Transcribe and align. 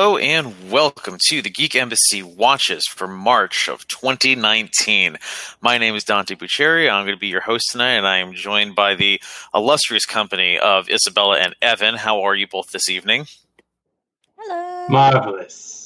Hello 0.00 0.16
and 0.16 0.70
welcome 0.70 1.18
to 1.28 1.42
the 1.42 1.50
Geek 1.50 1.74
Embassy 1.74 2.22
Watches 2.22 2.86
for 2.86 3.06
March 3.06 3.68
of 3.68 3.86
2019. 3.88 5.18
My 5.60 5.76
name 5.76 5.94
is 5.94 6.04
Dante 6.04 6.36
Bucheri. 6.36 6.90
I'm 6.90 7.04
going 7.04 7.14
to 7.14 7.20
be 7.20 7.26
your 7.26 7.42
host 7.42 7.66
tonight, 7.70 7.98
and 7.98 8.06
I 8.06 8.16
am 8.16 8.32
joined 8.32 8.74
by 8.74 8.94
the 8.94 9.20
illustrious 9.54 10.06
company 10.06 10.58
of 10.58 10.86
Isabela 10.86 11.44
and 11.44 11.54
Evan. 11.60 11.96
How 11.96 12.22
are 12.22 12.34
you 12.34 12.46
both 12.46 12.70
this 12.70 12.88
evening? 12.88 13.26
Hello. 14.38 14.86
Marvelous. 14.88 15.79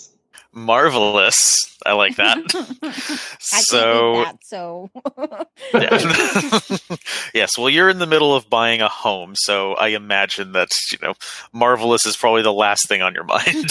Marvelous. 0.55 1.57
I 1.85 1.93
like 1.93 2.17
that. 2.17 2.39
I 2.83 3.61
so, 3.61 4.25
that, 4.25 4.39
so 4.43 4.91
Yeah. 5.75 6.97
yes, 7.35 7.59
well, 7.59 7.69
you're 7.69 7.91
in 7.91 7.99
the 7.99 8.07
middle 8.07 8.35
of 8.35 8.49
buying 8.49 8.81
a 8.81 8.89
home, 8.89 9.35
so 9.37 9.75
I 9.75 9.89
imagine 9.89 10.53
that 10.53 10.69
you 10.93 10.99
know, 11.03 11.15
marvelous 11.53 12.07
is 12.07 12.17
probably 12.17 12.43
the 12.43 12.53
last 12.53 12.89
thing 12.89 13.03
on 13.03 13.15
your 13.15 13.25
mind. 13.25 13.71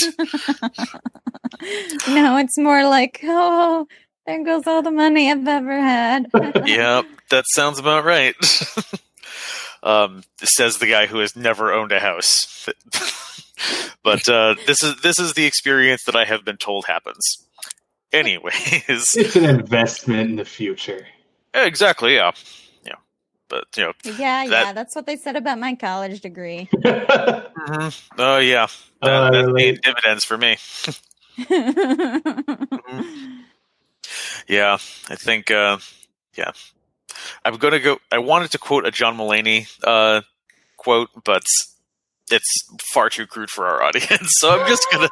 no, 2.09 2.37
it's 2.37 2.57
more 2.57 2.85
like, 2.87 3.21
oh, 3.23 3.87
there 4.25 4.43
goes 4.43 4.67
all 4.67 4.81
the 4.81 4.91
money 4.91 5.31
I've 5.31 5.47
ever 5.47 5.79
had. 5.79 6.27
yep, 6.65 7.05
that 7.29 7.45
sounds 7.53 7.79
about 7.79 8.03
right. 8.05 8.35
um, 9.83 10.23
says 10.43 10.77
the 10.77 10.87
guy 10.87 11.07
who 11.07 11.19
has 11.19 11.35
never 11.35 11.73
owned 11.73 11.91
a 11.91 11.99
house. 11.99 12.69
but 14.03 14.27
uh, 14.29 14.55
this 14.65 14.83
is 14.83 14.95
this 15.01 15.19
is 15.19 15.33
the 15.33 15.45
experience 15.45 16.03
that 16.05 16.15
I 16.15 16.25
have 16.25 16.43
been 16.45 16.57
told 16.57 16.85
happens. 16.85 17.47
Anyways, 18.11 18.53
It's 18.87 19.35
an 19.35 19.45
investment 19.45 20.29
in 20.31 20.35
the 20.35 20.45
future. 20.45 21.07
Yeah, 21.55 21.65
exactly, 21.65 22.15
yeah, 22.15 22.31
yeah. 22.85 22.95
But 23.47 23.65
you 23.75 23.83
know, 23.83 23.93
yeah, 24.17 24.43
yeah, 24.43 24.73
that's 24.73 24.95
what 24.95 25.05
they 25.05 25.15
said 25.15 25.35
about 25.35 25.59
my 25.59 25.75
college 25.75 26.21
degree. 26.21 26.69
mhm. 26.75 28.01
oh 28.17 28.37
yeah, 28.39 28.67
that, 29.01 29.09
Uh, 29.09 29.31
that's 29.31 29.47
like- 29.47 29.55
paying 29.57 29.77
dividends 29.81 30.25
for 30.25 30.37
me. 30.37 30.57
Yeah, 34.47 34.73
I 35.09 35.15
think. 35.15 35.49
Uh, 35.51 35.77
yeah, 36.35 36.51
I'm 37.45 37.55
gonna 37.57 37.79
go. 37.79 37.99
I 38.11 38.17
wanted 38.17 38.51
to 38.51 38.57
quote 38.57 38.85
a 38.85 38.91
John 38.91 39.17
Mulaney 39.17 39.67
uh, 39.83 40.21
quote, 40.77 41.09
but 41.23 41.43
it's 42.31 42.49
far 42.93 43.09
too 43.09 43.27
crude 43.27 43.49
for 43.49 43.65
our 43.67 43.83
audience, 43.87 44.29
so 44.37 44.51
I'm 44.59 44.67
just 44.67 44.85
gonna. 44.91 45.09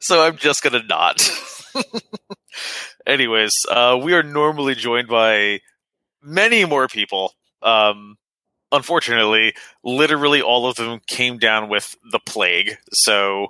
so 0.00 0.22
I'm 0.22 0.36
just 0.36 0.62
gonna 0.62 0.82
not. 0.88 1.28
Anyways, 3.06 3.52
uh, 3.70 3.98
we 4.02 4.14
are 4.14 4.22
normally 4.22 4.74
joined 4.74 5.08
by 5.08 5.60
many 6.22 6.64
more 6.64 6.88
people. 6.88 7.32
Um, 7.62 8.16
unfortunately, 8.72 9.54
literally 9.84 10.42
all 10.42 10.66
of 10.66 10.76
them 10.76 11.00
came 11.06 11.38
down 11.38 11.68
with 11.68 11.94
the 12.10 12.18
plague, 12.26 12.76
so 12.92 13.48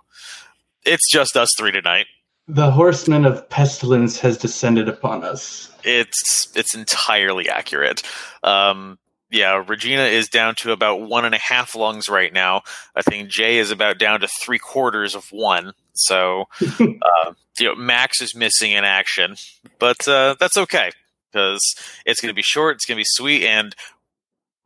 it's 0.84 1.10
just 1.10 1.36
us 1.36 1.48
three 1.58 1.72
tonight. 1.72 2.06
the 2.48 2.70
horseman 2.70 3.24
of 3.24 3.48
pestilence 3.48 4.20
has 4.20 4.36
descended 4.38 4.88
upon 4.88 5.24
us. 5.24 5.70
it's 5.84 6.48
it's 6.54 6.74
entirely 6.74 7.48
accurate. 7.48 8.02
Um, 8.42 8.98
yeah, 9.30 9.62
Regina 9.66 10.04
is 10.04 10.28
down 10.28 10.54
to 10.56 10.72
about 10.72 11.00
one 11.00 11.24
and 11.24 11.34
a 11.34 11.38
half 11.38 11.74
lungs 11.74 12.08
right 12.08 12.32
now. 12.32 12.62
I 12.94 13.02
think 13.02 13.28
Jay 13.28 13.58
is 13.58 13.70
about 13.70 13.98
down 13.98 14.20
to 14.20 14.28
three 14.40 14.58
quarters 14.58 15.14
of 15.14 15.26
one. 15.30 15.72
So, 15.94 16.44
uh, 16.62 17.32
you 17.58 17.66
know, 17.66 17.74
Max 17.74 18.20
is 18.20 18.34
missing 18.34 18.72
in 18.72 18.84
action, 18.84 19.36
but 19.78 20.06
uh, 20.06 20.36
that's 20.38 20.56
okay 20.56 20.90
because 21.32 21.60
it's 22.04 22.20
going 22.20 22.30
to 22.30 22.34
be 22.34 22.42
short, 22.42 22.76
it's 22.76 22.86
going 22.86 22.96
to 22.96 23.00
be 23.00 23.06
sweet, 23.06 23.44
and 23.44 23.74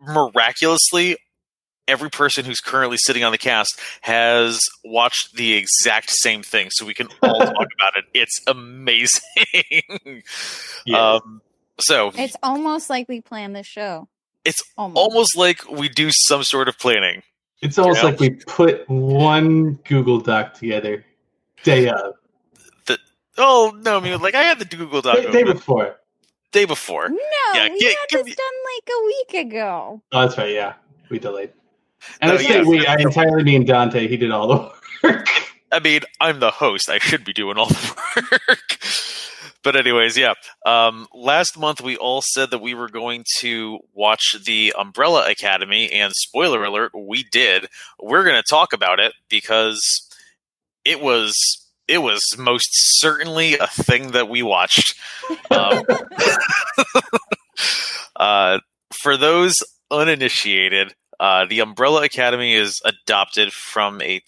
miraculously, 0.01 1.17
every 1.89 2.11
person 2.11 2.45
who's 2.45 2.61
currently 2.61 2.97
sitting 2.99 3.25
on 3.25 3.33
the 3.33 3.39
cast 3.39 3.79
has 4.03 4.61
watched 4.85 5.35
the 5.35 5.55
exact 5.55 6.11
same 6.11 6.43
thing, 6.43 6.69
so 6.71 6.87
we 6.87 6.95
can 6.95 7.09
all 7.23 7.41
talk 7.41 7.51
about 7.51 7.97
it. 7.97 8.05
It's 8.15 8.41
amazing. 8.47 9.21
Yes. 10.87 11.21
Um, 11.23 11.43
so 11.79 12.11
it's 12.15 12.37
almost 12.43 12.89
like 12.89 13.07
we 13.09 13.21
planned 13.21 13.55
this 13.55 13.67
show. 13.67 14.09
It's 14.45 14.63
almost. 14.77 14.97
almost 14.99 15.37
like 15.37 15.71
we 15.71 15.89
do 15.89 16.09
some 16.13 16.43
sort 16.45 16.69
of 16.69 16.79
planning. 16.79 17.23
it's 17.63 17.79
almost 17.79 18.03
yeah. 18.03 18.09
like 18.11 18.21
we 18.21 18.31
put 18.31 18.89
one 18.89 19.75
Google 19.85 20.21
Doc 20.21 20.55
together 20.55 21.05
day 21.63 21.89
of, 21.89 22.15
Oh 23.39 23.73
no, 23.83 23.99
I 23.99 24.01
mean 24.01 24.21
like 24.21 24.35
I 24.35 24.43
had 24.43 24.59
the 24.59 24.65
Google 24.65 25.03
Doc 25.03 25.17
day, 25.17 25.31
day 25.31 25.43
before. 25.45 25.97
day 26.53 26.65
before. 26.65 27.09
No, 27.09 27.17
Yeah, 27.55 27.69
we 27.71 27.79
gi- 27.79 27.87
had 27.87 27.97
this 28.11 28.25
me- 28.25 28.35
done 28.35 28.57
like 28.75 28.89
a 28.91 29.07
week 29.07 29.47
ago. 29.47 30.03
Oh, 30.13 30.21
that's 30.23 30.37
right. 30.39 30.51
Yeah, 30.53 30.75
we 31.11 31.19
delayed. 31.19 31.53
And 32.21 32.31
Oh, 32.33 32.35
I 32.35 32.39
say 32.39 32.57
yeah. 32.59 32.63
we. 32.65 32.87
I 32.87 32.97
entirely 32.99 33.45
mean 33.45 33.65
Dante. 33.67 34.09
He 34.09 34.17
did 34.17 34.31
all 34.31 34.49
the 34.49 34.73
work. 35.03 35.29
I 35.73 35.79
mean, 35.79 36.01
I'm 36.21 36.41
the 36.41 36.51
host. 36.51 36.89
I 36.89 36.99
should 36.99 37.25
be 37.25 37.33
doing 37.33 37.57
all 37.57 37.67
the 37.67 38.39
work. 38.49 38.79
but 39.63 39.77
anyways, 39.77 40.17
yeah. 40.17 40.35
Um, 40.67 41.07
last 41.15 41.59
month 41.59 41.81
we 41.81 41.97
all 41.97 42.23
said 42.23 42.51
that 42.51 42.61
we 42.61 42.75
were 42.75 42.89
going 42.89 43.25
to 43.39 43.79
watch 43.95 44.37
the 44.45 44.75
Umbrella 44.77 45.31
Academy, 45.31 45.91
and 45.93 46.13
spoiler 46.15 46.65
alert, 46.65 46.93
we 46.95 47.25
did. 47.25 47.67
We're 48.01 48.25
going 48.25 48.37
to 48.37 48.49
talk 48.49 48.73
about 48.73 49.01
it 49.01 49.13
because 49.29 50.09
it 50.85 51.01
was 51.01 51.35
it 51.91 51.99
was 51.99 52.23
most 52.39 52.69
certainly 52.73 53.59
a 53.59 53.67
thing 53.67 54.13
that 54.13 54.29
we 54.29 54.43
watched. 54.43 54.95
Um, 55.51 55.83
uh, 58.17 58.59
for 59.03 59.17
those 59.17 59.57
uninitiated, 59.91 60.95
uh, 61.21 61.45
the 61.45 61.61
Umbrella 61.61 62.03
Academy 62.03 62.55
is 62.55 62.81
adopted 62.85 63.53
from 63.53 64.01
a 64.01 64.23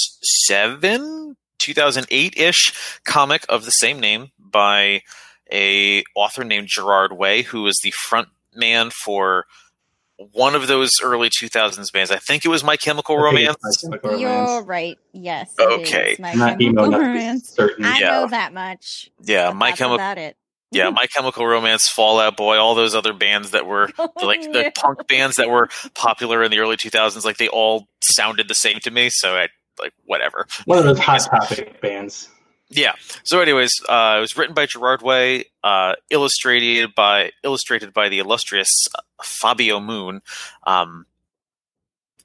2007, 0.00 1.36
2008 1.58 2.36
ish 2.38 2.72
comic 3.04 3.44
of 3.48 3.64
the 3.64 3.70
same 3.70 3.98
name 4.00 4.30
by 4.38 5.02
a 5.52 6.04
author 6.14 6.44
named 6.44 6.68
Gerard 6.68 7.12
Way, 7.12 7.42
who 7.42 7.62
was 7.62 7.78
the 7.82 7.90
front 7.90 8.28
man 8.54 8.90
for 8.90 9.44
one 10.32 10.54
of 10.54 10.68
those 10.68 10.92
early 11.02 11.28
2000s 11.28 11.92
bands. 11.92 12.10
I 12.12 12.16
think 12.18 12.44
it 12.44 12.48
was 12.48 12.62
My 12.62 12.76
Chemical 12.76 13.16
I 13.18 13.22
Romance. 13.22 13.56
it's 13.64 13.84
My 13.88 13.96
Chemical 13.98 14.20
You're 14.20 14.30
Romance. 14.30 14.66
right. 14.66 14.98
Yes. 15.12 15.52
Okay. 15.60 16.12
is 16.12 16.18
My 16.20 16.32
Not. 16.34 16.58
Chemical 16.60 16.90
Not 16.90 17.00
Romance. 17.00 17.48
certain. 17.50 17.84
I 17.84 17.98
Yeah. 17.98 18.08
know 18.10 18.28
that 18.28 18.52
much. 18.54 19.10
Yeah, 19.22 19.48
but 19.48 19.56
My 19.56 19.72
Chemical. 19.72 19.96
about 19.96 20.18
it. 20.18 20.36
Yeah, 20.74 20.90
My 20.94 21.06
Chemical 21.06 21.46
Romance, 21.46 21.88
Fall 21.88 22.20
Out 22.20 22.36
Boy, 22.36 22.56
all 22.58 22.74
those 22.74 22.94
other 22.94 23.12
bands 23.12 23.52
that 23.52 23.66
were 23.66 23.88
like 24.22 24.42
the 24.52 24.62
Yeah. 24.64 24.70
punk 24.74 25.06
bands 25.06 25.36
that 25.36 25.48
were 25.48 25.68
popular 25.94 26.42
in 26.42 26.50
the 26.50 26.58
early 26.58 26.76
2000s 26.76 27.24
like 27.24 27.36
they 27.38 27.48
all 27.48 27.86
sounded 28.02 28.48
the 28.48 28.54
same 28.54 28.78
to 28.80 28.90
me 28.90 29.08
so 29.10 29.34
i 29.36 29.48
like 29.80 29.92
whatever 30.04 30.46
One 30.66 30.78
of 30.78 30.84
those 30.84 30.98
hot 30.98 31.20
topic 31.20 31.80
bands. 31.80 32.28
yeah 32.70 32.92
so 33.24 33.40
anyways 33.40 33.72
uh, 33.88 34.16
it 34.18 34.20
was 34.20 34.36
written 34.36 34.54
by 34.54 34.66
gerard 34.66 35.02
way 35.02 35.44
uh, 35.62 35.94
illustrated 36.10 36.94
by 36.94 37.30
illustrated 37.42 37.92
by 37.92 38.08
the 38.08 38.18
illustrious 38.18 38.70
fabio 39.22 39.80
moon 39.80 40.20
um, 40.66 41.06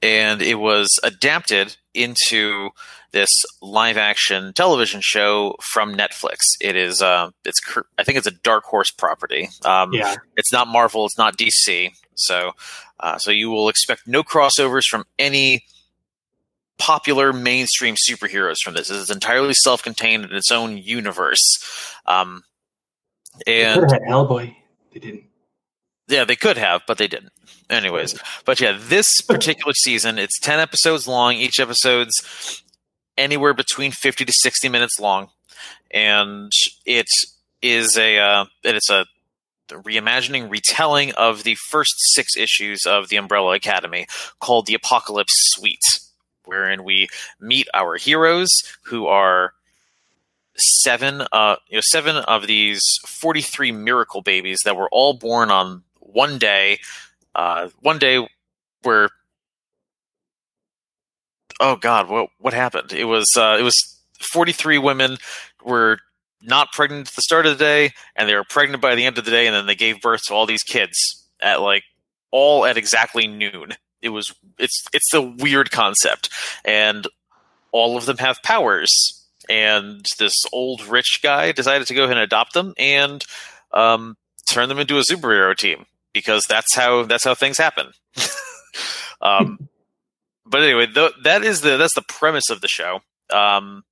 and 0.02 0.40
it 0.42 0.54
was 0.56 0.88
adapted 1.02 1.76
into 1.94 2.70
this 3.12 3.28
live 3.60 3.96
action 3.96 4.52
television 4.54 5.00
show 5.02 5.56
from 5.62 5.94
netflix 5.94 6.38
it 6.60 6.76
is 6.76 7.02
uh, 7.02 7.28
it's 7.44 7.58
cur- 7.60 7.86
i 7.98 8.04
think 8.04 8.16
it's 8.16 8.26
a 8.26 8.30
dark 8.44 8.62
horse 8.64 8.90
property 8.92 9.48
um, 9.64 9.92
Yeah. 9.92 10.14
it's 10.36 10.52
not 10.52 10.68
Marvel, 10.68 11.04
it's 11.06 11.18
not 11.18 11.36
DC. 11.36 11.90
So, 12.14 12.52
uh, 13.00 13.16
so 13.18 13.30
you 13.30 13.48
will 13.50 13.68
expect 13.70 14.06
no 14.06 14.22
crossovers 14.22 14.84
from 14.88 15.04
any 15.18 15.64
popular 16.78 17.32
mainstream 17.32 17.94
superheroes 17.94 18.56
from 18.62 18.74
this. 18.74 18.88
This 18.88 18.98
is 18.98 19.10
entirely 19.10 19.54
self-contained 19.54 20.24
in 20.26 20.34
its 20.34 20.50
own 20.50 20.76
universe. 20.76 21.40
Um, 22.06 22.42
and 23.46 23.82
Hellboy. 23.82 24.54
They 24.92 25.00
didn't. 25.00 25.24
Yeah, 26.10 26.24
they 26.24 26.36
could 26.36 26.58
have, 26.58 26.82
but 26.86 26.98
they 26.98 27.08
didn't. 27.08 27.32
Anyways, 27.68 28.18
but 28.44 28.60
yeah, 28.60 28.76
this 28.78 29.20
particular 29.20 29.72
season, 29.74 30.18
it's 30.18 30.40
ten 30.40 30.58
episodes 30.58 31.06
long. 31.06 31.34
Each 31.34 31.60
episode's 31.60 32.62
anywhere 33.16 33.54
between 33.54 33.92
fifty 33.92 34.24
to 34.24 34.32
sixty 34.32 34.68
minutes 34.68 34.98
long, 34.98 35.28
and 35.90 36.50
it 36.84 37.06
is 37.62 37.96
a 37.96 38.18
uh, 38.18 38.44
it's 38.64 38.90
a 38.90 39.06
reimagining, 39.70 40.50
retelling 40.50 41.12
of 41.12 41.44
the 41.44 41.56
first 41.68 41.94
six 42.12 42.36
issues 42.36 42.80
of 42.86 43.08
the 43.08 43.16
Umbrella 43.16 43.54
Academy, 43.54 44.06
called 44.40 44.66
the 44.66 44.74
Apocalypse 44.74 45.34
Suite, 45.54 46.00
wherein 46.44 46.82
we 46.82 47.08
meet 47.40 47.68
our 47.72 47.96
heroes 47.96 48.48
who 48.82 49.06
are 49.06 49.52
seven 50.56 51.22
uh 51.32 51.56
you 51.68 51.76
know 51.76 51.82
seven 51.82 52.16
of 52.16 52.46
these 52.46 52.82
43 53.06 53.72
miracle 53.72 54.20
babies 54.20 54.58
that 54.64 54.76
were 54.76 54.88
all 54.90 55.14
born 55.14 55.50
on 55.50 55.82
one 56.12 56.38
day 56.38 56.78
uh 57.34 57.68
one 57.80 57.98
day 57.98 58.26
where 58.82 59.08
oh 61.60 61.76
god 61.76 62.08
what 62.08 62.30
what 62.38 62.54
happened? 62.54 62.92
It 62.92 63.04
was 63.04 63.26
uh 63.36 63.56
it 63.58 63.62
was 63.62 63.74
43 64.32 64.78
women 64.78 65.16
were 65.64 65.98
not 66.42 66.72
pregnant 66.72 67.08
at 67.08 67.14
the 67.14 67.22
start 67.22 67.46
of 67.46 67.58
the 67.58 67.64
day 67.64 67.92
and 68.16 68.28
they 68.28 68.34
were 68.34 68.44
pregnant 68.44 68.82
by 68.82 68.94
the 68.94 69.04
end 69.04 69.18
of 69.18 69.24
the 69.24 69.30
day 69.30 69.46
and 69.46 69.54
then 69.54 69.66
they 69.66 69.74
gave 69.74 70.00
birth 70.00 70.22
to 70.24 70.34
all 70.34 70.46
these 70.46 70.62
kids 70.62 70.96
at 71.40 71.60
like 71.60 71.84
all 72.30 72.64
at 72.64 72.76
exactly 72.76 73.26
noon. 73.26 73.74
It 74.02 74.10
was 74.10 74.34
it's 74.58 74.82
it's 74.92 75.12
a 75.12 75.20
weird 75.20 75.70
concept. 75.70 76.30
And 76.64 77.06
all 77.72 77.96
of 77.96 78.06
them 78.06 78.18
have 78.18 78.42
powers, 78.42 78.90
and 79.48 80.04
this 80.18 80.34
old 80.52 80.84
rich 80.86 81.20
guy 81.22 81.52
decided 81.52 81.86
to 81.88 81.94
go 81.94 82.04
ahead 82.04 82.16
and 82.16 82.24
adopt 82.24 82.52
them 82.54 82.74
and 82.78 83.24
um, 83.72 84.16
turn 84.48 84.68
them 84.68 84.78
into 84.78 84.98
a 84.98 85.02
superhero 85.02 85.56
team 85.56 85.86
because 86.12 86.44
that's 86.48 86.74
how 86.74 87.04
that's 87.04 87.24
how 87.24 87.34
things 87.34 87.58
happen. 87.58 87.92
um, 89.20 89.68
but 90.46 90.62
anyway, 90.62 90.86
th- 90.86 91.12
that 91.22 91.44
is 91.44 91.60
the 91.60 91.76
that's 91.76 91.94
the 91.94 92.02
premise 92.02 92.50
of 92.50 92.60
the 92.60 92.68
show. 92.68 93.00
Um, 93.32 93.84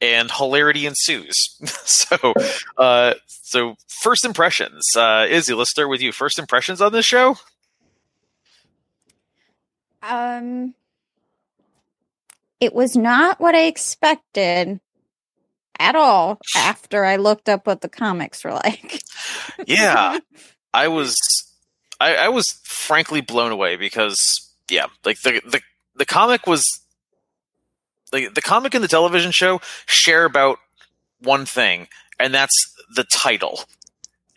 and 0.00 0.30
hilarity 0.30 0.86
ensues. 0.86 1.34
so, 1.84 2.34
uh, 2.76 3.14
so 3.28 3.74
first 4.02 4.24
impressions, 4.24 4.84
uh, 4.96 5.26
Izzy, 5.28 5.54
let's 5.54 5.70
start 5.70 5.88
with 5.88 6.00
you. 6.00 6.12
First 6.12 6.38
impressions 6.38 6.80
on 6.80 6.92
this 6.92 7.06
show? 7.06 7.36
Um, 10.02 10.74
it 12.60 12.74
was 12.74 12.96
not 12.96 13.40
what 13.40 13.54
I 13.54 13.64
expected 13.64 14.80
at 15.78 15.94
all 15.94 16.38
after 16.56 17.04
I 17.04 17.16
looked 17.16 17.48
up 17.48 17.66
what 17.66 17.80
the 17.80 17.88
comics 17.88 18.44
were 18.44 18.52
like. 18.52 19.02
Yeah, 19.66 20.18
I 20.76 20.88
was, 20.88 21.16
I, 21.98 22.16
I 22.16 22.28
was 22.28 22.44
frankly 22.64 23.22
blown 23.22 23.50
away 23.50 23.76
because, 23.76 24.18
yeah, 24.70 24.86
like 25.06 25.22
the 25.22 25.40
the 25.46 25.60
the 25.94 26.04
comic 26.04 26.46
was 26.46 26.62
like 28.12 28.34
the 28.34 28.42
comic 28.42 28.74
and 28.74 28.84
the 28.84 28.88
television 28.88 29.32
show 29.32 29.60
share 29.86 30.26
about 30.26 30.58
one 31.20 31.46
thing, 31.46 31.88
and 32.20 32.34
that's 32.34 32.54
the 32.94 33.04
title. 33.04 33.64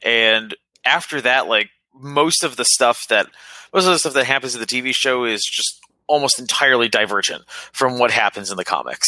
And 0.02 0.56
after 0.86 1.20
that, 1.20 1.50
like 1.50 1.70
most 1.94 2.44
of 2.46 2.56
the 2.56 2.66
stuff 2.66 3.06
that 3.10 3.28
most 3.74 3.86
of 3.86 3.92
the 3.92 4.00
stuff 4.00 4.14
that 4.14 4.26
happens 4.26 4.56
in 4.56 4.62
the 4.62 4.68
TV 4.68 4.94
show 4.96 5.26
is 5.26 5.44
just 5.44 5.78
almost 6.08 6.40
entirely 6.40 6.88
divergent 6.88 7.44
from 7.74 8.00
what 8.00 8.12
happens 8.12 8.50
in 8.50 8.56
the 8.56 8.64
comics. 8.64 9.06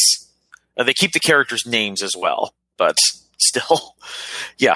Uh, 0.77 0.83
they 0.83 0.93
keep 0.93 1.13
the 1.13 1.19
characters' 1.19 1.65
names 1.65 2.03
as 2.03 2.13
well, 2.15 2.53
but 2.77 2.97
still, 3.37 3.95
yeah. 4.57 4.75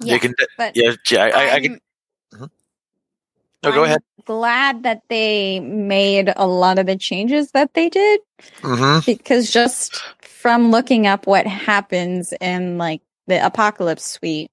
Yeah, 0.00 0.14
you 0.14 0.20
can, 0.20 0.34
but 0.56 0.76
yeah, 0.76 0.92
yeah, 1.10 1.24
I, 1.24 1.54
I, 1.54 1.60
can. 1.60 1.80
Mhm. 2.32 2.50
No, 3.62 3.72
go 3.72 3.80
I'm 3.80 3.84
ahead. 3.84 4.02
Glad 4.24 4.82
that 4.84 5.02
they 5.08 5.60
made 5.60 6.32
a 6.36 6.46
lot 6.46 6.78
of 6.78 6.86
the 6.86 6.96
changes 6.96 7.50
that 7.52 7.74
they 7.74 7.88
did 7.88 8.20
hmm 8.62 8.98
because 9.06 9.50
just 9.50 10.02
from 10.22 10.70
looking 10.70 11.06
up 11.06 11.26
what 11.26 11.46
happens 11.46 12.32
in 12.40 12.78
like 12.78 13.00
the 13.26 13.44
apocalypse 13.44 14.04
suite 14.04 14.50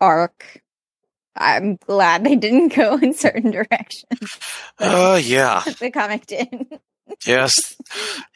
arc, 0.00 0.62
I'm 1.36 1.76
glad 1.76 2.24
they 2.24 2.36
didn't 2.36 2.68
go 2.76 2.96
in 2.96 3.14
certain 3.14 3.50
directions. 3.50 4.38
Oh 4.80 5.16
yeah. 5.16 5.62
the 5.80 5.90
comic 5.90 6.26
did. 6.26 6.80
Yes. 7.26 7.76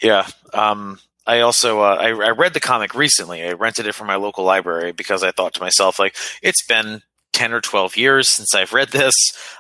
Yeah. 0.03 0.27
Um, 0.55 0.99
I 1.27 1.41
also 1.41 1.81
uh, 1.81 1.97
I, 2.01 2.09
I 2.09 2.31
read 2.31 2.55
the 2.55 2.61
comic 2.61 2.95
recently. 2.95 3.43
I 3.43 3.53
rented 3.53 3.87
it 3.87 3.95
from 3.95 4.07
my 4.07 4.17
local 4.17 4.45
library 4.45 4.93
because 4.93 5.23
I 5.23 5.31
thought 5.31 5.55
to 5.55 5.61
myself, 5.61 5.99
like, 5.99 6.17
it's 6.43 6.65
been 6.67 7.03
ten 7.33 7.53
or 7.53 7.61
twelve 7.61 7.97
years 7.97 8.29
since 8.29 8.55
I've 8.55 8.73
read 8.73 8.89
this. 8.89 9.15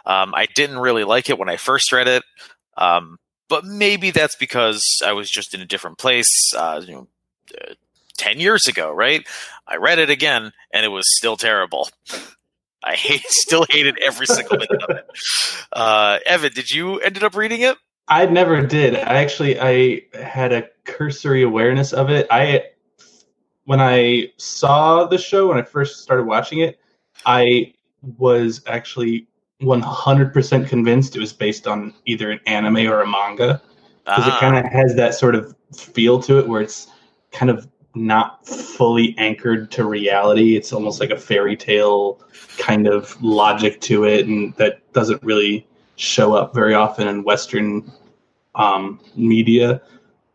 Um, 0.07 0.35
I 0.35 0.47
didn't 0.47 0.79
really 0.79 1.05
like 1.05 1.29
it 1.31 1.39
when 1.39 1.49
I 1.49 1.57
first 1.57 1.93
read 1.93 2.09
it, 2.09 2.23
um, 2.77 3.19
but 3.49 3.65
maybe 3.65 4.11
that's 4.11 4.37
because 4.37 4.83
I 5.05 5.13
was 5.13 5.31
just 5.31 5.55
in 5.55 5.61
a 5.61 5.67
different 5.67 5.99
place. 5.99 6.53
Uh, 6.57 6.83
you 6.85 6.93
know, 6.93 7.09
uh, 7.61 7.75
ten 8.17 8.41
years 8.41 8.67
ago, 8.67 8.93
right? 8.93 9.27
I 9.67 9.77
read 9.77 9.99
it 9.99 10.11
again, 10.11 10.53
and 10.73 10.85
it 10.85 10.89
was 10.91 11.05
still 11.17 11.37
terrible. 11.37 11.89
I 12.83 12.95
hate, 12.95 13.23
still 13.29 13.67
hated 13.69 13.99
every 14.03 14.27
single 14.27 14.57
minute 14.57 14.83
of 14.89 14.97
it. 14.97 15.07
Uh, 15.73 16.19
Evan, 16.27 16.53
did 16.53 16.71
you 16.71 16.99
ended 17.01 17.23
up 17.23 17.37
reading 17.37 17.61
it? 17.61 17.77
I 18.09 18.27
never 18.27 18.67
did. 18.67 18.97
I 18.97 19.23
actually 19.23 19.61
I 19.61 20.03
had 20.15 20.53
a 20.53 20.69
cursory 20.91 21.43
awareness 21.43 21.93
of 21.93 22.11
it. 22.11 22.27
I 22.31 22.65
when 23.65 23.81
I 23.81 24.33
saw 24.37 25.07
the 25.07 25.19
show 25.19 25.49
when 25.49 25.59
I 25.59 25.63
first 25.63 26.03
started 26.03 26.27
watching 26.27 26.61
it, 26.61 26.79
I 27.25 27.73
was 28.19 28.63
actually 28.67 29.29
100% 29.63 30.67
convinced 30.67 31.17
it 31.17 31.21
was 31.21 31.33
based 31.33 31.67
on 31.67 31.95
either 32.07 32.31
an 32.31 32.41
anime 32.47 32.89
or 32.89 33.03
a 33.03 33.07
manga 33.07 33.61
because 34.05 34.25
Ah. 34.27 34.37
it 34.37 34.41
kind 34.41 34.57
of 34.57 34.65
has 34.73 34.95
that 34.97 35.15
sort 35.15 35.35
of 35.35 35.55
feel 35.77 36.21
to 36.23 36.39
it 36.39 36.49
where 36.49 36.63
it's 36.63 36.89
kind 37.31 37.51
of 37.51 37.69
not 37.95 38.47
fully 38.47 39.15
anchored 39.19 39.71
to 39.73 39.85
reality. 39.85 40.57
It's 40.57 40.73
almost 40.73 41.01
like 41.01 41.11
a 41.11 41.17
fairy 41.17 41.57
tale 41.57 42.21
kind 42.59 42.87
of 42.87 43.21
logic 43.23 43.81
to 43.83 44.05
it, 44.05 44.27
and 44.27 44.55
that 44.57 44.93
doesn't 44.93 45.23
really 45.23 45.67
show 45.97 46.35
up 46.35 46.55
very 46.55 46.75
often 46.75 47.09
in 47.09 47.25
Western 47.25 47.93
um, 48.55 49.01
media. 49.17 49.83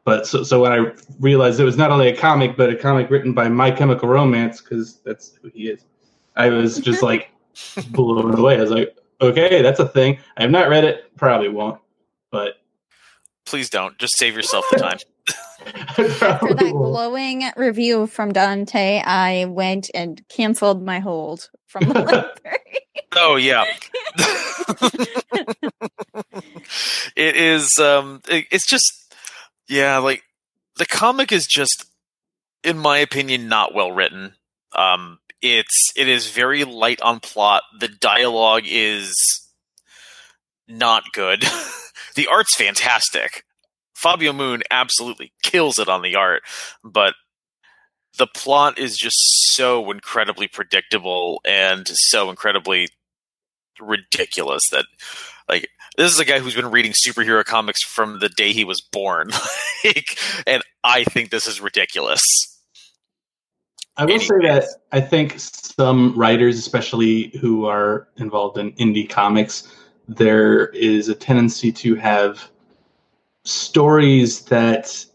But 0.06 0.28
so, 0.28 0.44
so 0.44 0.62
when 0.62 0.72
I 0.72 0.92
realized 1.20 1.60
it 1.60 1.64
was 1.66 1.78
not 1.78 1.92
only 1.92 2.08
a 2.08 2.16
comic, 2.16 2.56
but 2.56 2.70
a 2.70 2.76
comic 2.76 3.10
written 3.10 3.34
by 3.34 3.50
My 3.50 3.72
Chemical 3.72 4.08
Romance, 4.08 4.62
because 4.62 5.00
that's 5.04 5.34
who 5.42 5.50
he 5.50 5.68
is, 5.70 5.82
I 6.36 6.50
was 6.50 6.78
just 6.80 7.02
like 7.02 7.32
blown 7.90 8.38
away. 8.38 8.58
I 8.58 8.62
was 8.62 8.70
like, 8.72 8.96
okay, 9.20 9.62
that's 9.64 9.80
a 9.80 9.88
thing. 9.88 10.20
I 10.38 10.44
have 10.44 10.52
not 10.52 10.70
read 10.70 10.84
it, 10.84 11.16
probably 11.18 11.50
won't, 11.50 11.82
but 12.32 12.62
Please 13.46 13.70
don't. 13.70 13.96
Just 14.00 14.18
save 14.18 14.36
yourself 14.36 14.66
the 14.72 14.78
time. 14.80 14.98
After 15.68 16.54
that 16.54 16.62
won't. 16.62 16.74
glowing 16.74 17.44
review 17.56 18.08
from 18.08 18.32
Dante, 18.34 19.02
I 19.06 19.46
went 19.46 19.90
and 19.94 20.22
canceled 20.30 20.84
my 20.84 21.00
hold 21.00 21.50
from 21.68 21.88
the 21.90 21.94
library. 21.94 22.60
Oh 23.16 23.36
yeah. 23.38 23.64
it 27.16 27.36
is 27.36 27.78
um 27.80 28.22
it- 28.30 28.48
it's 28.52 28.66
just 28.66 29.05
yeah, 29.68 29.98
like 29.98 30.24
the 30.78 30.86
comic 30.86 31.32
is 31.32 31.48
just 31.48 31.86
in 32.64 32.78
my 32.78 32.98
opinion 32.98 33.48
not 33.48 33.74
well 33.74 33.92
written. 33.92 34.34
Um 34.76 35.20
it's 35.42 35.92
it 35.96 36.08
is 36.08 36.30
very 36.30 36.64
light 36.64 37.02
on 37.02 37.20
plot. 37.20 37.64
The 37.80 37.88
dialogue 37.88 38.64
is 38.66 39.14
not 40.68 41.04
good. 41.14 41.42
the 42.16 42.28
art's 42.28 42.56
fantastic. 42.56 43.44
Fabio 43.94 44.34
Moon 44.34 44.62
absolutely 44.70 45.34
kills 45.42 45.80
it 45.80 45.88
on 45.88 46.02
the 46.02 46.16
art, 46.16 46.44
but 46.84 47.16
the 48.18 48.28
plot 48.28 48.78
is 48.78 48.98
just 48.98 49.18
so 49.52 49.92
incredibly 49.92 50.48
predictable 50.48 51.42
and 51.46 51.88
so 51.88 52.30
incredibly 52.30 52.90
ridiculous 53.80 54.62
that 54.72 54.86
like 55.50 55.70
this 55.98 56.12
is 56.12 56.20
a 56.20 56.26
guy 56.26 56.40
who's 56.40 56.56
been 56.56 56.72
reading 56.72 56.94
superhero 56.94 57.44
comics 57.44 57.84
from 57.84 58.20
the 58.20 58.30
day 58.30 58.52
he 58.52 58.64
was 58.64 58.82
born 58.82 59.30
like, 59.86 60.18
and 60.48 60.64
i 60.84 61.04
think 61.04 61.30
this 61.30 61.48
is 61.48 61.62
ridiculous 61.62 62.22
I 63.98 64.06
will 64.06 64.20
say 64.20 64.36
that 64.44 64.66
I 64.92 65.00
think 65.00 65.36
some 65.38 66.14
writers, 66.18 66.58
especially 66.58 67.30
who 67.40 67.66
are 67.66 68.10
involved 68.18 68.58
in 68.58 68.74
indie 68.74 69.10
comics, 69.10 69.72
there 70.08 70.68
is 70.68 71.08
a 71.08 71.16
tendency 71.16 71.72
to 71.72 71.96
have 71.96 72.50
stories 73.44 74.42
that 74.46 75.06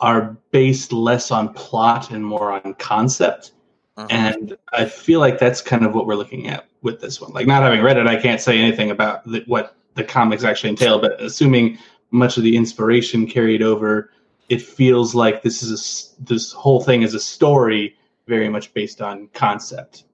are 0.00 0.36
based 0.52 0.92
less 0.92 1.30
on 1.30 1.52
plot 1.52 2.10
and 2.10 2.24
more 2.24 2.52
on 2.52 2.74
concept. 2.74 3.52
Mhm. 3.98 4.06
And 4.10 4.58
I 4.72 4.86
feel 4.86 5.20
like 5.20 5.38
that's 5.38 5.60
kind 5.60 5.84
of 5.84 5.94
what 5.94 6.06
we're 6.06 6.14
looking 6.14 6.48
at 6.48 6.66
with 6.82 7.00
this 7.00 7.20
one. 7.20 7.32
Like, 7.32 7.46
not 7.46 7.62
having 7.62 7.82
read 7.82 7.98
it, 7.98 8.06
I 8.06 8.16
can't 8.16 8.40
say 8.40 8.58
anything 8.58 8.90
about 8.90 9.24
the, 9.24 9.42
what 9.46 9.76
the 9.98 10.04
comics 10.04 10.44
actually 10.44 10.70
entail, 10.70 10.98
but 10.98 11.20
assuming 11.20 11.78
much 12.10 12.38
of 12.38 12.42
the 12.42 12.56
inspiration 12.56 13.26
carried 13.26 13.62
over, 13.62 14.10
it 14.48 14.62
feels 14.62 15.14
like 15.14 15.42
this 15.42 15.62
is 15.62 15.70
a 16.18 16.24
this 16.24 16.52
whole 16.52 16.80
thing 16.82 17.02
is 17.02 17.14
a 17.14 17.20
story 17.20 17.96
very 18.26 18.48
much 18.48 18.72
based 18.74 19.00
on 19.02 19.28
concept. 19.34 20.04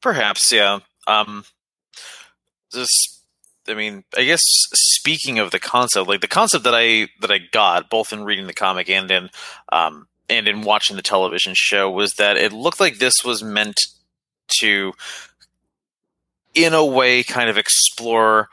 perhaps 0.00 0.52
yeah 0.52 0.78
um 1.06 1.44
this 2.72 2.88
i 3.68 3.74
mean 3.74 4.04
i 4.16 4.24
guess 4.24 4.42
speaking 4.74 5.38
of 5.38 5.50
the 5.50 5.58
concept 5.58 6.08
like 6.08 6.20
the 6.20 6.28
concept 6.28 6.64
that 6.64 6.74
i 6.74 7.08
that 7.20 7.30
i 7.30 7.38
got 7.52 7.90
both 7.90 8.12
in 8.12 8.24
reading 8.24 8.46
the 8.46 8.54
comic 8.54 8.88
and 8.88 9.10
in 9.10 9.30
um 9.72 10.06
and 10.28 10.46
in 10.46 10.62
watching 10.62 10.96
the 10.96 11.02
television 11.02 11.54
show 11.56 11.90
was 11.90 12.14
that 12.14 12.36
it 12.36 12.52
looked 12.52 12.80
like 12.80 12.98
this 12.98 13.24
was 13.24 13.42
meant 13.42 13.78
to 14.60 14.92
in 16.54 16.74
a 16.74 16.84
way 16.84 17.22
kind 17.22 17.50
of 17.50 17.58
explore 17.58 18.48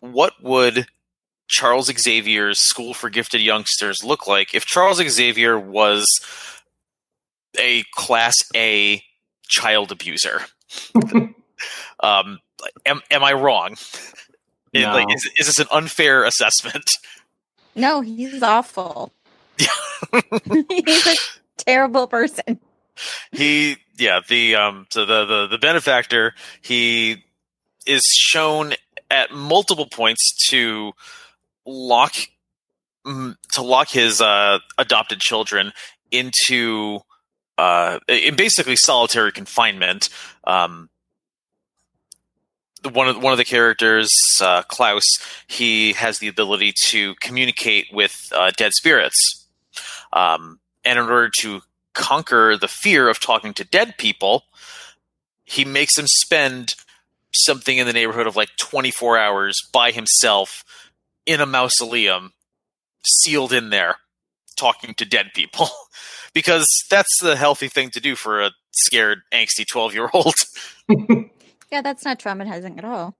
what 0.00 0.42
would 0.42 0.86
Charles 1.48 1.86
Xavier's 1.86 2.58
School 2.58 2.94
for 2.94 3.10
Gifted 3.10 3.40
Youngsters 3.40 4.02
look 4.04 4.26
like 4.26 4.54
if 4.54 4.64
Charles 4.64 4.98
Xavier 4.98 5.58
was 5.58 6.06
a 7.58 7.84
class 7.94 8.34
A 8.54 9.02
child 9.48 9.92
abuser. 9.92 10.42
um, 12.00 12.40
am, 12.84 13.00
am 13.10 13.24
I 13.24 13.32
wrong? 13.32 13.76
No. 14.74 14.92
like, 14.92 15.14
is, 15.14 15.30
is 15.38 15.46
this 15.46 15.58
an 15.58 15.68
unfair 15.72 16.24
assessment? 16.24 16.90
no, 17.74 18.00
he's 18.00 18.42
awful. 18.42 19.12
he's 19.58 21.06
a 21.06 21.14
terrible 21.56 22.06
person. 22.06 22.60
he 23.32 23.76
yeah 23.98 24.20
the 24.26 24.54
um 24.54 24.86
so 24.90 25.04
the 25.04 25.24
the 25.24 25.46
the 25.48 25.58
benefactor 25.58 26.34
he 26.62 27.22
is 27.86 28.02
shown 28.04 28.72
at 29.10 29.32
multiple 29.32 29.86
points 29.86 30.34
to 30.50 30.92
lock 31.64 32.14
mm, 33.06 33.34
to 33.52 33.62
lock 33.62 33.88
his 33.88 34.20
uh, 34.20 34.58
adopted 34.78 35.20
children 35.20 35.72
into 36.10 37.00
uh, 37.58 37.98
in 38.08 38.36
basically 38.36 38.76
solitary 38.76 39.32
confinement. 39.32 40.08
Um, 40.44 40.90
one 42.92 43.08
of 43.08 43.22
one 43.22 43.32
of 43.32 43.38
the 43.38 43.44
characters, 43.44 44.10
uh, 44.40 44.62
Klaus, 44.62 45.04
he 45.48 45.92
has 45.94 46.18
the 46.18 46.28
ability 46.28 46.72
to 46.86 47.14
communicate 47.16 47.86
with 47.92 48.30
uh, 48.32 48.52
dead 48.56 48.72
spirits, 48.72 49.46
um, 50.12 50.60
and 50.84 50.98
in 50.98 51.04
order 51.04 51.30
to 51.40 51.62
conquer 51.94 52.56
the 52.56 52.68
fear 52.68 53.08
of 53.08 53.18
talking 53.18 53.54
to 53.54 53.64
dead 53.64 53.96
people, 53.98 54.44
he 55.44 55.64
makes 55.64 55.96
them 55.96 56.06
spend 56.06 56.74
something 57.44 57.78
in 57.78 57.86
the 57.86 57.92
neighborhood 57.92 58.26
of 58.26 58.36
like 58.36 58.50
24 58.58 59.18
hours 59.18 59.56
by 59.72 59.90
himself 59.90 60.64
in 61.26 61.40
a 61.40 61.46
mausoleum, 61.46 62.32
sealed 63.04 63.52
in 63.52 63.70
there, 63.70 63.96
talking 64.56 64.94
to 64.94 65.04
dead 65.04 65.30
people. 65.34 65.68
because 66.36 66.66
that's 66.90 67.18
the 67.22 67.34
healthy 67.34 67.68
thing 67.68 67.88
to 67.88 67.98
do 67.98 68.14
for 68.14 68.42
a 68.42 68.50
scared, 68.70 69.22
angsty 69.32 69.66
12 69.66 69.94
year 69.94 70.10
old. 70.12 70.34
yeah, 71.70 71.80
that's 71.82 72.04
not 72.04 72.18
traumatizing 72.18 72.76
at 72.76 72.84
all. 72.84 73.16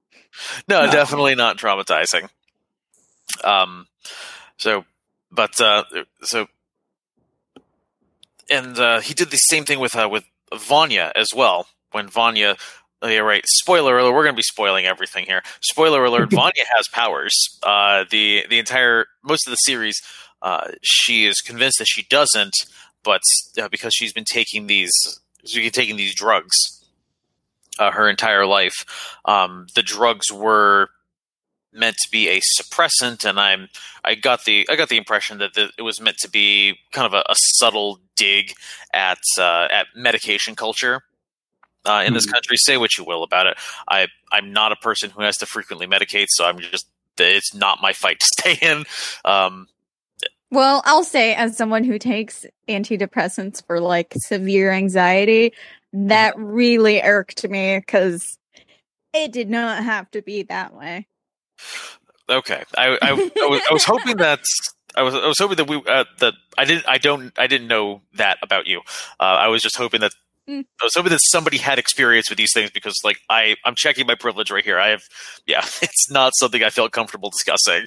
No, 0.68 0.85
no, 0.85 0.92
definitely 0.92 1.35
not 1.35 1.56
traumatizing. 1.56 2.28
Um, 3.42 3.87
so, 4.58 4.85
but, 5.32 5.58
uh, 5.61 5.85
so, 6.23 6.46
and, 8.50 8.78
uh, 8.78 9.00
he 9.00 9.14
did 9.14 9.30
the 9.30 9.38
same 9.38 9.64
thing 9.64 9.80
with, 9.80 9.96
uh, 9.96 10.08
with 10.11 10.25
Vanya 10.54 11.11
as 11.14 11.28
well. 11.35 11.66
When 11.92 12.08
Vanya 12.08 12.56
Oh, 13.06 13.08
yeah, 13.08 13.20
right. 13.20 13.44
Spoiler 13.46 13.96
alert. 13.96 14.12
We're 14.12 14.25
going 14.25 14.34
to 14.34 14.36
be 14.36 14.42
spoiling 14.42 14.84
everything 14.84 15.26
here. 15.26 15.42
Spoiler 15.62 16.04
alert. 16.04 16.28
Vanya 16.32 16.64
has 16.76 16.88
powers. 16.90 17.32
Uh, 17.62 18.04
the 18.10 18.44
the 18.50 18.58
entire 18.58 19.06
most 19.22 19.46
of 19.46 19.52
the 19.52 19.56
series, 19.58 20.02
uh, 20.42 20.72
she 20.82 21.25
is 21.25 21.40
convinced 21.40 21.78
that 21.78 21.84
she 21.84 22.02
doesn't, 22.10 22.52
but 23.04 23.20
uh, 23.62 23.68
because 23.68 23.94
she's 23.94 24.12
been 24.12 24.25
taking 24.25 24.66
these, 24.66 24.90
she's 25.44 25.62
been 25.62 25.70
taking 25.70 25.94
these 25.94 26.16
drugs 26.16 26.56
uh, 27.78 27.92
her 27.92 28.08
entire 28.08 28.44
life. 28.44 28.84
Um, 29.25 29.68
the 29.76 29.84
drugs 29.84 30.32
were 30.32 30.88
meant 31.72 31.98
to 31.98 32.08
be 32.10 32.28
a 32.28 32.40
suppressant, 32.60 33.25
and 33.25 33.38
I'm 33.38 33.68
I 34.04 34.16
got 34.16 34.46
the 34.46 34.66
I 34.68 34.75
got 34.75 34.88
the 34.88 34.96
impression 34.96 35.38
that 35.38 35.54
the, 35.54 35.70
it 35.78 35.82
was 35.82 36.00
meant 36.00 36.16
to 36.22 36.28
be 36.28 36.80
kind 36.90 37.06
of 37.06 37.14
a, 37.14 37.22
a 37.28 37.36
subtle 37.36 38.00
dig 38.16 38.52
at 38.92 39.18
uh, 39.38 39.68
at 39.70 39.86
medication 39.94 40.56
culture 40.56 41.04
uh, 41.87 42.02
in 42.07 42.12
this 42.12 42.26
hmm. 42.26 42.33
country. 42.33 42.57
Say 42.57 42.76
what 42.76 42.97
you 42.99 43.05
will 43.05 43.23
about 43.23 43.47
it. 43.47 43.57
I 43.88 44.09
I'm 44.33 44.52
not 44.52 44.73
a 44.73 44.76
person 44.76 45.11
who 45.11 45.23
has 45.23 45.37
to 45.38 45.47
frequently 45.47 45.87
medicate, 45.87 46.26
so 46.28 46.45
I'm 46.45 46.59
just 46.59 46.88
it's 47.19 47.55
not 47.55 47.81
my 47.81 47.93
fight 47.93 48.21
to 48.21 48.26
stay 48.38 48.59
in. 48.61 48.85
Um, 49.25 49.69
well, 50.50 50.83
I'll 50.85 51.05
say 51.05 51.35
as 51.35 51.57
someone 51.57 51.85
who 51.85 51.99
takes 51.99 52.47
antidepressants 52.69 53.66
for 53.66 53.81
like 53.81 54.14
severe 54.16 54.71
anxiety, 54.71 55.52
that 55.93 56.35
mm-hmm. 56.35 56.45
really 56.45 57.02
irked 57.02 57.49
me 57.49 57.78
because 57.78 58.38
it 59.12 59.33
did 59.33 59.50
not 59.50 59.83
have 59.83 60.11
to 60.12 60.23
be 60.23 60.43
that 60.45 60.75
way. 60.75 61.07
Okay, 62.28 62.62
I 62.76 62.99
I, 63.02 63.09
I, 63.11 63.12
was, 63.12 63.62
I 63.71 63.73
was 63.73 63.85
hoping 63.87 64.16
that 64.19 64.40
I 64.95 65.02
was 65.02 65.14
I 65.14 65.26
was 65.26 65.38
hoping 65.38 65.57
that 65.57 65.69
we 65.69 65.76
uh, 65.87 66.05
that 66.19 66.35
I 66.57 66.64
didn't 66.64 66.88
I 66.88 66.99
don't 66.99 67.37
I 67.38 67.47
didn't 67.47 67.69
know 67.69 68.02
that 68.14 68.38
about 68.43 68.66
you. 68.66 68.81
Uh, 69.21 69.25
I 69.25 69.49
was 69.49 69.62
just 69.62 69.76
hoping 69.76 70.00
that 70.00 70.12
Mm. 70.49 70.65
I 70.81 70.85
was 70.85 70.95
hoping 70.95 71.11
that 71.11 71.21
somebody 71.23 71.57
had 71.57 71.79
experience 71.79 72.29
with 72.29 72.38
these 72.38 72.53
things 72.53 72.71
because, 72.71 73.00
like, 73.05 73.19
I 73.29 73.57
I'm 73.65 73.75
checking 73.75 74.07
my 74.07 74.15
privilege 74.15 74.50
right 74.50 74.65
here. 74.65 74.79
I 74.79 74.88
have, 74.88 75.03
yeah, 75.47 75.65
it's 75.83 76.11
not 76.11 76.33
something 76.37 76.62
I 76.62 76.71
felt 76.71 76.93
comfortable 76.93 77.31
discussing. 77.31 77.87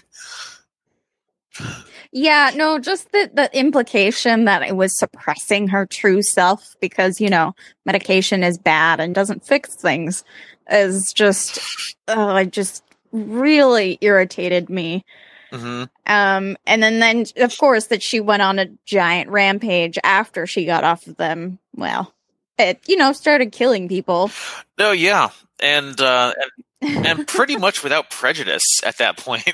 Yeah, 2.12 2.52
no, 2.56 2.80
just 2.80 3.12
the 3.12 3.30
the 3.34 3.58
implication 3.58 4.46
that 4.46 4.64
it 4.64 4.76
was 4.76 4.98
suppressing 4.98 5.68
her 5.68 5.86
true 5.86 6.22
self 6.22 6.76
because 6.80 7.22
you 7.22 7.30
know 7.30 7.54
medication 7.86 8.44
is 8.44 8.58
bad 8.58 9.00
and 9.00 9.14
doesn't 9.14 9.46
fix 9.46 9.76
things 9.76 10.24
is 10.72 11.14
just, 11.14 11.96
oh, 12.08 12.36
it 12.36 12.52
just 12.52 12.84
really 13.12 13.98
irritated 14.02 14.70
me. 14.70 15.04
Mm-hmm. 15.52 15.84
Um, 16.06 16.58
and 16.68 16.84
then 16.84 17.00
then 17.00 17.26
of 17.38 17.58
course 17.58 17.88
that 17.88 18.04
she 18.04 18.20
went 18.20 18.42
on 18.42 18.60
a 18.60 18.68
giant 18.86 19.30
rampage 19.30 19.98
after 20.04 20.46
she 20.46 20.66
got 20.66 20.84
off 20.84 21.08
of 21.08 21.18
them. 21.18 21.60
Well, 21.76 22.14
it, 22.60 22.80
you 22.88 22.96
know, 22.98 23.12
started 23.14 23.52
killing 23.52 23.88
people. 23.88 24.32
No, 24.78 24.92
yeah, 24.92 25.30
and 25.62 26.00
uh, 26.00 26.34
and, 26.82 27.06
and 27.06 27.28
pretty 27.28 27.58
much 27.58 27.84
without 27.84 28.10
prejudice 28.10 28.84
at 28.84 28.98
that 28.98 29.18
point. 29.18 29.46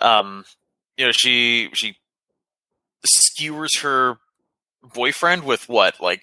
Um, 0.00 0.44
you 0.96 1.06
know, 1.06 1.12
she 1.12 1.70
she 1.74 1.96
skewers 3.04 3.78
her 3.80 4.18
boyfriend 4.94 5.44
with 5.44 5.68
what, 5.68 6.00
like 6.00 6.22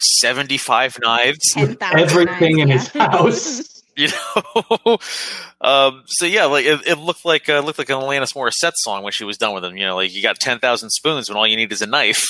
seventy 0.00 0.58
five 0.58 0.96
knives, 1.02 1.54
everything 1.56 2.58
in 2.58 2.70
his 2.70 2.88
house. 2.92 3.82
you 3.96 4.08
know 4.08 4.98
um, 5.60 6.02
so 6.06 6.26
yeah 6.26 6.46
like 6.46 6.64
it, 6.64 6.84
it, 6.84 6.98
looked 6.98 7.24
like 7.24 7.48
uh, 7.48 7.60
looked 7.60 7.78
like 7.78 7.88
an 7.90 7.94
alanis 7.94 8.34
morissette 8.34 8.72
song 8.74 9.04
when 9.04 9.12
she 9.12 9.22
was 9.22 9.38
done 9.38 9.54
with 9.54 9.64
him 9.64 9.76
you 9.76 9.86
know 9.86 9.94
like 9.94 10.12
you 10.12 10.20
got 10.20 10.34
10,000 10.40 10.90
spoons 10.90 11.28
when 11.28 11.38
all 11.38 11.46
you 11.46 11.56
need 11.56 11.70
is 11.70 11.80
a 11.80 11.86
knife 11.86 12.26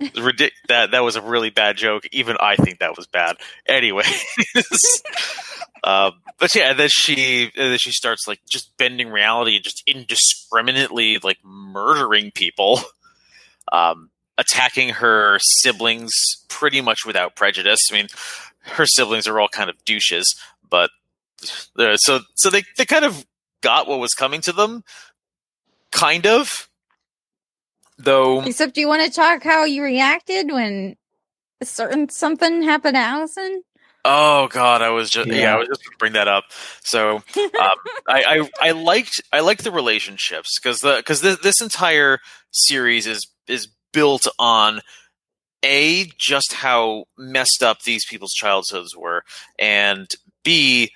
ridic- 0.00 0.52
that 0.68 0.90
that 0.92 1.04
was 1.04 1.16
a 1.16 1.22
really 1.22 1.50
bad 1.50 1.76
joke. 1.76 2.06
Even 2.12 2.36
I 2.40 2.56
think 2.56 2.78
that 2.78 2.96
was 2.96 3.06
bad. 3.06 3.36
Anyway, 3.66 4.04
um, 5.84 6.12
but 6.38 6.54
yeah, 6.54 6.70
and 6.70 6.78
then 6.78 6.88
she 6.90 7.44
and 7.56 7.72
then 7.72 7.78
she 7.78 7.92
starts 7.92 8.26
like 8.26 8.40
just 8.48 8.76
bending 8.76 9.08
reality 9.08 9.56
and 9.56 9.64
just 9.64 9.82
indiscriminately 9.86 11.18
like 11.22 11.38
murdering 11.44 12.30
people, 12.30 12.80
um, 13.72 14.10
attacking 14.38 14.90
her 14.90 15.38
siblings 15.40 16.12
pretty 16.48 16.80
much 16.80 17.06
without 17.06 17.36
prejudice. 17.36 17.80
I 17.90 17.94
mean, 17.94 18.08
her 18.60 18.86
siblings 18.86 19.26
are 19.26 19.38
all 19.38 19.48
kind 19.48 19.70
of 19.70 19.84
douches, 19.84 20.34
but 20.68 20.90
uh, 21.78 21.96
so 21.96 22.20
so 22.34 22.50
they 22.50 22.64
they 22.76 22.84
kind 22.84 23.04
of 23.04 23.24
got 23.60 23.88
what 23.88 24.00
was 24.00 24.12
coming 24.12 24.40
to 24.42 24.52
them, 24.52 24.84
kind 25.90 26.26
of 26.26 26.68
Though, 27.98 28.42
except, 28.42 28.74
do 28.74 28.80
you 28.80 28.88
want 28.88 29.04
to 29.04 29.10
talk 29.10 29.42
how 29.42 29.64
you 29.64 29.82
reacted 29.82 30.50
when 30.50 30.96
a 31.60 31.64
certain 31.64 32.08
something 32.08 32.62
happened 32.62 32.94
to 32.94 33.00
Allison? 33.00 33.62
Oh 34.04 34.48
God, 34.48 34.82
I 34.82 34.90
was 34.90 35.08
just 35.08 35.28
yeah, 35.28 35.36
yeah 35.36 35.54
I 35.54 35.58
was 35.58 35.68
just 35.68 35.82
bring 35.98 36.12
that 36.12 36.28
up. 36.28 36.44
So 36.82 37.16
um, 37.16 37.22
I, 37.56 37.70
I, 38.08 38.50
I 38.60 38.70
liked 38.72 39.22
I 39.32 39.40
liked 39.40 39.64
the 39.64 39.72
relationships 39.72 40.58
because 40.60 40.80
the 40.80 40.96
because 40.96 41.22
this, 41.22 41.38
this 41.38 41.60
entire 41.62 42.18
series 42.50 43.06
is 43.06 43.26
is 43.48 43.68
built 43.92 44.26
on 44.38 44.80
a 45.64 46.10
just 46.18 46.52
how 46.52 47.04
messed 47.16 47.62
up 47.62 47.82
these 47.82 48.04
people's 48.04 48.34
childhoods 48.34 48.94
were, 48.94 49.22
and 49.58 50.06
b 50.42 50.90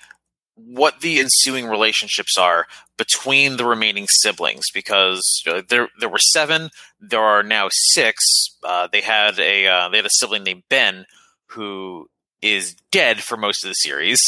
what 0.66 1.00
the 1.00 1.20
ensuing 1.20 1.66
relationships 1.66 2.36
are 2.36 2.66
between 2.96 3.56
the 3.56 3.64
remaining 3.64 4.06
siblings 4.08 4.64
because 4.74 5.22
there 5.68 5.88
there 5.98 6.08
were 6.08 6.18
seven 6.18 6.70
there 7.00 7.22
are 7.22 7.42
now 7.42 7.68
six 7.70 8.24
uh, 8.64 8.88
they 8.90 9.00
had 9.00 9.38
a 9.38 9.66
uh, 9.66 9.88
they 9.88 9.98
had 9.98 10.06
a 10.06 10.10
sibling 10.10 10.42
named 10.42 10.64
Ben 10.68 11.06
who 11.46 12.08
is 12.42 12.74
dead 12.90 13.20
for 13.20 13.36
most 13.36 13.64
of 13.64 13.68
the 13.68 13.74
series 13.74 14.20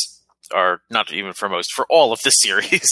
or 0.55 0.83
not 0.91 1.13
even 1.13 1.33
for 1.33 1.49
most 1.49 1.73
for 1.73 1.87
all 1.91 2.13
of 2.13 2.21
the 2.23 2.31
series. 2.31 2.89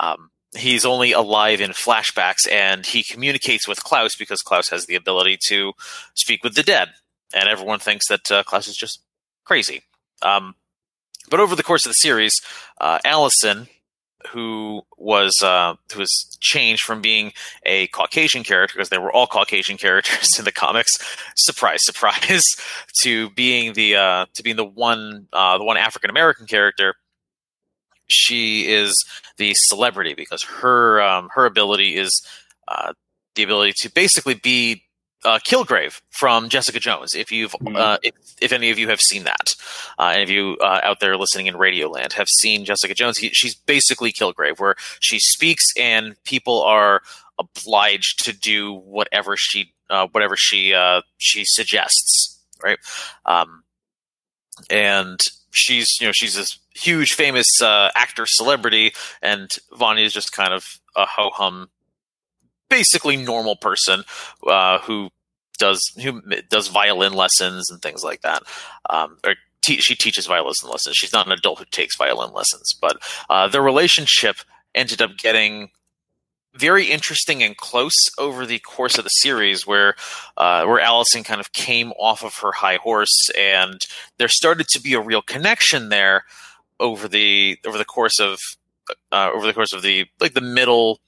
Um, 0.00 0.30
he's 0.56 0.84
only 0.84 1.12
alive 1.12 1.60
in 1.60 1.70
flashbacks 1.70 2.50
and 2.50 2.86
he 2.86 3.02
communicates 3.02 3.66
with 3.68 3.82
Klaus 3.82 4.16
because 4.16 4.40
Klaus 4.40 4.68
has 4.68 4.86
the 4.86 4.94
ability 4.94 5.38
to 5.48 5.72
speak 6.14 6.44
with 6.44 6.54
the 6.54 6.62
dead 6.62 6.90
and 7.34 7.48
everyone 7.48 7.78
thinks 7.78 8.08
that 8.08 8.30
uh, 8.30 8.42
Klaus 8.44 8.68
is 8.68 8.76
just 8.76 9.00
crazy. 9.44 9.82
Um, 10.22 10.54
but 11.30 11.40
over 11.40 11.56
the 11.56 11.62
course 11.62 11.86
of 11.86 11.90
the 11.90 11.94
series, 11.94 12.34
uh, 12.80 12.98
Allison, 13.04 13.68
who 14.30 14.82
was 14.96 15.32
uh, 15.42 15.74
who 15.92 16.00
was 16.00 16.38
changed 16.40 16.82
from 16.82 17.00
being 17.00 17.32
a 17.64 17.86
Caucasian 17.88 18.42
character 18.42 18.74
because 18.76 18.88
they 18.88 18.98
were 18.98 19.12
all 19.12 19.26
Caucasian 19.26 19.76
characters 19.78 20.38
in 20.38 20.44
the 20.44 20.52
comics. 20.52 20.92
Surprise, 21.36 21.80
surprise! 21.82 22.44
to 23.02 23.30
being 23.30 23.74
the 23.74 23.96
uh, 23.96 24.26
to 24.34 24.42
being 24.42 24.56
the 24.56 24.64
one 24.64 25.28
uh, 25.32 25.58
the 25.58 25.64
one 25.64 25.76
African 25.76 26.10
American 26.10 26.46
character. 26.46 26.94
She 28.06 28.70
is 28.70 28.94
the 29.38 29.54
celebrity 29.54 30.14
because 30.14 30.42
her 30.42 31.00
um, 31.00 31.30
her 31.34 31.46
ability 31.46 31.96
is 31.96 32.10
uh, 32.68 32.92
the 33.34 33.42
ability 33.42 33.72
to 33.78 33.90
basically 33.90 34.34
be 34.34 34.83
uh, 35.24 35.38
Kilgrave 35.38 36.00
from 36.10 36.48
Jessica 36.48 36.78
Jones. 36.78 37.14
If 37.14 37.32
you've, 37.32 37.52
mm-hmm. 37.52 37.76
uh, 37.76 37.98
if, 38.02 38.14
if, 38.40 38.52
any 38.52 38.70
of 38.70 38.78
you 38.78 38.88
have 38.88 39.00
seen 39.00 39.24
that, 39.24 39.54
uh, 39.98 40.12
any 40.14 40.22
of 40.22 40.30
you 40.30 40.56
uh, 40.60 40.80
out 40.82 41.00
there 41.00 41.16
listening 41.16 41.46
in 41.46 41.54
Radioland 41.54 42.12
have 42.12 42.28
seen 42.28 42.64
Jessica 42.64 42.94
Jones, 42.94 43.18
he, 43.18 43.30
she's 43.30 43.54
basically 43.54 44.12
Kilgrave, 44.12 44.58
where 44.58 44.76
she 45.00 45.18
speaks 45.18 45.64
and 45.78 46.14
people 46.24 46.62
are 46.62 47.02
obliged 47.38 48.24
to 48.24 48.32
do 48.32 48.72
whatever 48.72 49.36
she, 49.36 49.72
uh, 49.90 50.06
whatever 50.12 50.36
she, 50.36 50.74
uh, 50.74 51.02
she 51.18 51.44
suggests, 51.44 52.40
right? 52.62 52.78
Um, 53.24 53.64
and 54.70 55.20
she's, 55.50 55.88
you 56.00 56.06
know, 56.06 56.12
she's 56.12 56.34
this 56.34 56.58
huge 56.74 57.12
famous 57.12 57.46
uh, 57.62 57.90
actor 57.94 58.24
celebrity, 58.26 58.92
and 59.22 59.50
Vanya 59.76 60.04
is 60.04 60.12
just 60.12 60.32
kind 60.32 60.52
of 60.52 60.64
a 60.96 61.06
ho 61.06 61.30
hum, 61.32 61.70
basically 62.68 63.16
normal 63.16 63.56
person 63.56 64.04
uh, 64.46 64.78
who 64.78 65.10
does 65.58 65.80
who 66.02 66.20
does 66.50 66.68
violin 66.68 67.12
lessons 67.12 67.70
and 67.70 67.80
things 67.80 68.02
like 68.02 68.22
that. 68.22 68.42
Um, 68.90 69.18
or 69.24 69.34
te- 69.62 69.80
she 69.80 69.94
teaches 69.94 70.26
violin 70.26 70.54
lessons. 70.64 70.96
She's 70.96 71.12
not 71.12 71.26
an 71.26 71.32
adult 71.32 71.58
who 71.58 71.64
takes 71.66 71.96
violin 71.96 72.32
lessons, 72.32 72.74
but 72.80 72.98
uh, 73.30 73.48
their 73.48 73.62
relationship 73.62 74.36
ended 74.74 75.00
up 75.00 75.16
getting 75.16 75.70
very 76.54 76.86
interesting 76.86 77.42
and 77.42 77.56
close 77.56 77.96
over 78.18 78.46
the 78.46 78.60
course 78.60 78.96
of 78.96 79.04
the 79.04 79.10
series, 79.10 79.66
where 79.66 79.94
uh, 80.36 80.64
where 80.64 80.80
Allison 80.80 81.24
kind 81.24 81.40
of 81.40 81.52
came 81.52 81.92
off 81.92 82.24
of 82.24 82.34
her 82.38 82.52
high 82.52 82.76
horse, 82.76 83.28
and 83.36 83.80
there 84.18 84.28
started 84.28 84.68
to 84.68 84.80
be 84.80 84.94
a 84.94 85.00
real 85.00 85.22
connection 85.22 85.88
there 85.88 86.24
over 86.78 87.08
the 87.08 87.58
over 87.66 87.78
the 87.78 87.84
course 87.84 88.20
of 88.20 88.38
uh, 89.10 89.30
over 89.34 89.46
the 89.46 89.52
course 89.52 89.72
of 89.72 89.82
the 89.82 90.06
like 90.20 90.34
the 90.34 90.40
middle 90.40 91.00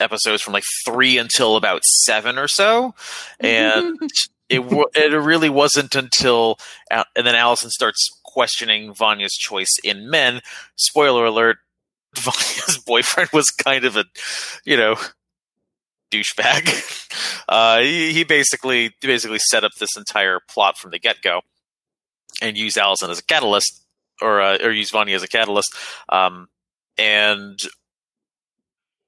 episodes 0.00 0.42
from 0.42 0.52
like 0.52 0.64
three 0.84 1.18
until 1.18 1.56
about 1.56 1.84
seven 1.84 2.38
or 2.38 2.48
so, 2.48 2.94
and 3.40 3.98
it 4.48 4.60
w- 4.62 4.88
it 4.94 5.12
really 5.12 5.50
wasn't 5.50 5.94
until 5.94 6.58
uh, 6.90 7.04
and 7.16 7.26
then 7.26 7.34
Allison 7.34 7.70
starts 7.70 8.08
questioning 8.24 8.94
Vanya's 8.94 9.34
choice 9.34 9.76
in 9.82 10.10
men. 10.10 10.40
Spoiler 10.76 11.24
alert: 11.24 11.58
Vanya's 12.16 12.78
boyfriend 12.78 13.30
was 13.32 13.50
kind 13.50 13.84
of 13.84 13.96
a, 13.96 14.04
you 14.64 14.76
know, 14.76 14.96
douchebag. 16.10 17.00
Uh, 17.46 17.80
he, 17.80 18.12
he 18.14 18.24
basically 18.24 18.94
he 19.02 19.06
basically 19.06 19.38
set 19.38 19.64
up 19.64 19.72
this 19.78 19.98
entire 19.98 20.40
plot 20.48 20.78
from 20.78 20.90
the 20.90 20.98
get 20.98 21.20
go, 21.20 21.42
and 22.40 22.56
used 22.56 22.78
Allison 22.78 23.10
as 23.10 23.18
a 23.18 23.22
catalyst, 23.22 23.84
or 24.22 24.40
uh, 24.40 24.56
or 24.62 24.72
used 24.72 24.92
Vanya 24.92 25.14
as 25.14 25.22
a 25.22 25.28
catalyst. 25.28 25.68
Um, 26.08 26.48
and 26.96 27.58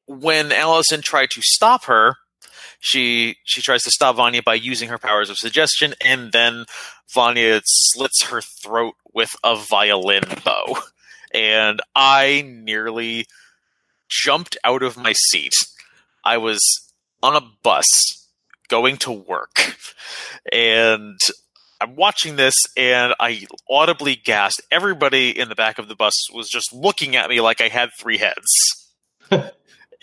when 0.06 0.52
Allison 0.52 1.00
tried 1.02 1.30
to 1.30 1.42
stop 1.42 1.84
her, 1.84 2.16
she 2.80 3.36
she 3.44 3.62
tries 3.62 3.82
to 3.82 3.90
stop 3.90 4.16
Vanya 4.16 4.42
by 4.42 4.54
using 4.54 4.88
her 4.88 4.98
powers 4.98 5.30
of 5.30 5.38
suggestion, 5.38 5.94
and 6.00 6.32
then 6.32 6.66
Vanya 7.14 7.60
slits 7.64 8.24
her 8.24 8.40
throat 8.40 8.94
with 9.12 9.34
a 9.42 9.56
violin 9.56 10.24
bow 10.44 10.76
and 11.36 11.80
I 11.94 12.44
nearly 12.46 13.26
jumped 14.08 14.56
out 14.64 14.82
of 14.82 14.96
my 14.96 15.12
seat. 15.30 15.52
I 16.24 16.38
was 16.38 16.60
on 17.22 17.36
a 17.36 17.46
bus 17.62 17.86
going 18.68 18.96
to 18.98 19.12
work, 19.12 19.76
and 20.50 21.18
I'm 21.80 21.94
watching 21.94 22.36
this, 22.36 22.54
and 22.76 23.14
I 23.20 23.46
audibly 23.70 24.16
gasped. 24.16 24.62
Everybody 24.70 25.38
in 25.38 25.48
the 25.48 25.54
back 25.54 25.78
of 25.78 25.88
the 25.88 25.94
bus 25.94 26.14
was 26.32 26.48
just 26.48 26.72
looking 26.72 27.16
at 27.16 27.28
me 27.28 27.40
like 27.40 27.60
I 27.60 27.68
had 27.68 27.90
three 28.00 28.18
heads. 28.18 28.90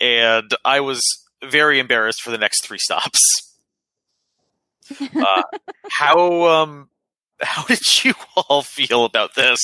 and 0.00 0.50
I 0.64 0.80
was 0.80 1.00
very 1.42 1.78
embarrassed 1.78 2.22
for 2.22 2.30
the 2.30 2.38
next 2.38 2.64
three 2.64 2.78
stops. 2.78 3.20
Uh, 5.00 5.42
how 5.88 6.44
um 6.44 6.90
how 7.40 7.62
did 7.68 8.04
you 8.04 8.12
all 8.36 8.60
feel 8.60 9.06
about 9.06 9.34
this? 9.34 9.58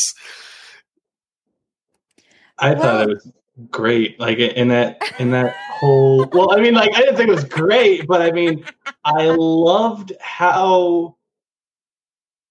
I 2.59 2.73
well, 2.73 2.83
thought 2.83 3.03
it 3.03 3.09
was 3.09 3.33
great. 3.71 4.19
Like 4.19 4.39
in 4.39 4.69
that 4.69 5.03
in 5.19 5.31
that 5.33 5.55
whole 5.73 6.27
well, 6.33 6.57
I 6.57 6.61
mean, 6.63 6.75
like 6.75 6.95
I 6.95 7.01
didn't 7.01 7.17
think 7.17 7.29
it 7.29 7.35
was 7.35 7.45
great, 7.45 8.07
but 8.07 8.23
I 8.23 8.31
mean, 8.31 8.65
I 9.05 9.27
loved 9.27 10.13
how 10.21 11.17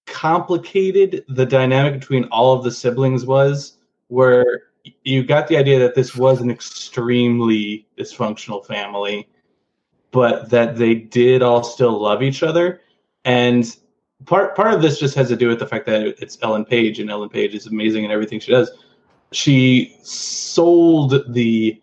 complicated 0.06 1.24
the 1.28 1.46
dynamic 1.46 2.00
between 2.00 2.24
all 2.26 2.52
of 2.52 2.64
the 2.64 2.70
siblings 2.70 3.24
was, 3.26 3.78
where 4.08 4.69
you 5.04 5.22
got 5.24 5.48
the 5.48 5.56
idea 5.56 5.78
that 5.78 5.94
this 5.94 6.16
was 6.16 6.40
an 6.40 6.50
extremely 6.50 7.86
dysfunctional 7.98 8.64
family, 8.64 9.28
but 10.10 10.50
that 10.50 10.76
they 10.76 10.94
did 10.94 11.42
all 11.42 11.62
still 11.62 12.00
love 12.00 12.22
each 12.22 12.42
other. 12.42 12.80
And 13.24 13.76
part 14.26 14.56
part 14.56 14.74
of 14.74 14.82
this 14.82 14.98
just 14.98 15.14
has 15.14 15.28
to 15.28 15.36
do 15.36 15.48
with 15.48 15.58
the 15.58 15.66
fact 15.66 15.86
that 15.86 16.02
it's 16.22 16.38
Ellen 16.42 16.64
Page, 16.64 16.98
and 16.98 17.10
Ellen 17.10 17.28
Page 17.28 17.54
is 17.54 17.66
amazing 17.66 18.04
in 18.04 18.10
everything 18.10 18.40
she 18.40 18.52
does 18.52 18.70
she 19.32 19.96
sold 20.02 21.32
the 21.32 21.80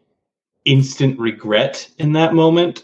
instant 0.65 1.17
regret 1.19 1.89
in 1.97 2.12
that 2.13 2.33
moment 2.33 2.83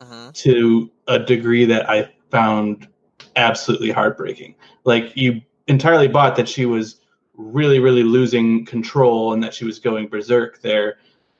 uh-huh. 0.00 0.32
to 0.34 0.90
a 1.06 1.18
degree 1.18 1.64
that 1.64 1.88
I 1.88 2.12
found 2.30 2.88
absolutely 3.36 3.90
heartbreaking. 3.90 4.54
Like 4.84 5.16
you 5.16 5.42
entirely 5.68 6.08
bought 6.08 6.36
that 6.36 6.48
she 6.48 6.66
was 6.66 6.96
really, 7.42 7.78
really 7.78 8.02
losing 8.02 8.64
control 8.64 9.32
and 9.32 9.42
that 9.42 9.54
she 9.54 9.64
was 9.64 9.78
going 9.78 10.08
berserk 10.08 10.60
there. 10.62 10.96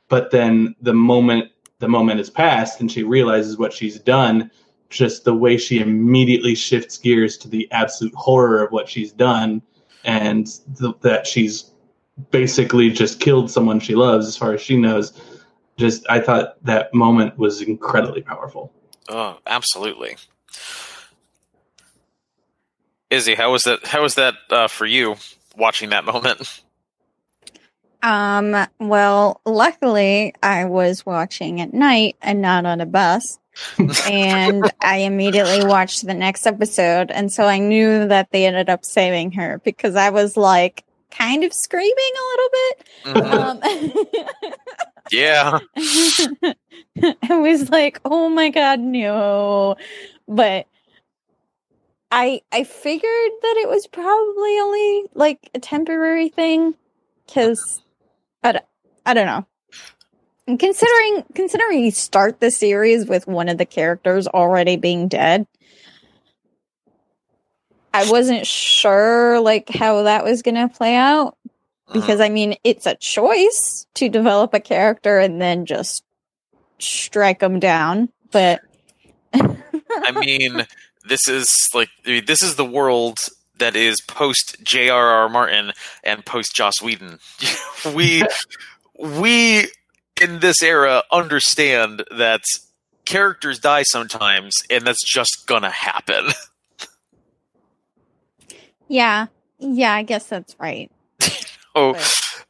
But 0.09 0.31
then 0.31 0.75
the 0.81 0.95
moment 0.95 1.51
the 1.79 1.88
moment 1.88 2.19
has 2.19 2.31
passed 2.31 2.81
and 2.81 2.91
she 2.91 3.03
realizes 3.03 3.59
what 3.59 3.73
she's 3.73 3.99
done, 3.99 4.51
just 4.88 5.25
the 5.25 5.35
way 5.35 5.57
she 5.57 5.81
immediately 5.81 6.55
shifts 6.55 6.97
gears 6.97 7.37
to 7.38 7.49
the 7.49 7.69
absolute 7.73 8.15
horror 8.15 8.62
of 8.62 8.71
what 8.71 8.88
she's 8.88 9.11
done 9.11 9.61
and 10.05 10.61
th- 10.79 10.95
that 11.01 11.27
she's 11.27 11.73
basically 12.31 12.91
just 12.91 13.19
killed 13.21 13.51
someone 13.51 13.81
she 13.81 13.95
loves, 13.95 14.29
as 14.29 14.37
far 14.37 14.53
as 14.53 14.61
she 14.61 14.77
knows. 14.77 15.21
Just, 15.77 16.09
I 16.09 16.21
thought 16.21 16.62
that 16.65 16.93
moment 16.95 17.37
was 17.37 17.62
incredibly 17.62 18.23
powerful. 18.23 18.73
Oh, 19.09 19.38
absolutely. 19.47 20.17
Izzy, 23.11 23.35
how 23.35 23.51
was 23.51 23.62
that? 23.65 23.87
How 23.87 24.03
was 24.03 24.15
that 24.15 24.35
uh, 24.51 24.69
for 24.69 24.87
you 24.87 25.17
watching 25.57 25.91
that 25.91 26.05
moment? 26.07 26.62
Um. 28.03 28.67
Well, 28.81 29.41
luckily, 29.47 30.35
I 30.43 30.65
was 30.65 31.07
watching 31.07 31.61
at 31.61 31.73
night 31.73 32.17
and 32.21 32.43
not 32.43 32.67
on 32.67 32.81
a 32.81 32.87
bus, 32.87 33.38
and 33.79 34.73
I 34.81 34.99
immediately 34.99 35.65
watched 35.65 36.05
the 36.05 36.15
next 36.15 36.45
episode, 36.47 37.12
and 37.12 37.33
so 37.33 37.45
I 37.45 37.59
knew 37.59 38.09
that 38.09 38.33
they 38.33 38.47
ended 38.47 38.69
up 38.69 38.85
saving 38.85 39.33
her 39.33 39.61
because 39.65 39.95
I 39.95 40.11
was 40.11 40.37
like, 40.37 40.85
kind 41.12 41.45
of 41.45 41.53
screaming 41.53 41.95
a 41.95 42.25
little 42.31 42.51
bit. 42.53 42.87
Mm-hmm. 43.05 43.38
Um, 43.38 44.53
yeah. 45.11 45.59
I 47.31 47.38
was 47.38 47.71
like, 47.71 48.01
oh 48.05 48.29
my 48.29 48.49
God, 48.49 48.81
no. 48.81 49.77
But 50.27 50.67
I 52.12 52.42
I 52.53 52.64
figured 52.64 53.03
that 53.42 53.55
it 53.62 53.68
was 53.70 53.87
probably 53.87 54.59
only 54.61 55.05
like 55.14 55.51
a 55.55 55.59
temporary 55.59 56.29
thing 56.29 56.75
because 57.27 57.83
I, 58.44 58.61
I 59.07 59.14
don't 59.14 59.25
know. 59.25 59.46
And 60.46 60.61
considering 60.61 61.25
considering 61.35 61.85
you 61.85 61.90
start 61.90 62.38
the 62.38 62.51
series 62.51 63.07
with 63.07 63.27
one 63.27 63.48
of 63.48 63.57
the 63.57 63.64
characters 63.64 64.29
already 64.29 64.77
being 64.77 65.09
dead, 65.09 65.46
I 67.94 68.11
wasn't 68.11 68.46
sure 68.46 69.40
like 69.40 69.70
how 69.70 70.03
that 70.03 70.22
was 70.22 70.42
going 70.42 70.57
to 70.57 70.68
play 70.68 70.94
out 70.94 71.38
because 71.94 72.20
I 72.20 72.29
mean 72.29 72.57
it's 72.62 72.85
a 72.85 72.94
choice 72.94 73.87
to 73.94 74.11
develop 74.11 74.53
a 74.53 74.61
character 74.61 75.18
and 75.18 75.40
then 75.40 75.64
just 75.64 76.05
strike 76.79 77.38
them 77.38 77.59
down, 77.59 78.11
but 78.31 78.61
I 79.33 80.12
mean 80.12 80.66
this 81.05 81.29
is 81.29 81.55
like 81.75 81.91
this 82.05 82.43
is 82.43 82.57
the 82.57 82.65
world 82.65 83.19
that 83.59 83.77
is 83.77 84.01
post 84.09 84.57
J.R.R. 84.62 85.29
Martin 85.29 85.73
and 86.03 86.25
post 86.25 86.55
Joss 86.55 86.81
Whedon. 86.83 87.19
we 87.95 88.23
we 88.99 89.69
in 90.21 90.41
this 90.41 90.62
era 90.62 91.03
understand 91.11 92.05
that 92.17 92.43
characters 93.05 93.59
die 93.59 93.83
sometimes 93.83 94.55
and 94.71 94.85
that's 94.87 95.05
just 95.05 95.45
gonna 95.47 95.71
happen. 95.71 96.27
Yeah. 98.88 99.29
Yeah, 99.59 99.95
I 99.95 100.03
guess 100.03 100.27
that's 100.27 100.55
right. 100.59 100.91
oh, 101.75 101.95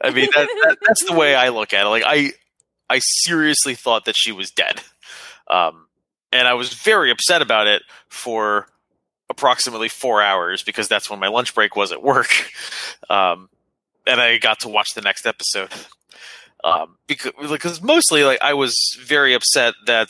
I 0.00 0.10
mean 0.10 0.28
that, 0.34 0.48
that, 0.64 0.78
that's 0.84 1.04
the 1.04 1.12
way 1.12 1.36
I 1.36 1.50
look 1.50 1.72
at 1.72 1.86
it. 1.86 1.88
Like 1.88 2.02
I 2.04 2.32
I 2.90 2.98
seriously 2.98 3.76
thought 3.76 4.06
that 4.06 4.16
she 4.16 4.32
was 4.32 4.50
dead. 4.50 4.80
Um 5.46 5.86
and 6.32 6.48
I 6.48 6.54
was 6.54 6.72
very 6.72 7.10
upset 7.10 7.42
about 7.42 7.66
it 7.66 7.82
for 8.08 8.66
approximately 9.30 9.88
4 9.88 10.20
hours 10.22 10.62
because 10.62 10.88
that's 10.88 11.08
when 11.08 11.18
my 11.18 11.28
lunch 11.28 11.54
break 11.54 11.76
was 11.76 11.92
at 11.92 12.02
work. 12.02 12.30
Um 13.10 13.48
and 14.06 14.20
I 14.20 14.38
got 14.38 14.60
to 14.60 14.68
watch 14.68 14.94
the 14.94 15.00
next 15.00 15.26
episode. 15.26 15.70
Um 16.64 16.96
because 17.06 17.32
because 17.50 17.82
mostly 17.82 18.24
like 18.24 18.40
I 18.40 18.54
was 18.54 18.76
very 19.00 19.34
upset 19.34 19.74
that 19.86 20.08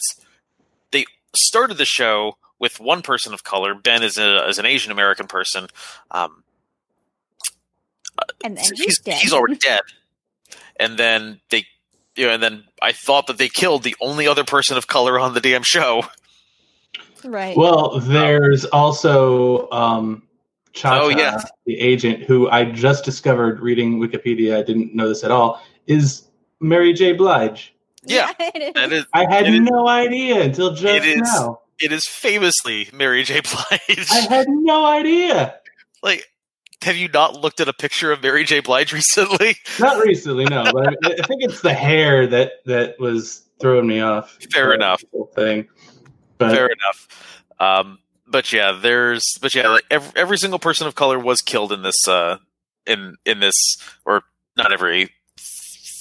they 0.92 1.06
started 1.35 1.78
the 1.78 1.85
show 1.85 2.37
with 2.62 2.78
one 2.78 3.02
person 3.02 3.35
of 3.35 3.42
color. 3.42 3.74
Ben 3.74 4.04
is, 4.04 4.16
a, 4.16 4.48
is 4.48 4.61
an 4.61 4.66
Asian 4.66 4.92
American 4.92 5.26
person. 5.26 5.66
Um, 6.12 6.44
and 8.44 8.56
then 8.56 8.64
he's, 8.76 9.00
he's, 9.04 9.20
he's 9.20 9.32
already 9.32 9.56
dead. 9.56 9.80
And 10.78 10.96
then 10.96 11.40
they, 11.50 11.66
you 12.16 12.27
know, 12.27 12.33
and 12.35 12.42
then 12.42 12.64
I 12.81 12.92
thought 12.92 13.27
that 13.29 13.38
they 13.38 13.48
killed 13.48 13.83
the 13.83 13.96
only 14.01 14.27
other 14.29 14.44
person 14.44 14.77
of 14.77 14.87
color 14.87 15.18
on 15.18 15.35
the 15.35 15.40
damn 15.40 15.62
show. 15.62 16.03
Right. 17.25 17.57
Well, 17.57 18.01
there's 18.01 18.64
also 18.66 19.70
um, 19.70 20.22
Cha 20.72 21.01
Oh, 21.03 21.09
yeah. 21.09 21.40
the 21.66 21.79
agent, 21.79 22.25
who 22.25 22.51
I 22.51 22.64
just 22.64 23.05
discovered 23.05 23.61
reading 23.61 24.01
Wikipedia, 24.01 24.59
I 24.59 24.62
didn't 24.62 24.94
know 24.94 25.09
this 25.09 25.22
at 25.22 25.31
all, 25.31 25.62
is 25.87 26.25
Mary 26.61 26.92
J. 26.92 27.12
Blige. 27.12 27.75
Yeah, 28.05 28.33
it 28.40 28.61
is. 28.62 28.72
That 28.75 28.92
is 28.92 29.07
I 29.14 29.25
had 29.33 29.46
It 29.46 29.55
is- 29.55 29.61
no 29.61 29.87
idea 29.87 30.42
until 30.42 30.72
just 30.75 30.85
It 30.85 31.05
is. 31.05 31.20
now. 31.22 31.61
it 31.81 31.92
is 31.92 32.05
famously 32.09 32.88
Mary 32.92 33.22
J. 33.22 33.40
Blige. 33.40 34.09
I 34.11 34.27
had 34.29 34.46
no 34.48 34.85
idea. 34.85 35.55
like, 36.03 36.29
have 36.82 36.96
you 36.96 37.08
not 37.08 37.40
looked 37.40 37.60
at 37.60 37.68
a 37.68 37.72
picture 37.72 38.12
of 38.12 38.22
Mary 38.22 38.44
J. 38.44 38.60
Blige 38.60 38.92
recently? 38.92 39.56
Not 39.78 40.02
recently, 40.02 40.44
no, 40.44 40.64
but 40.72 40.88
I, 41.04 41.14
I 41.22 41.26
think 41.26 41.42
it's 41.42 41.60
the 41.60 41.72
hair 41.72 42.26
that 42.26 42.64
that 42.66 42.98
was 42.98 43.42
throwing 43.60 43.86
me 43.86 44.00
off. 44.00 44.36
Fair 44.50 44.72
enough. 44.72 45.02
thing. 45.34 45.68
But 46.38 46.50
Fair 46.54 46.66
enough. 46.66 47.08
Um, 47.60 47.98
but 48.26 48.52
yeah, 48.52 48.72
there's 48.72 49.22
but 49.40 49.54
yeah, 49.54 49.68
like 49.68 49.84
every, 49.90 50.12
every 50.16 50.38
single 50.38 50.58
person 50.58 50.86
of 50.86 50.94
color 50.94 51.18
was 51.18 51.40
killed 51.40 51.72
in 51.72 51.82
this 51.82 52.08
uh 52.08 52.38
in 52.86 53.16
in 53.24 53.40
this 53.40 53.54
or 54.04 54.22
not 54.56 54.72
every 54.72 55.10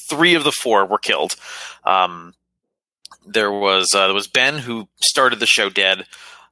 three 0.09 0.33
of 0.35 0.43
the 0.43 0.51
four 0.51 0.85
were 0.85 0.97
killed. 0.97 1.35
Um, 1.83 2.33
there 3.25 3.51
was 3.51 3.89
uh, 3.93 4.07
there 4.07 4.13
was 4.13 4.27
Ben 4.27 4.57
who 4.57 4.87
started 5.03 5.39
the 5.39 5.45
show 5.45 5.69
dead, 5.69 6.05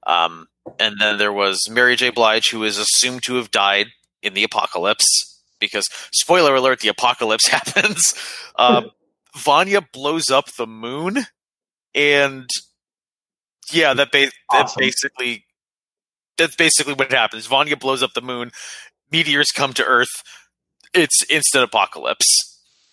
um, 0.05 0.47
and 0.79 0.95
then 0.99 1.17
there 1.17 1.33
was 1.33 1.67
Mary 1.69 1.95
J. 1.95 2.11
Blige 2.11 2.49
who 2.51 2.63
is 2.63 2.77
assumed 2.77 3.23
to 3.23 3.35
have 3.35 3.49
died 3.49 3.87
in 4.21 4.33
the 4.33 4.43
apocalypse 4.43 5.05
because 5.59 5.85
spoiler 6.11 6.55
alert: 6.55 6.79
the 6.81 6.87
apocalypse 6.89 7.47
happens. 7.49 8.13
Um, 8.57 8.91
Vanya 9.37 9.81
blows 9.93 10.29
up 10.29 10.45
the 10.57 10.67
moon, 10.67 11.19
and 11.95 12.49
yeah, 13.71 13.93
that 13.93 14.11
ba- 14.11 14.31
that 14.51 14.63
Awesome. 14.65 14.79
basically 14.79 15.45
that's 16.37 16.55
basically 16.55 16.93
what 16.93 17.11
happens. 17.11 17.45
Vanya 17.47 17.77
blows 17.77 18.01
up 18.01 18.13
the 18.13 18.21
moon, 18.21 18.51
meteors 19.11 19.47
come 19.53 19.73
to 19.73 19.83
Earth. 19.85 20.07
It's 20.93 21.23
instant 21.29 21.63
apocalypse. 21.65 22.25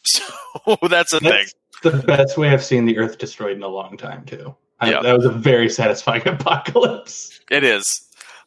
So 0.64 0.76
that's 0.88 1.12
a 1.12 1.18
thing. 1.18 1.46
the 1.82 1.90
best 1.90 2.38
way 2.38 2.50
I've 2.50 2.62
seen 2.62 2.84
the 2.86 2.96
Earth 2.96 3.18
destroyed 3.18 3.56
in 3.56 3.62
a 3.64 3.68
long 3.68 3.96
time, 3.96 4.24
too. 4.24 4.54
I, 4.78 4.90
Yeah. 4.90 5.02
That 5.02 5.16
was 5.16 5.24
a 5.26 5.30
very 5.30 5.68
satisfying 5.68 6.22
apocalypse. 6.28 7.40
It 7.50 7.64
is. 7.64 7.82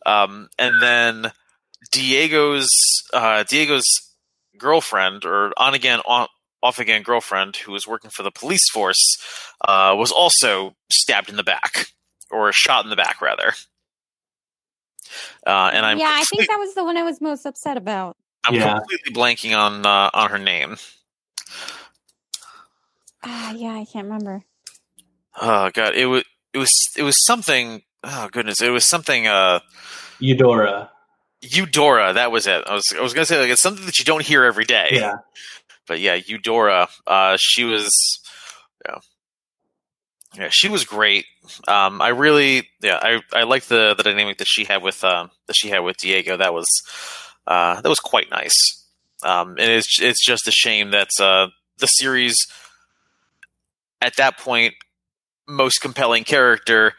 Um, 0.06 0.48
and 0.58 0.82
then 0.82 1.32
Diego's 1.92 2.68
uh, 3.14 3.44
Diego's 3.44 3.86
girlfriend, 4.58 5.26
or 5.26 5.54
on 5.58 5.74
again, 5.74 6.00
on, 6.06 6.28
off 6.62 6.80
again 6.80 7.04
girlfriend, 7.04 7.56
who 7.56 7.72
was 7.72 7.88
working 7.88 8.10
for 8.10 8.24
the 8.24 8.32
police 8.32 8.70
force, 8.72 9.18
uh, 9.68 9.96
was 9.98 10.12
also 10.12 10.76
stabbed 10.92 11.30
in 11.30 11.36
the 11.36 11.44
back, 11.44 11.88
or 12.30 12.52
shot 12.52 12.84
in 12.84 12.90
the 12.90 12.96
back, 12.96 13.22
rather. 13.22 13.54
Uh, 15.46 15.72
and 15.74 15.86
I'm 15.86 15.98
yeah, 15.98 16.12
I 16.14 16.24
think 16.26 16.48
that 16.48 16.58
was 16.60 16.76
the 16.76 16.84
one 16.84 16.98
I 16.98 17.04
was 17.04 17.22
most 17.22 17.46
upset 17.46 17.78
about. 17.78 18.18
I'm 18.46 18.54
Yeah. 18.54 18.78
completely 18.78 19.14
blanking 19.14 19.58
on 19.58 19.86
uh, 19.86 20.10
on 20.14 20.30
her 20.30 20.38
name. 20.38 20.78
Ah, 23.24 23.52
yeah, 23.52 23.74
I 23.74 23.86
can't 23.86 24.06
remember. 24.06 24.44
Oh 25.42 25.70
god, 25.74 25.96
it 25.96 26.06
was 26.06 26.24
it 26.54 26.58
was 26.58 26.72
it 26.98 27.04
was 27.04 27.26
something. 27.26 27.84
Oh 28.04 28.30
goodness, 28.32 28.62
it 28.62 28.70
was 28.70 28.86
something. 28.86 29.28
Uh, 29.28 29.60
Eudora. 30.20 30.92
Eudora, 31.42 32.14
that 32.14 32.32
was 32.32 32.48
it. 32.48 32.64
I 32.68 32.74
was 32.74 32.84
I 32.98 33.02
was 33.02 33.14
gonna 33.14 33.26
say 33.26 33.40
like 33.40 33.50
it's 33.50 33.62
something 33.62 33.86
that 33.86 33.98
you 34.00 34.06
don't 34.06 34.24
hear 34.24 34.44
every 34.44 34.66
day. 34.66 34.90
Yeah. 34.92 35.14
but 35.88 36.00
yeah, 36.00 36.16
Eudora, 36.16 36.88
uh, 37.08 37.38
she 37.40 37.64
was, 37.64 37.90
yeah, 38.86 38.98
yeah, 40.38 40.50
she 40.52 40.68
was 40.70 40.84
great. 40.86 41.26
Um, 41.68 42.02
I 42.02 42.10
really, 42.10 42.68
yeah, 42.82 43.00
I 43.02 43.22
I 43.34 43.44
like 43.44 43.64
the 43.66 43.94
the 43.96 44.04
dynamic 44.04 44.38
that 44.40 44.48
she 44.48 44.66
had 44.66 44.84
with 44.84 45.04
um 45.04 45.32
that 45.48 45.56
she 45.56 45.70
had 45.70 45.80
with 45.80 45.98
Diego. 45.98 46.38
That 46.38 46.54
was, 46.54 46.66
uh, 47.48 47.80
that 47.82 47.90
was 47.90 48.00
quite 48.00 48.30
nice. 48.30 48.58
Um, 49.24 49.52
and 49.52 49.72
it's 49.72 50.00
it's 50.02 50.24
just 50.26 50.48
a 50.48 50.52
shame 50.52 50.92
that 50.92 51.10
uh 51.20 51.48
the 51.78 51.88
series 51.88 52.36
at 54.02 54.16
that 54.18 54.38
point 54.38 54.74
most 55.48 55.80
compelling 55.82 56.24
character 56.24 56.94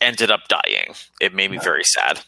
ended 0.00 0.30
up 0.30 0.42
dying. 0.48 0.94
It 1.20 1.34
made 1.34 1.50
me 1.50 1.56
Yeah. 1.58 1.62
very 1.64 1.84
sad. 1.84 2.20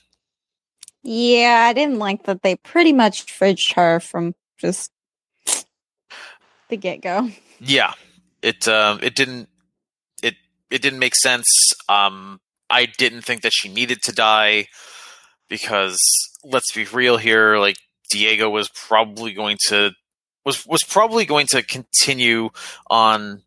Yeah, 1.02 1.66
I 1.68 1.72
didn't 1.72 1.98
like 1.98 2.24
that 2.24 2.42
they 2.42 2.56
pretty 2.56 2.92
much 2.92 3.26
fridged 3.26 3.74
her 3.74 4.00
from 4.00 4.34
just 4.58 4.90
the 6.68 6.76
get 6.76 7.00
go. 7.00 7.30
Yeah, 7.60 7.92
it 8.42 8.68
um, 8.68 9.00
it 9.02 9.14
didn't 9.14 9.48
it 10.22 10.34
it 10.70 10.82
didn't 10.82 11.00
make 11.00 11.16
sense. 11.16 11.46
Um, 11.88 12.40
I 12.70 12.86
didn't 12.86 13.22
think 13.22 13.42
that 13.42 13.52
she 13.54 13.68
needed 13.68 13.98
to 14.04 14.12
die 14.12 14.66
because 15.48 15.98
let's 16.44 16.72
be 16.72 16.84
real 16.84 17.16
here. 17.16 17.58
Like 17.58 17.76
Diego 18.10 18.48
was 18.48 18.68
probably 18.68 19.32
going 19.32 19.58
to 19.68 19.90
was 20.44 20.64
was 20.66 20.82
probably 20.88 21.24
going 21.24 21.46
to 21.48 21.62
continue 21.62 22.50
on 22.88 23.42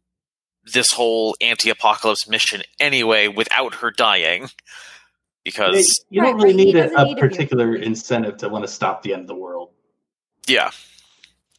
this 0.73 0.91
whole 0.91 1.35
anti-apocalypse 1.41 2.27
mission 2.27 2.63
anyway 2.79 3.27
without 3.27 3.75
her 3.75 3.91
dying 3.91 4.49
because 5.45 6.03
you 6.09 6.21
don't 6.21 6.35
really 6.35 6.53
need 6.53 6.75
a, 6.75 6.93
a 6.99 7.05
need 7.05 7.15
to 7.15 7.21
particular 7.21 7.75
incentive 7.75 8.35
to 8.37 8.49
want 8.49 8.65
to 8.65 8.67
stop 8.67 9.01
the 9.03 9.13
end 9.13 9.21
of 9.21 9.27
the 9.27 9.35
world. 9.35 9.69
yeah 10.47 10.71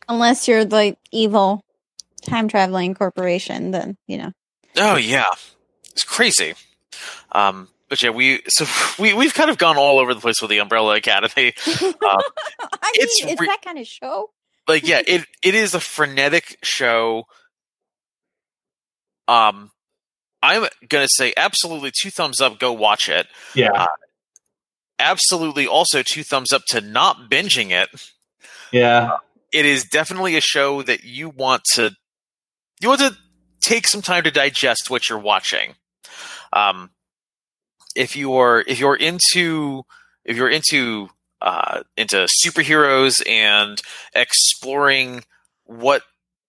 Unless 0.09 0.47
you're 0.47 0.65
the 0.65 0.97
evil 1.11 1.63
time 2.27 2.49
traveling 2.49 2.95
corporation, 2.95 3.71
then 3.71 3.97
you 4.07 4.19
know. 4.19 4.33
Oh 4.77 4.97
yeah, 4.97 5.25
it's 5.91 6.05
crazy. 6.05 6.55
Um, 7.33 7.69
but 7.89 8.03
yeah, 8.03 8.11
we 8.11 8.43
so 8.49 8.67
we 9.03 9.15
we've 9.15 9.35
kind 9.35 9.51
of 9.51 9.59
gone 9.59 9.77
all 9.77 9.99
over 9.99 10.15
the 10.15 10.21
place 10.21 10.41
with 10.41 10.51
the 10.51 10.59
Umbrella 10.59 10.97
Academy. 10.97 11.55
I 11.67 11.83
mean, 11.83 11.95
it's 12.95 13.25
it's 13.25 13.41
re- 13.41 13.47
that 13.47 13.63
kind 13.65 13.79
of 13.79 13.87
show. 13.87 14.31
Like 14.69 14.87
yeah, 14.87 15.01
it 15.07 15.25
it 15.43 15.55
is 15.55 15.75
a 15.75 15.81
frenetic 15.81 16.59
show. 16.63 17.25
Um, 19.29 19.71
I'm 20.47 20.69
gonna 20.89 21.09
say 21.11 21.33
absolutely 21.37 21.91
two 21.99 22.11
thumbs 22.11 22.41
up. 22.41 22.59
Go 22.59 22.73
watch 22.73 23.09
it. 23.09 23.27
Yeah. 23.55 23.87
Absolutely, 24.99 25.67
also 25.67 26.03
two 26.03 26.23
thumbs 26.23 26.53
up 26.53 26.63
to 26.69 26.81
not 26.81 27.31
binging 27.31 27.71
it. 27.71 27.89
Yeah. 28.73 29.19
It 29.53 29.67
is 29.67 29.85
definitely 29.85 30.37
a 30.37 30.41
show 30.41 30.83
that 30.83 31.05
you 31.05 31.29
want 31.29 31.63
to 31.75 31.93
you 32.81 32.89
want 32.89 33.01
to 33.01 33.17
take 33.61 33.87
some 33.87 34.03
time 34.03 34.25
to 34.25 34.31
digest 34.31 34.91
what 34.91 35.09
you're 35.09 35.19
watching. 35.19 35.75
Um, 36.53 36.91
if 37.95 38.17
you're 38.17 38.65
if 38.67 38.79
you're 38.79 38.97
into 38.97 39.83
if 40.25 40.37
you're 40.37 40.51
into 40.51 41.09
uh, 41.43 41.83
into 41.97 42.27
superheroes 42.45 43.27
and 43.29 43.81
exploring 44.15 45.25
what 45.65 46.03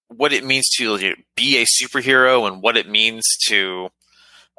what 0.09 0.33
it 0.33 0.43
means 0.43 0.69
to 0.77 0.97
be 1.35 1.57
a 1.57 1.65
superhero 1.65 2.47
and 2.47 2.61
what 2.61 2.77
it 2.77 2.87
means 2.87 3.23
to 3.47 3.89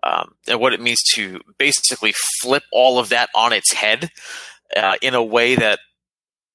um, 0.02 0.34
and 0.46 0.60
what 0.60 0.72
it 0.72 0.80
means 0.80 1.02
to 1.14 1.40
basically 1.58 2.14
flip 2.40 2.62
all 2.72 2.98
of 2.98 3.08
that 3.08 3.30
on 3.34 3.52
its 3.52 3.72
head 3.72 4.10
uh, 4.76 4.96
in 5.02 5.14
a 5.14 5.22
way 5.22 5.54
that 5.54 5.80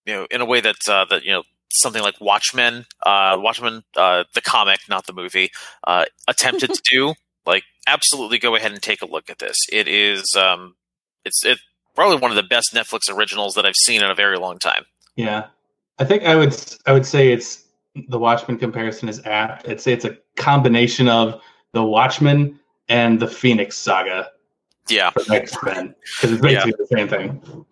you 0.06 0.14
know 0.14 0.28
in 0.32 0.42
a 0.42 0.46
way 0.46 0.62
that 0.62 0.76
uh, 0.88 1.06
that 1.10 1.24
you 1.24 1.32
know 1.32 1.44
something 1.74 2.02
like 2.02 2.22
Watchmen, 2.22 2.86
uh, 3.04 3.36
Watchmen, 3.40 3.84
uh, 3.96 4.24
the 4.34 4.42
comic, 4.42 4.80
not 4.88 5.08
the 5.08 5.14
movie, 5.14 5.50
uh, 5.86 6.06
attempted 6.28 6.72
to 6.72 6.82
do. 6.90 7.14
Like, 7.46 7.64
absolutely, 7.88 8.40
go 8.40 8.56
ahead 8.56 8.72
and 8.72 8.82
take 8.82 9.02
a 9.02 9.08
look 9.08 9.30
at 9.30 9.40
this. 9.40 9.58
It 9.72 9.88
is, 9.88 10.24
um, 10.38 10.76
it's 11.26 11.44
it 11.44 11.58
probably 11.96 12.18
one 12.18 12.32
of 12.32 12.38
the 12.38 12.44
best 12.44 12.74
Netflix 12.74 13.02
originals 13.10 13.56
that 13.56 13.66
I've 13.66 13.76
seen 13.76 14.04
in 14.04 14.10
a 14.10 14.16
very 14.16 14.38
long 14.38 14.60
time. 14.60 14.86
Yeah. 15.16 15.48
I 16.00 16.06
think 16.06 16.24
I 16.24 16.36
would 16.36 16.56
I 16.86 16.94
would 16.94 17.06
say 17.06 17.32
it's 17.32 17.63
the 18.10 18.18
Watchmen 18.20 18.58
comparison 18.58 19.08
is 19.10 19.26
apt. 19.26 19.68
I'd 19.68 19.80
say 19.82 19.94
it's 19.94 20.06
a 20.06 20.18
combination 20.36 21.08
of 21.08 21.42
the 21.74 21.84
Watchmen 21.84 22.60
and 22.90 23.20
the 23.20 23.28
Phoenix 23.28 23.78
Saga 23.78 24.30
Yeah, 24.90 25.12
X 25.32 25.56
Men 25.64 25.96
because 26.16 26.32
it's 26.34 26.42
basically 26.42 26.74
the 26.78 26.88
same 26.88 27.08
thing. 27.08 27.66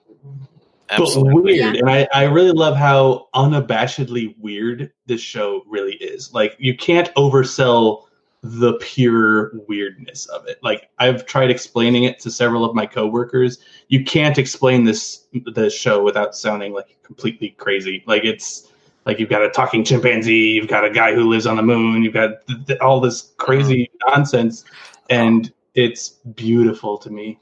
absolutely. 0.89 1.33
But 1.33 1.43
weird, 1.43 1.75
Yeah. 1.75 1.79
and 1.81 1.89
I, 1.89 2.07
I 2.13 2.23
really 2.25 2.51
love 2.51 2.75
how 2.75 3.27
unabashedly 3.35 4.35
weird 4.39 4.91
this 5.05 5.21
show 5.21 5.63
really 5.67 5.93
is. 5.95 6.33
Like 6.33 6.55
you 6.59 6.75
can't 6.75 7.13
oversell 7.15 8.03
the 8.43 8.73
pure 8.81 9.51
weirdness 9.67 10.25
of 10.27 10.47
it. 10.47 10.57
Like 10.63 10.89
I've 10.97 11.25
tried 11.25 11.51
explaining 11.51 12.05
it 12.05 12.19
to 12.21 12.31
several 12.31 12.65
of 12.65 12.73
my 12.75 12.85
coworkers. 12.87 13.59
You 13.87 14.03
can't 14.03 14.37
explain 14.37 14.83
this 14.83 15.27
the 15.53 15.69
show 15.69 16.03
without 16.03 16.35
sounding 16.35 16.73
like 16.73 16.97
completely 17.03 17.49
crazy. 17.49 18.03
Like 18.07 18.23
it's 18.25 18.70
like 19.05 19.19
you've 19.19 19.29
got 19.29 19.43
a 19.43 19.49
talking 19.49 19.83
chimpanzee, 19.83 20.51
you've 20.51 20.67
got 20.67 20.85
a 20.85 20.89
guy 20.89 21.13
who 21.13 21.29
lives 21.29 21.47
on 21.47 21.57
the 21.57 21.63
moon, 21.63 22.03
you've 22.03 22.13
got 22.13 22.45
th- 22.47 22.65
th- 22.67 22.79
all 22.79 22.99
this 22.99 23.33
crazy 23.37 23.89
nonsense, 24.07 24.63
and 25.09 25.51
it's 25.73 26.09
beautiful 26.09 26.97
to 26.99 27.09
me. 27.09 27.39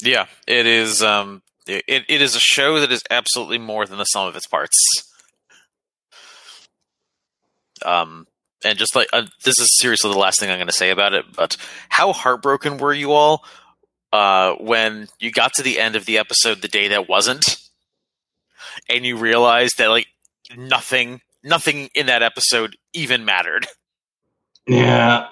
Yeah, 0.00 0.26
it 0.46 0.66
is. 0.66 1.02
Um, 1.02 1.42
it, 1.66 2.04
it 2.08 2.20
is 2.20 2.36
a 2.36 2.40
show 2.40 2.80
that 2.80 2.92
is 2.92 3.02
absolutely 3.10 3.58
more 3.58 3.86
than 3.86 3.98
the 3.98 4.04
sum 4.04 4.28
of 4.28 4.36
its 4.36 4.46
parts. 4.46 4.76
Um, 7.84 8.26
and 8.64 8.78
just 8.78 8.94
like 8.94 9.08
uh, 9.12 9.26
this 9.44 9.58
is 9.58 9.68
seriously 9.78 10.12
the 10.12 10.18
last 10.18 10.40
thing 10.40 10.50
I'm 10.50 10.58
going 10.58 10.66
to 10.66 10.72
say 10.72 10.90
about 10.90 11.14
it, 11.14 11.24
but 11.34 11.56
how 11.88 12.12
heartbroken 12.12 12.78
were 12.78 12.92
you 12.92 13.12
all 13.12 13.44
uh, 14.12 14.54
when 14.54 15.08
you 15.18 15.30
got 15.30 15.52
to 15.54 15.62
the 15.62 15.80
end 15.80 15.96
of 15.96 16.04
the 16.04 16.18
episode 16.18 16.60
the 16.60 16.68
day 16.68 16.88
that 16.88 17.08
wasn't? 17.08 17.44
and 18.88 19.04
you 19.04 19.16
realized 19.16 19.78
that 19.78 19.88
like 19.88 20.06
nothing 20.56 21.20
nothing 21.42 21.90
in 21.94 22.06
that 22.06 22.22
episode 22.22 22.76
even 22.92 23.24
mattered. 23.24 23.66
Yeah. 24.66 25.28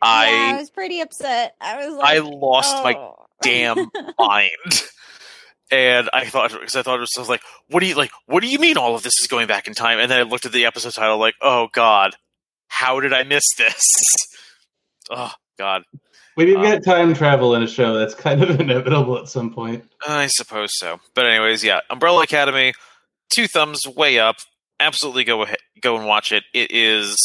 I, 0.00 0.30
yeah, 0.30 0.52
I 0.52 0.52
I 0.54 0.56
was 0.58 0.70
pretty 0.70 1.00
upset. 1.00 1.54
I 1.60 1.86
was 1.86 1.96
like, 1.96 2.06
I 2.08 2.18
like, 2.18 2.32
lost 2.40 2.84
my 2.84 2.94
oh. 2.94 3.26
damn 3.42 3.76
mind. 4.18 4.50
And 5.70 6.08
I 6.14 6.24
thought 6.26 6.52
because 6.52 6.76
I 6.76 6.82
thought 6.82 6.96
it 6.96 7.00
was, 7.00 7.10
I 7.16 7.20
was 7.20 7.28
like, 7.28 7.42
what 7.68 7.80
do 7.80 7.86
you 7.86 7.94
like? 7.94 8.10
What 8.26 8.40
do 8.40 8.46
you 8.48 8.58
mean 8.58 8.78
all 8.78 8.94
of 8.94 9.02
this 9.02 9.12
is 9.20 9.26
going 9.26 9.46
back 9.48 9.66
in 9.66 9.74
time? 9.74 9.98
And 9.98 10.10
then 10.10 10.18
I 10.18 10.22
looked 10.22 10.46
at 10.46 10.52
the 10.52 10.64
episode 10.64 10.94
title, 10.94 11.18
like, 11.18 11.34
oh 11.42 11.68
god, 11.74 12.14
how 12.68 13.00
did 13.00 13.12
I 13.12 13.24
miss 13.24 13.44
this? 13.58 13.82
oh 15.10 15.32
god, 15.58 15.82
When 16.36 16.48
you 16.48 16.56
Um, 16.56 16.62
get 16.62 16.84
time 16.84 17.12
travel 17.12 17.54
in 17.54 17.62
a 17.62 17.66
show, 17.68 17.98
that's 17.98 18.14
kind 18.14 18.42
of 18.42 18.48
inevitable 18.60 19.18
at 19.18 19.28
some 19.28 19.52
point. 19.52 19.84
I 20.06 20.28
suppose 20.28 20.70
so. 20.72 21.00
But 21.14 21.26
anyways, 21.26 21.62
yeah, 21.62 21.80
Umbrella 21.90 22.22
Academy, 22.22 22.72
two 23.30 23.46
thumbs 23.46 23.86
way 23.86 24.18
up. 24.18 24.36
Absolutely 24.80 25.24
go 25.24 25.42
ahead, 25.42 25.58
go 25.80 25.96
and 25.96 26.06
watch 26.06 26.32
it. 26.32 26.44
It 26.54 26.70
is, 26.70 27.16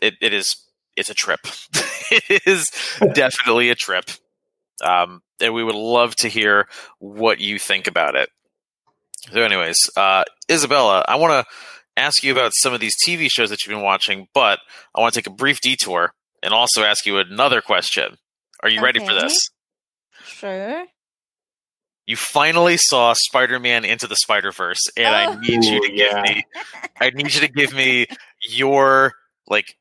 it, 0.00 0.14
it 0.20 0.32
is, 0.32 0.56
it's 0.96 1.10
a 1.10 1.14
trip. 1.14 1.40
it 2.10 2.42
is 2.46 2.70
definitely 3.12 3.70
a 3.70 3.74
trip. 3.74 4.04
Um, 4.82 5.22
and 5.40 5.54
we 5.54 5.64
would 5.64 5.74
love 5.74 6.16
to 6.16 6.28
hear 6.28 6.68
what 6.98 7.40
you 7.40 7.58
think 7.58 7.86
about 7.86 8.14
it. 8.14 8.30
So, 9.32 9.42
anyways, 9.42 9.76
uh, 9.96 10.24
Isabela, 10.48 11.04
I 11.08 11.16
want 11.16 11.46
to 11.46 11.52
ask 11.96 12.22
you 12.22 12.32
about 12.32 12.52
some 12.54 12.72
of 12.72 12.80
these 12.80 12.94
TV 13.06 13.28
shows 13.30 13.50
that 13.50 13.64
you've 13.64 13.74
been 13.74 13.84
watching, 13.84 14.28
but 14.34 14.60
I 14.94 15.00
want 15.00 15.14
to 15.14 15.20
take 15.20 15.26
a 15.26 15.34
brief 15.34 15.60
detour 15.60 16.12
and 16.42 16.54
also 16.54 16.82
ask 16.82 17.06
you 17.06 17.18
another 17.18 17.60
question. 17.60 18.16
Are 18.62 18.68
you 18.68 18.80
ready 18.80 19.00
for 19.00 19.12
this? 19.12 19.48
Sure. 20.24 20.86
You 22.06 22.16
finally 22.16 22.76
saw 22.76 23.14
Spider-Man 23.16 23.84
into 23.84 24.06
the 24.06 24.16
Spider-Verse, 24.16 24.80
and 24.96 25.08
I 25.14 25.26
Oh. 25.26 25.38
need 25.38 25.64
you 25.64 25.80
to 25.82 25.88
give 25.88 26.12
yeah. 26.12 26.22
me 26.22 26.44
I 27.00 27.10
need 27.10 27.34
you 27.34 27.40
to 27.40 27.48
give 27.48 27.74
me 27.74 28.06
your 28.48 29.14
like 29.48 29.76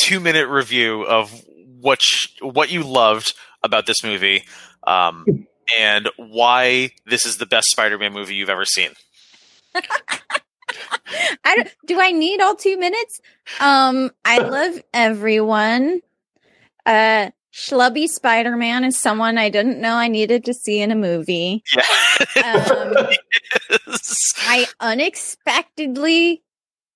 2-minute 0.00 0.48
review 0.48 1.02
of 1.04 1.32
what 1.80 2.00
sh- 2.00 2.28
what 2.40 2.70
you 2.70 2.82
loved 2.82 3.32
about 3.62 3.86
this 3.86 4.02
movie 4.04 4.44
um 4.86 5.24
and 5.78 6.08
why 6.16 6.90
this 7.06 7.26
is 7.26 7.38
the 7.38 7.46
best 7.46 7.66
Spider-Man 7.70 8.12
movie 8.12 8.34
you've 8.36 8.48
ever 8.50 8.64
seen. 8.64 8.90
I 11.44 11.56
don't, 11.56 11.68
do 11.86 12.00
I 12.00 12.10
need 12.12 12.40
all 12.40 12.54
two 12.56 12.78
minutes? 12.78 13.20
Um, 13.60 14.10
I 14.24 14.38
love 14.38 14.82
everyone. 14.92 16.00
Uh, 16.84 17.30
Schlubby 17.56 18.06
Spider 18.06 18.54
Man 18.56 18.84
is 18.84 18.98
someone 18.98 19.38
I 19.38 19.48
didn't 19.48 19.80
know 19.80 19.94
I 19.94 20.08
needed 20.08 20.44
to 20.44 20.52
see 20.52 20.80
in 20.82 20.90
a 20.90 20.94
movie. 20.94 21.62
Yeah. 21.74 21.84
Um, 22.44 23.08
Yes. 23.86 24.32
I 24.40 24.66
unexpectedly 24.80 26.42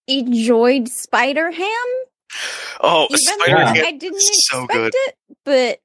enjoyed 0.07 0.88
Spider 0.88 1.51
Ham, 1.51 1.87
oh, 2.81 3.07
Spider-Man 3.11 3.75
though 3.75 3.81
I 3.87 3.92
didn't 3.92 4.20
so 4.20 4.64
expect 4.64 4.73
good. 4.73 4.92
it, 4.94 5.14
but 5.44 5.79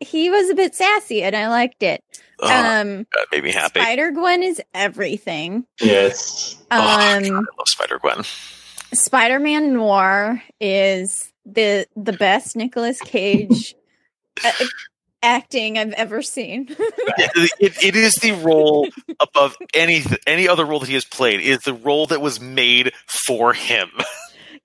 he 0.00 0.30
was 0.30 0.50
a 0.50 0.54
bit 0.54 0.74
sassy 0.74 1.22
and 1.22 1.36
I 1.36 1.48
liked 1.48 1.82
it. 1.82 2.02
oh, 2.40 2.46
um, 2.48 3.06
that 3.12 3.26
made 3.30 3.44
me 3.44 3.52
happy. 3.52 3.80
Spider 3.80 4.10
Gwen 4.10 4.42
is 4.42 4.60
everything. 4.74 5.64
Yes. 5.80 6.56
oh, 6.70 6.76
Um, 6.80 7.22
God, 7.22 7.30
I 7.30 7.34
love 7.58 7.68
Spider-Gwen. 7.68 8.22
Spider-Man 8.94 9.72
Noir 9.74 10.42
is 10.60 11.32
the 11.46 11.86
the 11.96 12.12
best 12.12 12.56
Nicolas 12.56 13.00
Cage 13.00 13.74
acting 15.22 15.78
I've 15.78 15.92
ever 15.92 16.22
seen. 16.22 16.66
it, 16.78 17.72
it- 17.82 17.96
is 17.96 18.14
the 18.14 18.32
role 18.32 18.88
above 19.20 19.56
any 19.74 20.02
any 20.26 20.48
other 20.48 20.64
role 20.64 20.80
that 20.80 20.88
he 20.88 20.94
has 20.94 21.04
played. 21.04 21.40
It 21.40 21.46
is 21.46 21.58
the 21.60 21.74
role 21.74 22.06
that 22.06 22.20
was 22.20 22.40
made 22.40 22.92
for 23.06 23.52
him. 23.54 23.90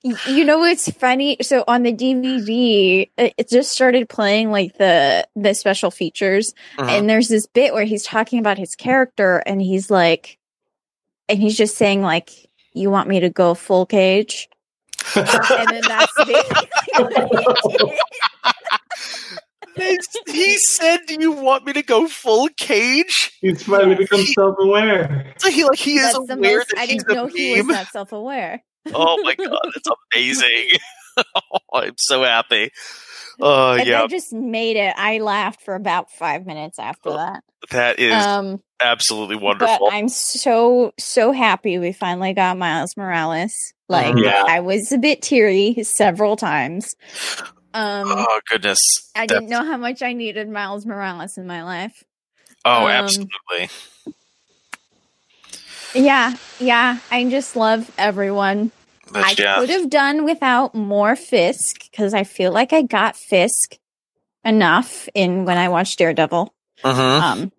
you 0.27 0.45
know 0.45 0.59
what's 0.59 0.89
funny? 0.91 1.37
So 1.41 1.63
on 1.67 1.83
the 1.83 1.93
DVD, 1.93 3.09
it 3.17 3.49
just 3.49 3.71
started 3.71 4.09
playing 4.09 4.51
like 4.51 4.77
the 4.77 5.27
the 5.35 5.53
special 5.53 5.91
features, 5.91 6.53
Mhm. 6.77 6.89
and 6.89 7.09
there's 7.09 7.27
this 7.27 7.45
bit 7.47 7.73
where 7.73 7.85
he's 7.85 8.03
talking 8.03 8.39
about 8.39 8.57
his 8.57 8.75
character, 8.75 9.37
and 9.45 9.61
he's 9.61 9.89
like, 9.91 10.37
and 11.29 11.39
he's 11.39 11.57
just 11.57 11.77
saying 11.77 12.01
like, 12.01 12.31
"You 12.73 12.89
want 12.89 13.09
me 13.09 13.19
to 13.21 13.29
go 13.29 13.53
full 13.53 13.85
cage?" 13.85 14.49
And 15.15 15.27
then 15.69 15.81
that's 15.87 16.13
basically 16.25 16.69
what 16.97 17.13
he 17.69 17.77
did. 17.77 17.99
He 20.27 20.57
said, 20.57 21.01
"Do 21.07 21.17
you 21.19 21.31
want 21.31 21.65
me 21.65 21.73
to 21.73 21.83
go 21.83 22.07
full 22.07 22.47
cage?" 22.57 23.31
He's 23.41 23.63
finally 23.63 23.95
become 23.95 24.21
self-aware. 24.25 25.33
So 25.37 25.49
he 25.49 25.63
like 25.65 25.77
he 25.79 25.95
is 25.97 26.13
That's 26.13 26.27
the 26.27 26.33
aware 26.35 26.57
most. 26.57 26.69
that 26.69 26.77
I 26.79 26.85
he's 26.85 27.03
didn't 27.03 27.15
know 27.15 27.25
a 27.27 27.29
he 27.29 27.51
was 27.51 27.65
meme. 27.65 27.67
that 27.75 27.87
self-aware. 27.91 28.63
Oh 28.93 29.21
my 29.23 29.35
god, 29.35 29.59
that's 29.73 29.89
amazing! 30.13 30.69
oh, 31.35 31.59
I'm 31.73 31.95
so 31.97 32.23
happy. 32.23 32.69
Oh 33.41 33.73
and 33.73 33.87
yeah, 33.87 34.01
that 34.01 34.09
just 34.09 34.33
made 34.33 34.77
it. 34.77 34.93
I 34.97 35.19
laughed 35.19 35.61
for 35.63 35.75
about 35.75 36.11
five 36.11 36.45
minutes 36.45 36.77
after 36.79 37.11
that. 37.11 37.43
that 37.71 37.99
is 37.99 38.13
Um, 38.13 38.61
absolutely 38.79 39.35
but 39.35 39.43
wonderful. 39.43 39.89
I'm 39.91 40.09
so 40.09 40.93
so 40.99 41.31
happy 41.31 41.79
we 41.79 41.91
finally 41.91 42.33
got 42.33 42.57
Miles 42.57 42.95
Morales. 42.97 43.53
Like 43.89 44.13
Mhm. 44.15 44.23
Yeah. 44.25 44.43
I 44.47 44.59
was 44.59 44.91
a 44.91 44.97
bit 44.97 45.21
teary 45.23 45.75
several 45.83 46.35
times. 46.35 46.95
Um, 47.77 48.07
oh 48.09 48.39
goodness! 48.49 48.79
I 49.15 49.27
That's- 49.27 49.41
didn't 49.41 49.49
know 49.51 49.63
how 49.63 49.77
much 49.77 50.01
I 50.01 50.13
needed 50.13 50.49
Miles 50.49 50.85
Morales 50.85 51.37
in 51.37 51.45
my 51.45 51.63
life. 51.63 52.03
Oh, 52.65 52.85
um, 52.85 52.91
absolutely. 52.91 53.69
Yeah, 55.93 56.35
yeah. 56.59 56.97
I 57.11 57.29
just 57.29 57.55
love 57.55 57.91
everyone. 57.97 58.71
I 59.13 59.35
yeah, 59.37 59.55
could 59.59 59.69
have 59.69 59.89
done 59.89 60.25
without 60.25 60.75
more 60.75 61.15
Fisk 61.15 61.89
because 61.91 62.13
I 62.13 62.23
feel 62.23 62.51
like 62.51 62.73
I 62.73 62.81
got 62.81 63.15
Fisk 63.15 63.77
enough 64.43 65.07
in 65.13 65.45
when 65.45 65.57
I 65.57 65.69
watched 65.69 65.99
Daredevil. 65.99 66.53
Mhm. 66.83 67.21
Um, 67.21 67.51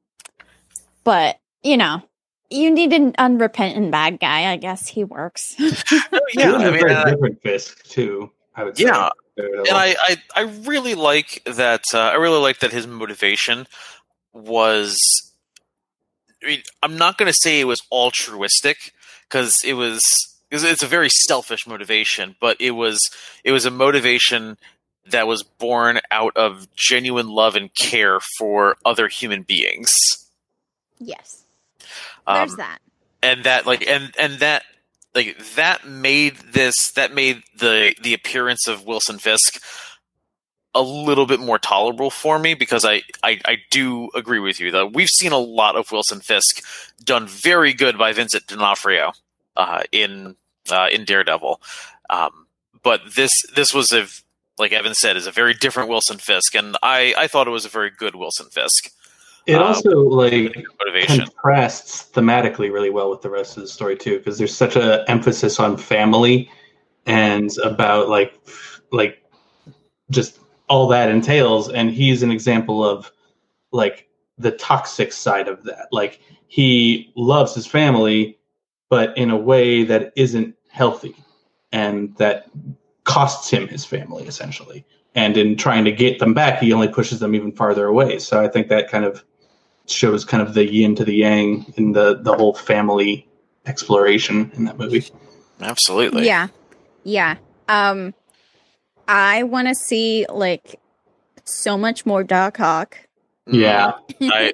but 1.05 1.39
you 1.63 1.77
know, 1.77 2.03
you 2.51 2.71
need 2.71 2.93
an 2.93 3.15
unrepentant 3.19 3.91
bad 3.93 4.19
guy. 4.21 4.51
I 4.51 4.57
guess 4.57 4.89
he 4.89 5.05
works. 5.05 5.55
yeah. 5.59 5.71
It 5.71 6.53
was 6.53 6.63
I 6.63 6.67
a 6.67 6.71
mean, 6.73 6.81
very 6.81 6.95
uh, 6.95 7.05
different 7.05 7.41
Fisk 7.43 7.85
too. 7.85 8.31
I 8.55 8.65
would 8.65 8.77
say. 8.77 8.85
Yeah, 8.85 8.91
Daredevil. 8.91 9.13
And 9.39 9.69
I, 9.77 9.97
I 10.01 10.17
I 10.35 10.41
really 10.67 10.95
like 10.95 11.43
that. 11.47 11.85
Uh, 11.93 11.99
I 12.01 12.15
really 12.15 12.41
like 12.41 12.59
that 12.61 12.73
his 12.73 12.87
motivation 12.87 13.67
was. 14.33 14.97
I 16.43 16.47
mean, 16.47 16.63
I'm 16.83 16.97
not 16.97 17.19
going 17.19 17.31
to 17.31 17.37
say 17.41 17.61
it 17.61 17.65
was 17.65 17.83
altruistic 17.91 18.93
because 19.29 19.57
it 19.65 19.75
was 19.75 20.03
because 20.49 20.63
it's 20.65 20.83
a 20.83 20.87
very 20.87 21.09
selfish 21.11 21.67
motivation, 21.67 22.37
but 22.41 22.57
it 22.61 22.73
was 22.73 23.01
it 23.45 23.53
was 23.53 23.65
a 23.67 23.71
motivation 23.71 24.57
that 25.11 25.27
was 25.27 25.43
born 25.43 26.01
out 26.11 26.37
of 26.37 26.69
genuine 26.77 27.29
love 27.29 27.57
and 27.57 27.75
care 27.75 28.19
for 28.39 28.77
other 28.85 29.09
human 29.09 29.43
beings. 29.43 29.93
yes, 30.99 31.45
Um, 32.27 32.47
there's 32.49 32.57
that. 32.57 32.79
and 33.23 33.45
that 33.45 33.67
like 33.67 33.87
and 33.87 34.13
and 34.19 34.35
that 34.41 34.65
like 35.15 35.37
that 35.57 35.87
made 35.87 36.37
this 36.53 36.93
that 36.93 37.13
made 37.15 37.43
the 37.57 37.95
the 38.03 38.15
appearance 38.15 38.67
of 38.69 38.85
Wilson 38.85 39.19
Fisk 39.19 39.63
a 40.75 40.83
little 40.83 41.27
bit 41.27 41.41
more 41.41 41.59
tolerable 41.59 42.11
for 42.11 42.39
me 42.39 42.55
because 42.55 42.85
I, 42.85 43.03
I 43.23 43.41
I 43.45 43.57
do 43.71 44.11
agree 44.15 44.39
with 44.39 44.61
you 44.61 44.71
that 44.73 44.93
we've 44.93 45.09
seen 45.09 45.33
a 45.33 45.39
lot 45.39 45.77
of 45.77 45.91
Wilson 45.91 46.21
Fisk 46.21 46.63
done 47.03 47.27
very 47.27 47.73
good 47.73 47.99
by 47.99 48.13
Vincent 48.13 48.47
D'Onofrio 48.47 49.13
uh, 49.57 49.83
in 49.93 50.37
uh, 50.71 50.89
in 50.93 51.05
Daredevil, 51.05 51.61
um, 52.11 52.47
but 52.83 53.01
this 53.17 53.33
this 53.55 53.73
was 53.73 53.93
a 53.93 54.07
like 54.59 54.73
Evan 54.73 54.95
said 54.95 55.17
is 55.17 55.27
a 55.27 55.33
very 55.33 55.55
different 55.55 55.89
Wilson 55.89 56.19
Fisk, 56.19 56.55
and 56.55 56.77
I 56.83 57.15
I 57.17 57.27
thought 57.29 57.49
it 57.49 57.53
was 57.53 57.65
a 57.65 57.71
very 57.71 57.91
good 57.91 58.15
Wilson 58.15 58.49
Fisk 58.51 58.91
it 59.49 59.55
uh, 59.55 59.65
also 59.65 60.03
like 60.03 60.55
motivation. 60.79 61.25
contrasts 61.27 62.11
thematically 62.13 62.71
really 62.71 62.91
well 62.91 63.11
with 63.11 63.23
the 63.23 63.31
rest 63.31 63.57
of 63.57 63.63
the 63.63 63.69
story 63.69 63.97
too, 63.97 64.19
because 64.19 64.37
there's 64.37 64.55
such 64.55 64.77
a 64.77 65.09
emphasis 65.11 65.59
on 65.59 65.79
family 65.79 66.51
and 67.07 67.51
about 67.65 68.11
like 68.11 68.39
like 68.93 69.25
just 70.11 70.39
all 70.69 70.87
that 70.89 71.09
entails. 71.09 71.71
And 71.71 71.91
he's 71.91 72.23
an 72.23 72.31
example 72.31 72.85
of 72.85 73.11
like 73.73 74.09
the 74.37 74.51
toxic 74.53 75.13
side 75.13 75.49
of 75.49 75.65
that. 75.65 75.89
Like 75.93 76.21
he 76.47 77.11
loves 77.17 77.55
his 77.55 77.67
family, 77.67 78.39
but 78.91 79.17
in 79.17 79.31
a 79.31 79.37
way 79.37 79.83
that 79.83 80.13
isn't 80.15 80.55
healthy 80.71 81.17
and 81.73 82.15
that 82.17 82.51
costs 83.05 83.49
him 83.49 83.67
his 83.67 83.87
family 83.87 84.25
essentially. 84.25 84.85
And 85.15 85.39
in 85.39 85.57
trying 85.57 85.87
to 85.87 85.93
get 85.93 86.19
them 86.19 86.35
back, 86.35 86.61
he 86.61 86.75
only 86.75 86.89
pushes 86.89 87.19
them 87.19 87.35
even 87.35 87.51
farther 87.51 87.87
away. 87.87 88.19
So 88.19 88.45
I 88.45 88.49
think 88.49 88.69
that 88.69 88.91
kind 88.91 89.07
of 89.07 89.25
shows 89.91 90.25
kind 90.25 90.43
of 90.43 90.55
the 90.55 90.65
yin 90.71 90.95
to 90.97 91.05
the 91.05 91.15
yang 91.15 91.73
in 91.77 91.93
the 91.93 92.19
the 92.23 92.35
whole 92.35 92.55
family 92.55 93.27
exploration 93.67 94.51
in 94.55 94.65
that 94.65 94.79
movie. 94.79 95.07
Absolutely, 95.61 96.27
Yeah, 96.27 96.49
yeah. 97.05 97.37
Um, 97.69 98.15
I 99.07 99.43
want 99.43 99.69
to 99.69 99.75
see 99.75 100.27
like 100.29 100.79
so 101.45 101.77
much 101.79 102.07
more 102.07 102.23
Doc 102.25 102.61
Ock. 102.61 102.97
Yeah, 103.47 103.93
I 104.21 104.53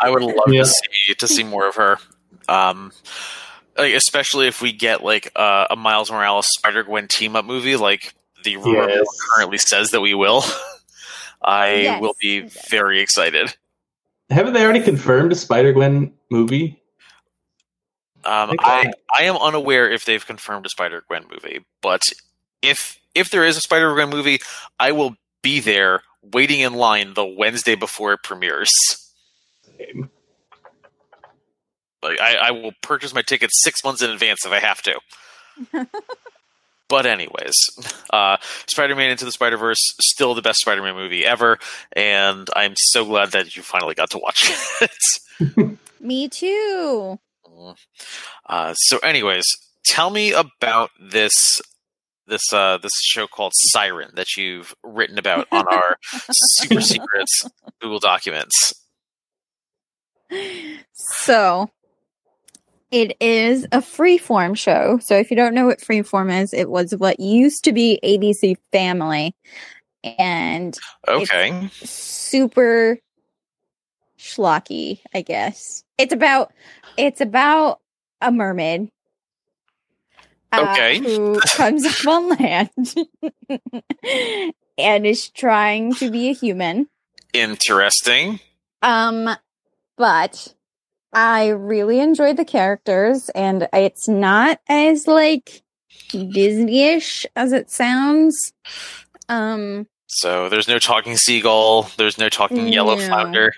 I 0.00 0.10
would 0.10 0.22
love 0.22 0.48
Yeah. 0.52 0.62
to 0.62 0.66
see 0.68 1.14
to 1.18 1.28
see 1.28 1.44
more 1.44 1.68
of 1.68 1.76
her. 1.76 1.98
Um, 2.48 2.92
like, 3.76 3.94
especially 3.94 4.48
if 4.48 4.60
we 4.62 4.72
get 4.72 5.02
like 5.04 5.30
uh, 5.36 5.66
a 5.70 5.76
Miles 5.76 6.10
Morales 6.10 6.46
Spider 6.56 6.82
Gwen 6.82 7.08
team 7.08 7.36
up 7.36 7.44
movie, 7.44 7.76
like 7.76 8.14
the 8.44 8.56
rumor 8.56 8.88
Yes. 8.88 9.06
currently 9.34 9.58
says 9.58 9.90
that 9.90 10.00
we 10.00 10.14
will. 10.14 10.42
I 11.42 11.74
Yes. 11.82 12.00
will 12.00 12.14
be 12.20 12.40
very 12.70 13.00
excited. 13.00 13.54
Haven't 14.32 14.54
they 14.54 14.64
already 14.64 14.82
confirmed 14.82 15.32
a 15.32 15.34
Spider 15.34 15.72
Gwen 15.72 16.12
movie? 16.30 16.82
Um, 18.24 18.50
Think 18.50 18.60
I. 18.62 18.92
I 19.18 19.24
am 19.24 19.36
unaware 19.36 19.90
if 19.90 20.04
they've 20.04 20.24
confirmed 20.24 20.66
a 20.66 20.68
Spider 20.68 21.02
Gwen 21.08 21.24
movie, 21.30 21.64
but 21.80 22.02
if 22.62 22.98
if 23.14 23.30
there 23.30 23.44
is 23.44 23.56
a 23.56 23.60
Spider 23.60 23.92
Gwen 23.94 24.10
movie, 24.10 24.40
I 24.78 24.92
will 24.92 25.16
be 25.42 25.60
there 25.60 26.02
waiting 26.22 26.60
in 26.60 26.74
line 26.74 27.14
the 27.14 27.24
Wednesday 27.24 27.74
before 27.74 28.12
it 28.12 28.22
premieres. 28.22 28.70
Same. 29.78 30.08
Like 32.02 32.20
I, 32.20 32.34
I 32.36 32.50
will 32.52 32.72
purchase 32.82 33.14
my 33.14 33.22
tickets 33.22 33.62
six 33.62 33.84
months 33.84 34.02
in 34.02 34.10
advance 34.10 34.44
if 34.44 34.52
I 34.52 34.58
have 34.60 34.82
to. 34.82 35.00
but 36.92 37.06
anyways, 37.06 37.54
uh, 38.12 38.36
Spider-Man 38.68 39.10
Into 39.12 39.24
the 39.24 39.32
Spider-Verse 39.32 39.80
still 40.02 40.34
the 40.34 40.42
best 40.42 40.60
Spider-Man 40.60 40.94
movie 40.94 41.24
ever, 41.24 41.58
and 41.92 42.46
I'm 42.54 42.74
so 42.76 43.06
glad 43.06 43.30
that 43.32 43.56
you 43.56 43.62
finally 43.62 43.94
got 43.94 44.10
to 44.10 44.18
watch 44.18 44.52
it. 45.40 45.78
Me 46.00 46.28
too. 46.28 47.18
Uh, 48.46 48.74
so, 48.74 48.98
anyways, 48.98 49.46
tell 49.86 50.10
me 50.10 50.32
about 50.32 50.90
this 51.00 51.62
this 52.26 52.52
uh, 52.52 52.76
this 52.76 52.92
show 53.00 53.26
called 53.26 53.52
Siren 53.54 54.10
that 54.16 54.36
you've 54.36 54.74
written 54.84 55.18
about 55.18 55.48
on 55.50 55.66
our 55.72 55.96
super 56.30 56.82
secrets 56.82 57.48
Google 57.80 58.00
Documents. 58.00 58.74
So 60.92 61.70
it 62.92 63.16
is 63.20 63.64
a 63.72 63.78
freeform 63.78 64.56
show. 64.56 64.98
So 65.02 65.16
if 65.16 65.30
you 65.30 65.36
don't 65.36 65.54
know 65.54 65.66
what 65.66 65.80
freeform 65.80 66.42
is, 66.42 66.52
it 66.52 66.70
was 66.70 66.94
what 66.94 67.18
used 67.18 67.64
to 67.64 67.72
be 67.72 67.98
ABC 68.04 68.56
Family 68.70 69.34
and 70.18 70.78
Okay, 71.08 71.68
super 71.82 72.98
schlocky, 74.18 75.00
I 75.14 75.22
guess. 75.22 75.84
It's 75.98 76.12
about 76.12 76.52
it's 76.96 77.20
about 77.20 77.80
a 78.20 78.30
mermaid. 78.30 78.90
uh, 80.52 80.74
Okay. 80.74 80.98
who 80.98 81.40
comes 81.56 81.86
up 81.86 82.06
on 82.06 82.28
land 82.28 82.94
and 84.78 85.06
is 85.06 85.30
trying 85.30 85.94
to 85.94 86.10
be 86.10 86.28
a 86.28 86.32
human. 86.34 86.88
interesting. 87.32 88.38
Um, 88.82 89.30
but 89.96 90.54
I 91.12 91.48
really 91.48 92.00
enjoyed 92.00 92.36
the 92.36 92.44
characters, 92.44 93.28
and 93.30 93.68
it's 93.72 94.08
not 94.08 94.60
as 94.68 95.06
like 95.06 95.62
Disney-ish 96.10 97.26
as 97.36 97.52
it 97.52 97.70
sounds. 97.70 98.52
Um, 99.28 99.86
So 100.06 100.48
there's 100.48 100.68
no 100.68 100.78
talking 100.78 101.16
seagull. 101.16 101.90
There's 101.96 102.18
no 102.18 102.28
talking 102.28 102.68
yellow 102.68 102.96
No. 102.96 103.06
flounder. 103.06 103.52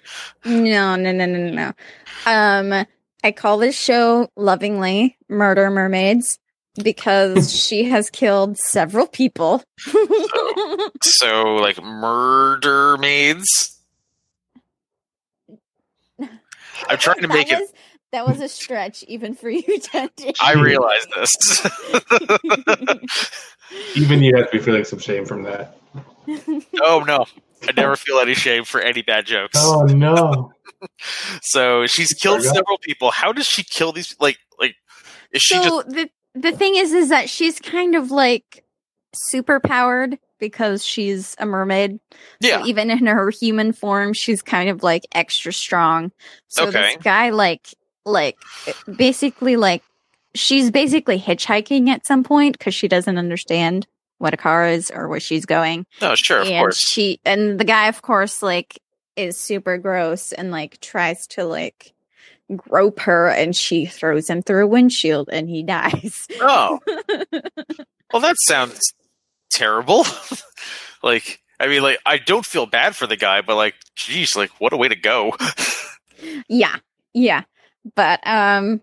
no, 0.44 0.96
no, 0.96 1.12
no, 1.12 1.26
no, 1.26 1.38
no, 1.38 1.50
no. 1.50 1.72
Um, 2.26 2.86
I 3.22 3.32
call 3.32 3.58
this 3.58 3.76
show 3.78 4.28
lovingly 4.36 5.16
"Murder 5.28 5.70
Mermaids" 5.70 6.38
because 6.82 7.52
she 7.64 7.84
has 7.84 8.10
killed 8.10 8.58
several 8.58 9.06
people. 9.06 9.62
So 11.02 11.54
like 11.56 11.82
murder 11.82 12.96
maids. 12.98 13.73
I'm 16.88 16.98
trying 16.98 17.20
to 17.20 17.28
That 17.28 17.34
make 17.34 17.50
it. 17.50 17.70
That 18.12 18.26
was 18.28 18.40
a 18.40 18.48
stretch, 18.48 19.02
even 19.08 19.34
for 19.34 19.50
you, 19.50 19.78
Tendon. 19.82 20.34
I 20.40 20.52
realize 20.52 21.04
this. 21.16 21.66
Even 23.96 24.22
you 24.22 24.36
have 24.36 24.50
to 24.52 24.58
be 24.58 24.62
feeling 24.62 24.84
some 24.84 25.00
shame 25.00 25.26
from 25.26 25.42
that. 25.42 25.76
oh 26.80 27.02
no, 27.04 27.24
I 27.66 27.72
never 27.76 27.96
feel 27.96 28.18
any 28.20 28.34
shame 28.34 28.62
for 28.62 28.80
any 28.80 29.02
bad 29.02 29.26
jokes. 29.26 29.58
Oh 29.60 29.82
no! 29.82 30.52
So 31.42 31.86
she's 31.86 32.12
killed 32.12 32.42
several 32.42 32.76
people. 32.78 33.10
How 33.10 33.32
does 33.32 33.46
she 33.46 33.64
kill 33.64 33.92
these? 33.92 34.14
Like, 34.20 34.36
like 34.58 34.76
is 35.32 35.40
she 35.42 35.54
so 35.54 35.82
just 35.82 35.88
the 35.88 36.10
the 36.34 36.52
thing 36.52 36.76
is 36.76 36.92
is 36.92 37.08
that 37.08 37.30
she's 37.30 37.58
kind 37.58 37.94
of 37.94 38.10
like 38.10 38.64
super 39.14 39.60
powered 39.60 40.18
because 40.48 40.84
she's 40.84 41.34
a 41.38 41.46
mermaid. 41.46 41.98
So 42.42 42.48
yeah? 42.48 42.64
even 42.64 42.90
in 42.90 43.06
her 43.06 43.30
human 43.30 43.72
form, 43.72 44.12
she's 44.12 44.42
kind 44.42 44.68
of 44.68 44.82
like 44.82 45.04
extra 45.12 45.52
strong. 45.52 46.12
So 46.48 46.66
Okay. 46.68 46.94
this 46.94 47.02
guy 47.02 47.30
like 47.30 47.68
like 48.04 48.36
basically 48.96 49.56
like 49.56 49.82
she's 50.34 50.70
basically 50.70 51.18
hitchhiking 51.18 51.88
at 51.88 52.04
some 52.04 52.22
point 52.24 52.58
because 52.58 52.74
she 52.74 52.88
doesn't 52.88 53.16
understand 53.16 53.86
what 54.18 54.34
a 54.34 54.36
car 54.36 54.68
is 54.68 54.90
or 54.94 55.08
where 55.08 55.20
she's 55.20 55.46
going. 55.46 55.86
No, 56.02 56.14
sure, 56.14 56.40
of 56.40 56.48
and 56.48 56.60
course. 56.62 56.78
she 56.78 57.20
and 57.24 57.58
the 57.58 57.64
guy 57.64 57.88
of 57.88 58.02
course 58.02 58.42
like 58.42 58.78
is 59.16 59.38
super 59.38 59.78
gross 59.78 60.32
and 60.32 60.50
like 60.50 60.78
tries 60.80 61.26
to 61.28 61.44
like 61.44 61.94
grope 62.56 63.00
her 63.00 63.28
and 63.28 63.56
she 63.56 63.86
throws 63.86 64.28
him 64.28 64.42
through 64.42 64.64
a 64.64 64.68
windshield 64.68 65.30
and 65.32 65.48
he 65.48 65.62
dies. 65.76 66.26
Oh, 66.40 66.78
well, 68.12 68.20
that 68.20 68.36
sounds 68.46 68.92
terrible. 69.50 70.04
like, 71.02 71.40
I 71.60 71.68
mean, 71.68 71.82
like, 71.82 71.98
I 72.04 72.18
don't 72.18 72.44
feel 72.44 72.66
bad 72.66 72.96
for 72.96 73.06
the 73.06 73.16
guy, 73.16 73.40
but 73.40 73.56
like, 73.56 73.74
geez, 73.96 74.36
like, 74.36 74.50
what 74.60 74.72
a 74.72 74.76
way 74.76 74.88
to 74.88 74.96
go. 74.96 75.36
yeah. 76.48 76.76
Yeah. 77.12 77.42
But 77.94 78.20
um 78.26 78.80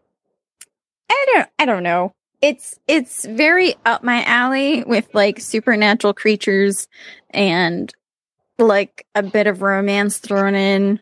I 1.10 1.26
don't 1.34 1.50
I 1.60 1.65
don't 1.65 1.84
know. 1.84 2.13
It's 2.41 2.80
it's 2.88 3.26
very 3.26 3.76
up 3.86 4.04
my 4.04 4.24
alley 4.24 4.84
with 4.84 5.13
like 5.13 5.39
supernatural 5.39 6.13
creatures 6.13 6.88
and 7.32 7.93
like 8.58 9.06
a 9.15 9.24
bit 9.24 9.47
of 9.47 9.62
romance 9.62 10.17
thrown 10.19 10.56
in. 10.56 11.02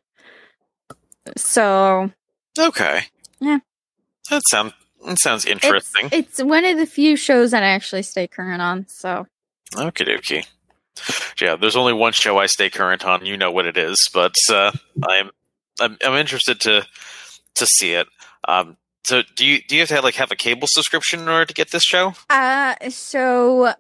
So 1.38 2.12
okay. 2.58 3.02
Yeah. 3.40 3.60
That 4.30 4.42
sounds 4.50 4.74
that 5.06 5.20
sounds 5.20 5.46
interesting. 5.46 6.10
It's 6.12 6.42
one 6.42 6.66
of 6.66 6.78
the 6.78 6.86
few 6.86 7.16
shows 7.16 7.52
that 7.52 7.64
I 7.64 7.68
actually 7.68 8.04
stay 8.04 8.28
current 8.28 8.62
on. 8.62 8.88
So 8.88 9.28
Okie 9.76 10.08
dokie. 10.08 10.46
Yeah, 11.42 11.56
there's 11.56 11.76
only 11.76 11.94
one 11.94 12.14
show 12.14 12.38
I 12.38 12.48
stay 12.48 12.70
current 12.70 13.06
on. 13.06 13.26
You 13.26 13.38
know 13.38 13.52
what 13.52 13.66
it 13.66 13.78
is, 13.78 14.10
but 14.14 14.34
uh, 14.52 14.72
I'm, 15.08 15.30
I'm 15.80 15.98
I'm 16.04 16.16
interested 16.16 16.60
to 16.62 16.86
to 17.56 17.66
see 17.66 17.94
it. 17.94 18.08
Um, 18.48 18.78
so 19.06 19.24
do 19.36 19.46
you 19.46 19.60
do 19.68 19.76
you 19.76 19.82
have 19.82 19.90
to 19.90 19.96
have, 19.96 20.04
like 20.04 20.16
have 20.16 20.32
a 20.32 20.36
cable 20.36 20.68
subscription 20.70 21.22
in 21.22 21.28
order 21.30 21.46
to 21.46 21.54
get 21.54 21.72
this 21.72 21.84
show? 21.84 22.14
Uh 22.30 22.76
so 22.90 23.74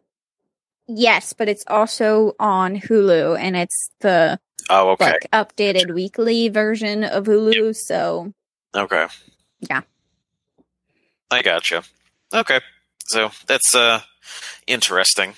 yes, 0.87 1.33
but 1.33 1.49
it's 1.49 1.63
also 1.67 2.33
on 2.39 2.79
Hulu 2.79 3.37
and 3.39 3.55
it's 3.57 3.89
the 4.01 4.39
Oh, 4.69 4.91
okay, 4.91 5.11
like 5.11 5.31
updated 5.31 5.93
weekly 5.93 6.47
version 6.49 7.03
of 7.03 7.25
Hulu, 7.25 7.75
so 7.75 8.33
okay, 8.75 9.07
Yeah. 9.69 9.81
I 11.31 11.41
gotcha. 11.41 11.83
Okay, 12.33 12.61
so 13.07 13.31
that's 13.47 13.75
uh 13.75 14.01
interesting. 14.67 15.33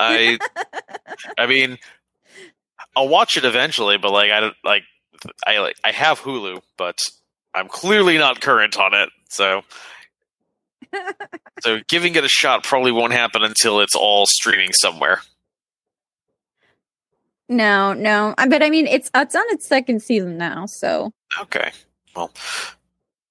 I 0.00 0.38
I 1.38 1.46
mean, 1.46 1.78
I'll 2.96 3.08
watch 3.08 3.36
it 3.36 3.44
eventually, 3.44 3.98
but 3.98 4.10
like 4.10 4.30
I 4.30 4.40
don't 4.40 4.56
like 4.64 4.82
I 5.46 5.58
like 5.58 5.76
I 5.84 5.92
have 5.92 6.20
Hulu, 6.20 6.62
but 6.76 6.98
I'm 7.54 7.68
clearly 7.68 8.18
not 8.18 8.40
current 8.40 8.76
on 8.78 8.94
it, 8.94 9.10
so. 9.28 9.62
So 11.62 11.78
giving 11.88 12.14
it 12.14 12.24
a 12.24 12.28
shot 12.28 12.64
probably 12.64 12.90
won't 12.90 13.12
happen 13.12 13.44
until 13.44 13.80
it's 13.80 13.94
all 13.94 14.24
streaming 14.26 14.72
somewhere. 14.72 15.20
no, 17.48 17.92
no. 17.92 18.34
I 18.38 18.48
but 18.48 18.62
I 18.62 18.70
mean 18.70 18.86
it's 18.86 19.10
uh, 19.12 19.20
it's 19.26 19.34
on 19.34 19.44
its 19.48 19.66
second 19.66 20.02
season 20.02 20.38
now, 20.38 20.66
so 20.66 21.12
Okay. 21.40 21.70
Well, 22.16 22.32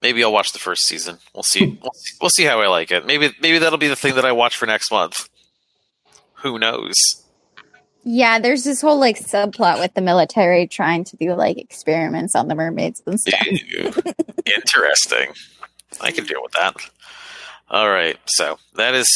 maybe 0.02 0.24
I'll 0.24 0.32
watch 0.32 0.52
the 0.54 0.60
first 0.60 0.86
season. 0.86 1.18
We'll 1.34 1.44
see. 1.44 1.78
we'll 1.82 1.92
see. 1.94 2.16
We'll 2.22 2.30
see 2.30 2.44
how 2.44 2.62
I 2.62 2.68
like 2.68 2.92
it. 2.92 3.06
Maybe 3.06 3.32
maybe 3.42 3.60
that'll 3.60 3.80
be 3.80 3.88
the 3.88 3.96
thing 3.96 4.16
that 4.16 4.26
I 4.26 4.32
watch 4.32 4.58
for 4.58 4.66
next 4.66 4.92
month. 4.92 5.29
Who 6.42 6.60
knows? 6.60 6.96
yeah, 8.04 8.40
there's 8.40 8.64
this 8.64 8.82
whole 8.82 9.00
like 9.00 9.20
subplot 9.20 9.80
with 9.80 9.94
the 9.94 10.02
military 10.02 10.68
trying 10.68 11.04
to 11.04 11.18
do 11.18 11.36
like 11.36 11.58
experiments 11.58 12.34
on 12.36 12.48
the 12.48 12.56
mermaids 12.56 13.02
and 13.06 13.20
stuff. 13.20 13.46
Interesting. 14.46 15.34
I 16.02 16.12
can 16.12 16.26
deal 16.26 16.42
with 16.42 16.54
that. 16.54 16.76
All 17.70 17.90
right. 17.90 18.18
So 18.26 18.58
that 18.76 18.96
is 18.96 19.08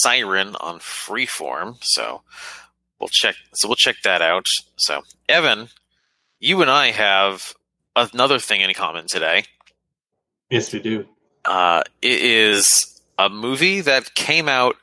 Siren 0.00 0.56
on 0.56 0.80
Freeform. 0.80 1.76
So 1.82 2.22
we'll 2.98 3.10
check. 3.12 3.36
So 3.54 3.68
we'll 3.68 3.76
check 3.76 3.96
that 4.04 4.22
out. 4.22 4.46
So 4.76 5.02
Evan, 5.28 5.68
you 6.40 6.62
and 6.62 6.70
I 6.70 6.90
have 6.90 7.54
another 7.94 8.38
thing 8.38 8.60
in 8.60 8.72
common 8.74 9.06
today. 9.06 9.44
Yes, 10.50 10.72
we 10.72 10.80
do. 10.80 11.06
Uh, 11.44 11.82
it 12.00 12.20
is 12.20 13.00
a 13.18 13.28
movie 13.28 13.82
that 13.82 14.14
came 14.14 14.48
out. 14.48 14.76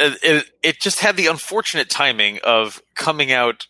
It, 0.00 0.18
it, 0.22 0.50
it 0.62 0.80
just 0.80 1.00
had 1.00 1.16
the 1.16 1.26
unfortunate 1.26 1.88
timing 1.90 2.40
of 2.42 2.82
coming 2.94 3.32
out 3.32 3.66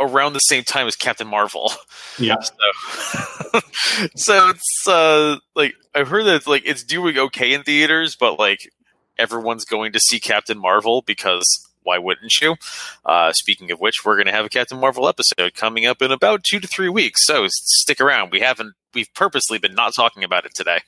around 0.00 0.32
the 0.32 0.40
same 0.40 0.64
time 0.64 0.86
as 0.86 0.96
Captain 0.96 1.26
Marvel. 1.26 1.72
Yeah. 2.20 2.40
So, 2.40 3.60
so 4.16 4.48
it's 4.48 4.88
uh, 4.88 5.36
like 5.54 5.76
I've 5.94 6.08
heard 6.08 6.24
that 6.24 6.34
it's, 6.34 6.46
like 6.48 6.64
it's 6.66 6.82
doing 6.82 7.16
okay 7.16 7.52
in 7.52 7.62
theaters, 7.62 8.16
but 8.16 8.40
like 8.40 8.68
everyone's 9.16 9.64
going 9.64 9.92
to 9.92 10.00
see 10.00 10.18
Captain 10.18 10.58
Marvel 10.58 11.02
because 11.02 11.44
why 11.84 11.96
wouldn't 11.98 12.32
you? 12.40 12.56
Uh, 13.04 13.32
speaking 13.32 13.70
of 13.70 13.78
which, 13.78 14.04
we're 14.04 14.16
going 14.16 14.26
to 14.26 14.32
have 14.32 14.44
a 14.44 14.48
Captain 14.48 14.80
Marvel 14.80 15.08
episode 15.08 15.54
coming 15.54 15.86
up 15.86 16.02
in 16.02 16.10
about 16.10 16.42
two 16.42 16.58
to 16.58 16.66
three 16.66 16.88
weeks. 16.88 17.24
So 17.24 17.46
stick 17.48 18.00
around. 18.00 18.32
We 18.32 18.40
haven't 18.40 18.74
we've 18.94 19.12
purposely 19.14 19.58
been 19.58 19.74
not 19.74 19.94
talking 19.94 20.24
about 20.24 20.44
it 20.44 20.52
today. 20.54 20.80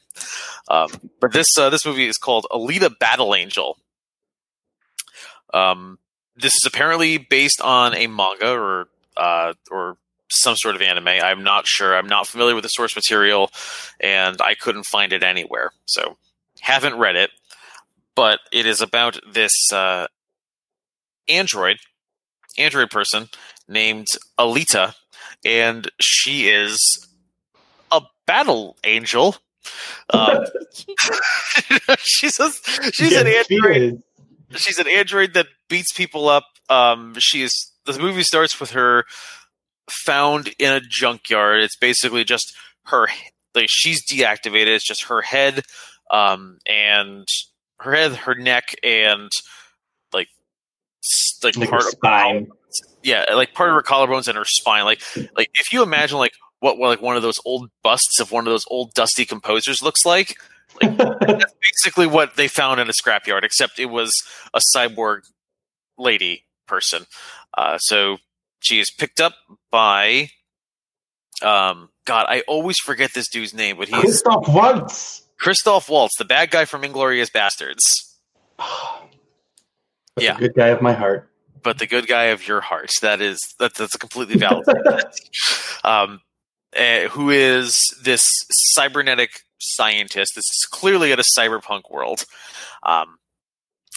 Um, 0.68 0.90
but 1.20 1.32
this 1.32 1.46
uh, 1.56 1.70
this 1.70 1.86
movie 1.86 2.06
is 2.06 2.18
called 2.18 2.46
Alita 2.50 2.98
Battle 2.98 3.34
Angel. 3.34 3.78
Um, 5.52 5.98
this 6.36 6.54
is 6.54 6.64
apparently 6.66 7.18
based 7.18 7.60
on 7.60 7.94
a 7.94 8.06
manga 8.06 8.52
or 8.52 8.88
uh, 9.16 9.54
or 9.70 9.96
some 10.30 10.56
sort 10.56 10.76
of 10.76 10.82
anime. 10.82 11.08
I'm 11.08 11.42
not 11.42 11.66
sure. 11.66 11.96
I'm 11.96 12.06
not 12.08 12.26
familiar 12.26 12.54
with 12.54 12.62
the 12.64 12.68
source 12.68 12.94
material, 12.94 13.50
and 13.98 14.40
I 14.40 14.54
couldn't 14.54 14.84
find 14.84 15.12
it 15.12 15.22
anywhere. 15.22 15.72
So 15.86 16.16
haven't 16.60 16.96
read 16.96 17.16
it. 17.16 17.30
But 18.14 18.40
it 18.52 18.66
is 18.66 18.80
about 18.80 19.18
this 19.32 19.52
uh, 19.72 20.06
android, 21.28 21.78
android 22.58 22.90
person 22.90 23.28
named 23.68 24.08
Alita, 24.38 24.94
and 25.44 25.90
she 26.00 26.48
is 26.48 27.08
a 27.90 28.02
battle 28.26 28.76
angel. 28.84 29.36
Um, 30.12 30.44
she's 31.98 32.40
a, 32.40 32.50
she's 32.90 33.14
an 33.14 33.26
Yes, 33.26 33.46
she 33.46 33.56
android. 33.56 34.02
She's 34.56 34.78
an 34.78 34.88
android 34.88 35.34
that 35.34 35.46
beats 35.68 35.92
people 35.92 36.28
up. 36.28 36.44
Um, 36.68 37.14
she 37.18 37.42
is. 37.42 37.72
The 37.86 37.98
movie 37.98 38.22
starts 38.22 38.60
with 38.60 38.72
her 38.72 39.04
found 39.90 40.50
in 40.58 40.72
a 40.72 40.80
junkyard. 40.80 41.62
It's 41.62 41.76
basically 41.76 42.24
just 42.24 42.54
her. 42.86 43.08
Like 43.54 43.66
she's 43.68 44.00
deactivated. 44.10 44.68
It's 44.68 44.86
just 44.86 45.04
her 45.04 45.22
head, 45.22 45.62
um, 46.10 46.58
and 46.66 47.26
her 47.80 47.92
head, 47.94 48.12
her 48.12 48.34
neck, 48.34 48.74
and 48.84 49.28
like 50.12 50.28
like, 51.42 51.56
Like 51.56 51.68
part 51.70 51.82
her 51.82 51.88
of 51.88 51.92
spine. 51.92 52.48
yeah, 53.02 53.24
like 53.34 53.54
part 53.54 53.70
of 53.70 53.74
her 53.74 53.82
collarbones 53.82 54.28
and 54.28 54.36
her 54.38 54.44
spine. 54.44 54.84
Like 54.84 55.02
like 55.36 55.48
if 55.54 55.72
you 55.72 55.82
imagine 55.82 56.18
like 56.18 56.32
what 56.60 56.78
like 56.78 57.02
one 57.02 57.16
of 57.16 57.22
those 57.22 57.40
old 57.44 57.70
busts 57.82 58.20
of 58.20 58.30
one 58.30 58.46
of 58.46 58.52
those 58.52 58.66
old 58.68 58.92
dusty 58.94 59.24
composers 59.24 59.82
looks 59.82 60.04
like, 60.04 60.36
that's 60.80 61.54
basically 61.60 62.06
what 62.06 62.36
they 62.36 62.48
found 62.48 62.80
in 62.80 62.88
a 62.88 62.92
scrapyard, 62.92 63.42
except 63.44 63.78
it 63.78 63.86
was 63.86 64.12
a 64.54 64.60
cyborg 64.74 65.20
lady 65.98 66.44
person. 66.66 67.04
Uh, 67.56 67.78
so 67.78 68.18
she 68.60 68.80
is 68.80 68.90
picked 68.98 69.20
up 69.20 69.34
by, 69.70 70.30
um, 71.42 71.88
God, 72.06 72.26
I 72.28 72.42
always 72.48 72.78
forget 72.78 73.10
this 73.14 73.28
dude's 73.28 73.52
name, 73.54 73.76
but 73.78 73.88
he's 73.88 74.00
Christoph 74.00 74.48
Waltz. 74.48 75.22
Christoph 75.38 75.88
Waltz, 75.88 76.16
the 76.18 76.24
bad 76.24 76.50
guy 76.50 76.64
from 76.64 76.82
Inglourious 76.82 77.30
Basterds, 77.30 77.80
Yeah. 80.18 80.36
good 80.38 80.54
guy 80.54 80.68
of 80.68 80.82
my 80.82 80.92
heart. 80.92 81.30
but 81.62 81.78
the 81.78 81.86
good 81.86 82.06
guy 82.06 82.24
of 82.24 82.46
your 82.46 82.60
heart. 82.60 82.90
That 83.00 83.20
is 83.22 83.38
that, 83.58 83.74
that's 83.74 83.94
a 83.94 83.98
completely 83.98 84.36
valid. 84.36 84.66
um, 85.84 86.20
uh, 86.78 87.08
who 87.08 87.30
is 87.30 87.80
this 88.02 88.28
cybernetic 88.50 89.42
scientist? 89.58 90.32
This 90.34 90.44
is 90.44 90.66
clearly 90.70 91.12
at 91.12 91.18
a 91.18 91.24
cyberpunk 91.38 91.90
world. 91.90 92.24
Um, 92.82 93.18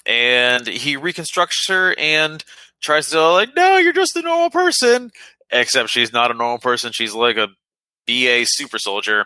and 0.05 0.67
he 0.67 0.97
reconstructs 0.97 1.67
her 1.67 1.95
and 1.97 2.43
tries 2.81 3.09
to 3.11 3.21
like, 3.31 3.55
no, 3.55 3.77
you're 3.77 3.93
just 3.93 4.15
a 4.15 4.21
normal 4.21 4.49
person. 4.49 5.11
Except 5.51 5.89
she's 5.89 6.11
not 6.11 6.31
a 6.31 6.33
normal 6.33 6.59
person. 6.59 6.91
She's 6.93 7.13
like 7.13 7.37
a 7.37 7.49
BA 8.07 8.43
super 8.45 8.79
soldier, 8.79 9.25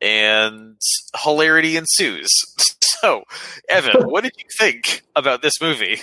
and 0.00 0.76
hilarity 1.22 1.76
ensues. 1.76 2.30
So, 3.00 3.24
Evan, 3.68 4.02
what 4.08 4.24
did 4.24 4.32
you 4.38 4.46
think 4.56 5.02
about 5.14 5.42
this 5.42 5.60
movie? 5.60 6.00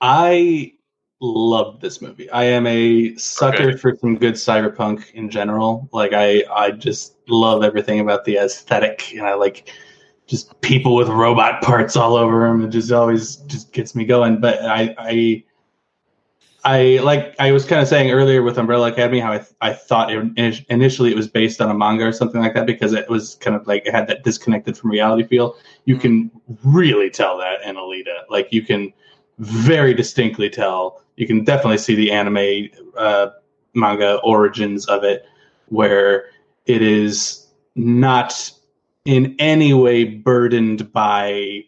I 0.00 0.72
love 1.20 1.80
this 1.80 2.00
movie. 2.00 2.30
I 2.30 2.44
am 2.44 2.66
a 2.66 3.14
sucker 3.16 3.70
Okay. 3.70 3.76
for 3.76 3.96
some 3.96 4.16
good 4.16 4.34
cyberpunk 4.34 5.10
in 5.12 5.30
general. 5.30 5.88
Like 5.92 6.12
I, 6.12 6.44
I 6.52 6.70
just 6.70 7.16
love 7.28 7.62
everything 7.64 8.00
about 8.00 8.24
the 8.24 8.36
aesthetic, 8.36 9.12
and 9.14 9.26
I 9.26 9.34
like 9.34 9.72
just 10.26 10.60
people 10.60 10.94
with 10.94 11.08
robot 11.08 11.62
parts 11.62 11.96
all 11.96 12.16
over 12.16 12.46
them. 12.46 12.64
It 12.64 12.68
just 12.68 12.92
always 12.92 13.36
just 13.36 13.72
gets 13.72 13.94
me 13.94 14.04
going. 14.04 14.40
But 14.40 14.62
I, 14.62 14.94
I, 14.98 15.44
I 16.64 17.00
like 17.02 17.34
I 17.38 17.50
was 17.50 17.64
kind 17.64 17.80
of 17.80 17.88
saying 17.88 18.10
earlier 18.10 18.42
with 18.42 18.58
Umbrella 18.58 18.92
Academy 18.92 19.20
how 19.20 19.32
I, 19.32 19.44
I 19.60 19.72
thought 19.72 20.12
it, 20.12 20.64
initially 20.68 21.10
it 21.10 21.16
was 21.16 21.28
based 21.28 21.60
on 21.60 21.70
a 21.70 21.74
manga 21.74 22.04
or 22.04 22.12
something 22.12 22.40
like 22.40 22.54
that 22.54 22.66
because 22.66 22.92
it 22.92 23.08
was 23.08 23.36
kind 23.36 23.56
of 23.56 23.66
like 23.66 23.86
it 23.86 23.92
had 23.92 24.06
that 24.08 24.22
disconnected 24.22 24.76
from 24.76 24.90
reality 24.90 25.26
feel. 25.26 25.56
You 25.84 25.96
mm. 25.96 26.00
can 26.00 26.30
really 26.62 27.10
tell 27.10 27.38
that 27.38 27.62
in 27.64 27.76
Alita. 27.76 28.22
Like 28.28 28.52
you 28.52 28.62
can 28.62 28.92
very 29.38 29.94
distinctly 29.94 30.50
tell. 30.50 31.02
You 31.18 31.26
can 31.26 31.42
definitely 31.42 31.78
see 31.78 31.96
the 31.96 32.12
anime 32.12 32.68
uh, 32.96 33.30
manga 33.74 34.20
origins 34.22 34.86
of 34.86 35.02
it, 35.02 35.26
where 35.66 36.26
it 36.66 36.80
is 36.80 37.48
not 37.74 38.52
in 39.04 39.34
any 39.40 39.74
way 39.74 40.04
burdened 40.04 40.92
by 40.92 41.64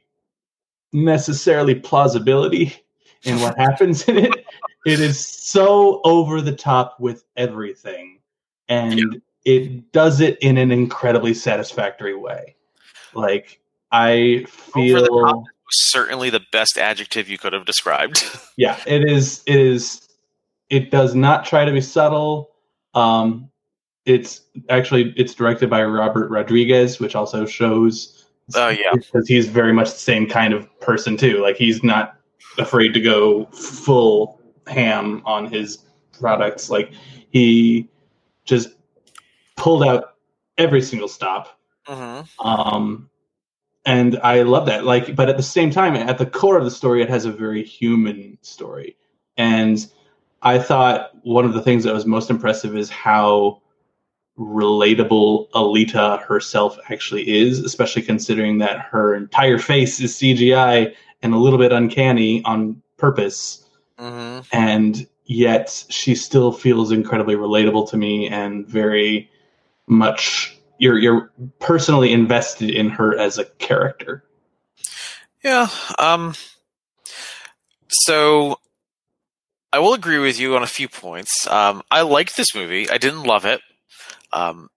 necessarily 0.92 1.74
plausibility 1.74 2.72
in 3.24 3.40
what 3.40 3.58
happens 3.58 4.04
in 4.04 4.18
it. 4.18 4.44
It 4.86 5.00
is 5.00 5.26
so 5.26 6.00
over 6.04 6.40
the 6.40 6.54
top 6.54 7.00
with 7.00 7.24
everything, 7.36 8.20
and 8.68 9.20
it 9.44 9.90
does 9.90 10.20
it 10.20 10.38
in 10.42 10.58
an 10.58 10.70
incredibly 10.70 11.34
satisfactory 11.34 12.14
way. 12.14 12.54
Like 13.14 13.60
I 13.90 14.46
feel. 14.48 15.44
Certainly 15.72 16.30
the 16.30 16.42
best 16.52 16.78
adjective 16.78 17.28
you 17.28 17.38
could 17.38 17.52
have 17.52 17.64
described. 17.64 18.24
yeah 18.56 18.78
it 18.86 19.08
is 19.08 19.42
it 19.46 19.56
is 19.56 20.08
it 20.68 20.90
does 20.90 21.14
not 21.14 21.44
try 21.44 21.64
to 21.64 21.72
be 21.72 21.80
subtle 21.80 22.50
um 22.94 23.48
it's 24.06 24.42
actually 24.68 25.12
it's 25.16 25.34
directed 25.34 25.70
by 25.70 25.82
robert 25.84 26.30
rodriguez 26.30 26.98
which 26.98 27.14
also 27.14 27.46
shows 27.46 28.16
Oh, 28.56 28.68
yeah. 28.68 28.90
because 28.92 29.28
he's 29.28 29.46
very 29.46 29.72
much 29.72 29.92
the 29.92 29.98
same 29.98 30.28
kind 30.28 30.52
of 30.52 30.68
person 30.80 31.16
too 31.16 31.40
like 31.40 31.56
he's 31.56 31.84
not 31.84 32.16
afraid 32.58 32.92
to 32.94 33.00
go 33.00 33.44
full 33.46 34.40
ham 34.66 35.22
on 35.24 35.46
his 35.46 35.84
products 36.18 36.68
like 36.68 36.92
he 37.30 37.88
just 38.44 38.70
pulled 39.56 39.84
out 39.84 40.16
every 40.58 40.82
single 40.82 41.06
stop 41.08 41.60
mm-hmm. 41.86 42.46
um 42.46 43.08
and 43.86 44.18
i 44.22 44.42
love 44.42 44.66
that. 44.66 44.84
Like 44.84 45.14
but 45.16 45.28
at 45.28 45.36
the 45.36 45.42
same 45.42 45.70
time 45.70 45.94
at 45.96 46.18
the 46.18 46.26
core 46.26 46.58
of 46.58 46.64
the 46.64 46.70
story 46.70 47.02
it 47.02 47.08
has 47.08 47.24
a 47.24 47.32
very 47.32 47.62
human 47.62 48.38
story. 48.42 48.96
And 49.36 49.78
i 50.42 50.58
thought 50.58 51.10
one 51.22 51.44
of 51.44 51.52
the 51.52 51.62
things 51.62 51.84
that 51.84 51.94
was 51.94 52.06
most 52.06 52.30
impressive 52.30 52.76
is 52.76 52.90
how 52.90 53.60
relatable 54.38 55.50
alita 55.50 56.22
herself 56.22 56.78
actually 56.88 57.28
is 57.28 57.58
especially 57.58 58.00
considering 58.00 58.56
that 58.58 58.80
her 58.80 59.14
entire 59.14 59.58
face 59.58 60.00
is 60.00 60.14
cgi 60.14 60.94
and 61.22 61.34
a 61.34 61.36
little 61.36 61.58
bit 61.58 61.72
uncanny 61.72 62.42
on 62.44 62.80
purpose. 62.96 63.66
Mm-hmm. 63.98 64.40
and 64.52 65.06
yet 65.26 65.84
she 65.90 66.14
still 66.14 66.52
feels 66.52 66.90
incredibly 66.90 67.34
relatable 67.34 67.90
to 67.90 67.98
me 67.98 68.28
and 68.28 68.66
very 68.66 69.30
much 69.86 70.58
you're 70.80 70.98
you're 70.98 71.30
personally 71.60 72.12
invested 72.12 72.70
in 72.70 72.88
her 72.90 73.16
as 73.16 73.38
a 73.38 73.44
character. 73.44 74.24
Yeah. 75.44 75.68
Um. 75.98 76.34
So, 77.88 78.58
I 79.72 79.78
will 79.78 79.94
agree 79.94 80.18
with 80.18 80.40
you 80.40 80.56
on 80.56 80.62
a 80.62 80.68
few 80.68 80.88
points. 80.88 81.46
Um, 81.48 81.82
I 81.90 82.02
liked 82.02 82.36
this 82.36 82.54
movie. 82.54 82.88
I 82.88 82.98
didn't 82.98 83.24
love 83.24 83.44
it. 83.44 83.60
Um, 84.32 84.70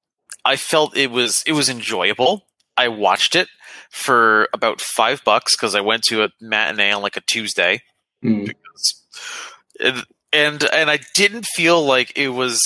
I 0.43 0.57
felt 0.57 0.97
it 0.97 1.09
was 1.09 1.43
it 1.47 1.53
was 1.53 1.69
enjoyable. 1.69 2.45
I 2.75 2.89
watched 2.89 3.35
it 3.35 3.47
for 3.89 4.49
about 4.53 4.81
five 4.81 5.23
bucks 5.23 5.55
because 5.55 5.73
I 5.73 5.81
went 5.81 6.03
to 6.09 6.23
a 6.23 6.29
matinee 6.41 6.91
on 6.91 7.01
like 7.01 7.17
a 7.17 7.21
Tuesday. 7.21 7.81
Mm. 8.23 8.47
because 8.47 9.03
and 9.79 10.03
and 10.31 10.63
and 10.73 10.89
I 10.89 10.99
didn't 11.13 11.45
feel 11.55 11.83
like 11.85 12.17
it 12.17 12.29
was 12.29 12.59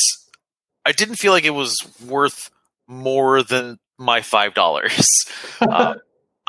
I 0.86 0.92
didn't 0.92 1.16
feel 1.16 1.34
like 1.34 1.46
it 1.46 1.52
was 1.52 1.76
worth 2.06 2.50
more 2.88 3.44
than 3.44 3.80
my 3.98 4.22
five 4.22 4.54
dollars. 4.54 5.06
um, 5.62 5.98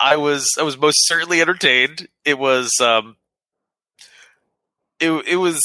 I 0.01 0.17
was 0.17 0.49
I 0.59 0.63
was 0.63 0.79
most 0.79 1.07
certainly 1.07 1.41
entertained. 1.41 2.09
It 2.25 2.39
was 2.39 2.73
um 2.81 3.17
it 5.01 5.11
it 5.27 5.37
was 5.37 5.61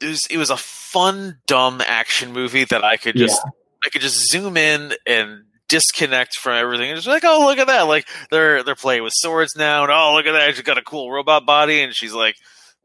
it 0.00 0.06
was 0.06 0.26
it 0.30 0.36
was 0.38 0.50
a 0.50 0.56
fun 0.56 1.38
dumb 1.46 1.80
action 1.86 2.32
movie 2.32 2.64
that 2.64 2.84
I 2.84 2.96
could 2.96 3.16
just 3.16 3.40
I 3.84 3.90
could 3.90 4.02
just 4.02 4.30
zoom 4.30 4.56
in 4.56 4.92
and 5.06 5.44
disconnect 5.68 6.34
from 6.34 6.54
everything 6.54 6.90
and 6.90 6.96
just 6.96 7.06
like, 7.06 7.24
oh 7.24 7.46
look 7.46 7.58
at 7.58 7.68
that. 7.68 7.82
Like 7.82 8.08
they're 8.30 8.62
they're 8.62 8.74
playing 8.74 9.04
with 9.04 9.12
swords 9.14 9.54
now 9.56 9.84
and 9.84 9.92
oh 9.92 10.14
look 10.14 10.26
at 10.26 10.32
that, 10.32 10.54
she's 10.54 10.64
got 10.64 10.78
a 10.78 10.82
cool 10.82 11.10
robot 11.10 11.46
body 11.46 11.82
and 11.82 11.94
she's 11.94 12.12
like, 12.12 12.34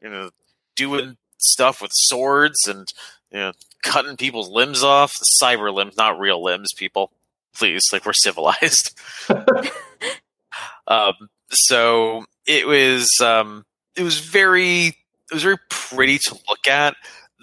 you 0.02 0.10
know, 0.10 0.30
doing 0.76 1.18
stuff 1.38 1.82
with 1.82 1.92
swords 1.94 2.68
and 2.68 2.88
know, 3.36 3.52
cutting 3.86 4.18
people's 4.18 4.50
limbs 4.50 4.84
off, 4.84 5.14
cyber 5.42 5.74
limbs, 5.74 5.96
not 5.96 6.20
real 6.20 6.44
limbs. 6.44 6.74
People, 6.76 7.12
please, 7.56 7.82
like 7.94 8.06
we're 8.06 8.12
civilized. 8.14 9.00
um, 10.88 11.14
so 11.52 12.26
it 12.46 12.68
was, 12.68 13.10
um, 13.22 13.64
it 13.96 14.04
was 14.04 14.20
very, 14.20 14.88
it 14.88 15.34
was 15.34 15.44
very 15.44 15.58
pretty 15.70 16.18
to 16.20 16.36
look 16.50 16.68
at. 16.68 16.96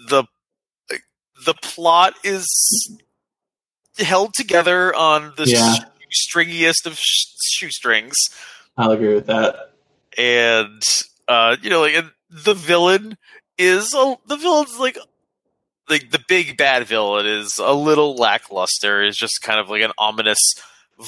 the 0.09 0.25
The 1.45 1.53
plot 1.55 2.13
is 2.23 2.45
held 3.97 4.33
together 4.35 4.93
on 4.95 5.33
the 5.37 5.45
Yeah. 5.47 5.75
stringiest 6.11 6.85
of 6.85 6.97
sh- 6.97 7.27
shoestrings 7.43 8.15
I'll 8.77 8.91
agree 8.91 9.13
with 9.13 9.27
that. 9.27 9.71
and 10.17 10.81
uh 11.27 11.57
you 11.61 11.69
know 11.69 11.81
like 11.81 11.93
and 11.93 12.09
the 12.29 12.53
villain 12.55 13.17
is 13.59 13.93
a, 13.93 14.15
the 14.25 14.35
villain's 14.37 14.79
like 14.79 14.97
like 15.89 16.11
the 16.11 16.23
big 16.27 16.57
bad 16.57 16.85
villain 16.87 17.25
is 17.25 17.57
a 17.57 17.73
little 17.73 18.15
lackluster 18.15 19.03
is 19.03 19.17
just 19.17 19.41
kind 19.41 19.59
of 19.59 19.69
like 19.69 19.81
an 19.81 19.91
ominous 19.97 20.39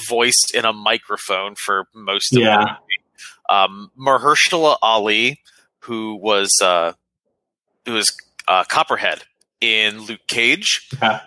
voiced 0.08 0.52
in 0.54 0.64
a 0.64 0.72
microphone 0.72 1.54
for 1.54 1.86
most 1.94 2.34
of 2.36 2.42
Yeah. 2.42 2.56
the 2.56 2.66
movie. 2.70 3.02
um 3.48 3.90
Mahershala 3.98 4.76
Ali 4.82 5.40
who 5.80 6.16
was 6.16 6.50
uh 6.62 6.92
who 7.86 7.92
was 7.94 8.06
uh 8.48 8.64
Copperhead 8.64 9.22
in 9.60 10.00
Luke 10.02 10.20
Cage 10.28 10.88
Yeah. 11.00 11.20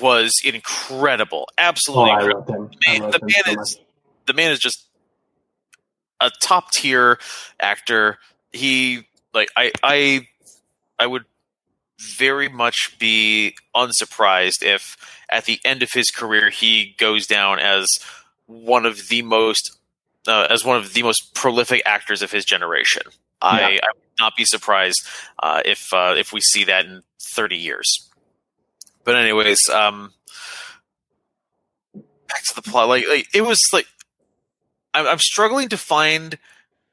was 0.00 0.32
incredible 0.44 1.46
Oh, 1.48 1.54
absolutely 1.58 2.10
I 2.10 2.14
incredible 2.20 2.70
man, 2.86 3.10
the 3.10 3.18
man 3.22 3.30
so 3.44 3.50
is 3.52 3.56
much. 3.78 3.86
the 4.26 4.32
man 4.32 4.50
is 4.50 4.58
just 4.58 4.86
a 6.20 6.30
top 6.42 6.70
tier 6.70 7.18
actor. 7.60 8.18
He 8.52 9.06
like 9.34 9.50
I 9.56 9.72
I 9.82 10.26
I 10.98 11.06
would 11.06 11.24
very 12.16 12.48
much 12.48 12.96
be 12.98 13.56
unsurprised 13.74 14.62
if 14.62 14.96
at 15.30 15.44
the 15.44 15.58
end 15.64 15.82
of 15.82 15.90
his 15.92 16.10
career 16.10 16.50
he 16.50 16.94
goes 16.98 17.26
down 17.26 17.58
as 17.58 17.86
one 18.46 18.86
of 18.86 19.08
the 19.08 19.22
most 19.22 19.78
uh, 20.26 20.46
as 20.50 20.64
one 20.64 20.76
of 20.76 20.94
the 20.94 21.02
most 21.02 21.34
prolific 21.34 21.82
actors 21.84 22.22
of 22.22 22.30
his 22.30 22.44
generation. 22.44 23.02
I, 23.42 23.78
I 23.82 23.88
would 23.94 24.18
not 24.18 24.36
be 24.36 24.44
surprised 24.44 25.06
uh, 25.42 25.60
if 25.64 25.92
uh, 25.92 26.14
if 26.16 26.32
we 26.32 26.40
see 26.40 26.64
that 26.64 26.86
in 26.86 27.02
30 27.34 27.56
years. 27.56 28.08
But 29.04 29.16
anyways, 29.16 29.68
um, 29.68 30.14
back 31.94 32.42
to 32.48 32.54
the 32.54 32.62
plot. 32.62 32.88
Like, 32.88 33.06
like 33.06 33.26
it 33.34 33.42
was 33.42 33.58
like 33.72 33.86
I'm, 34.94 35.06
I'm 35.06 35.18
struggling 35.18 35.68
to 35.70 35.76
find 35.76 36.38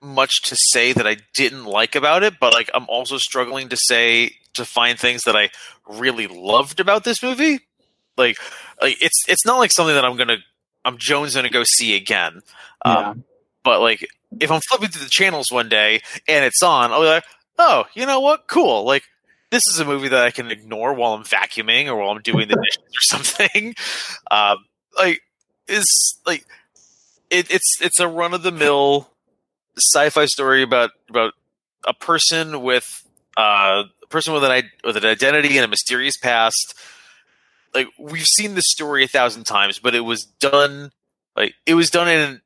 much 0.01 0.41
to 0.45 0.55
say 0.57 0.93
that 0.93 1.07
I 1.07 1.17
didn't 1.33 1.65
like 1.65 1.95
about 1.95 2.23
it, 2.23 2.39
but 2.39 2.53
like 2.53 2.69
I'm 2.73 2.85
also 2.89 3.17
struggling 3.17 3.69
to 3.69 3.77
say 3.77 4.33
to 4.55 4.65
find 4.65 4.99
things 4.99 5.23
that 5.23 5.35
I 5.35 5.49
really 5.87 6.27
loved 6.27 6.79
about 6.79 7.03
this 7.03 7.21
movie. 7.23 7.59
Like, 8.17 8.37
like 8.81 9.01
it's 9.01 9.23
it's 9.27 9.45
not 9.45 9.57
like 9.57 9.71
something 9.71 9.95
that 9.95 10.05
I'm 10.05 10.17
gonna 10.17 10.37
I'm 10.85 10.97
Jones 10.97 11.35
gonna 11.35 11.49
go 11.49 11.63
see 11.65 11.95
again. 11.95 12.41
Um, 12.83 13.23
but 13.63 13.81
like 13.81 14.07
if 14.39 14.51
I'm 14.51 14.61
flipping 14.69 14.89
through 14.89 15.03
the 15.03 15.09
channels 15.09 15.47
one 15.51 15.69
day 15.69 16.01
and 16.27 16.45
it's 16.45 16.61
on, 16.63 16.91
I'll 16.91 17.01
be 17.01 17.07
like, 17.07 17.23
oh, 17.57 17.85
you 17.93 18.05
know 18.05 18.19
what? 18.19 18.47
Cool. 18.47 18.83
Like 18.85 19.03
this 19.51 19.63
is 19.71 19.79
a 19.79 19.85
movie 19.85 20.07
that 20.07 20.23
I 20.23 20.31
can 20.31 20.49
ignore 20.49 20.93
while 20.93 21.13
I'm 21.13 21.23
vacuuming 21.23 21.87
or 21.87 21.95
while 21.95 22.09
I'm 22.09 22.21
doing 22.21 22.47
the 22.47 22.55
dishes 22.55 22.77
or 22.77 23.01
something. 23.01 23.75
Um, 24.29 24.65
like 24.97 25.21
is 25.67 26.19
like 26.25 26.45
it, 27.29 27.51
it's 27.51 27.77
it's 27.81 27.99
a 27.99 28.07
run 28.07 28.33
of 28.33 28.43
the 28.43 28.51
mill 28.51 29.09
sci-fi 29.77 30.25
story 30.25 30.63
about 30.63 30.91
about 31.09 31.33
a 31.85 31.93
person 31.93 32.61
with 32.61 33.07
uh, 33.37 33.83
a 34.03 34.07
person 34.07 34.33
with 34.33 34.43
an 34.43 34.69
with 34.83 34.97
an 34.97 35.05
identity 35.05 35.57
and 35.57 35.65
a 35.65 35.67
mysterious 35.67 36.15
past. 36.21 36.75
Like 37.73 37.87
we've 37.97 38.25
seen 38.25 38.55
this 38.55 38.65
story 38.67 39.03
a 39.03 39.07
thousand 39.07 39.45
times, 39.45 39.79
but 39.79 39.95
it 39.95 40.01
was 40.01 40.23
done 40.39 40.91
like 41.35 41.53
it 41.65 41.75
was 41.75 41.89
done 41.89 42.07
in 42.09 42.41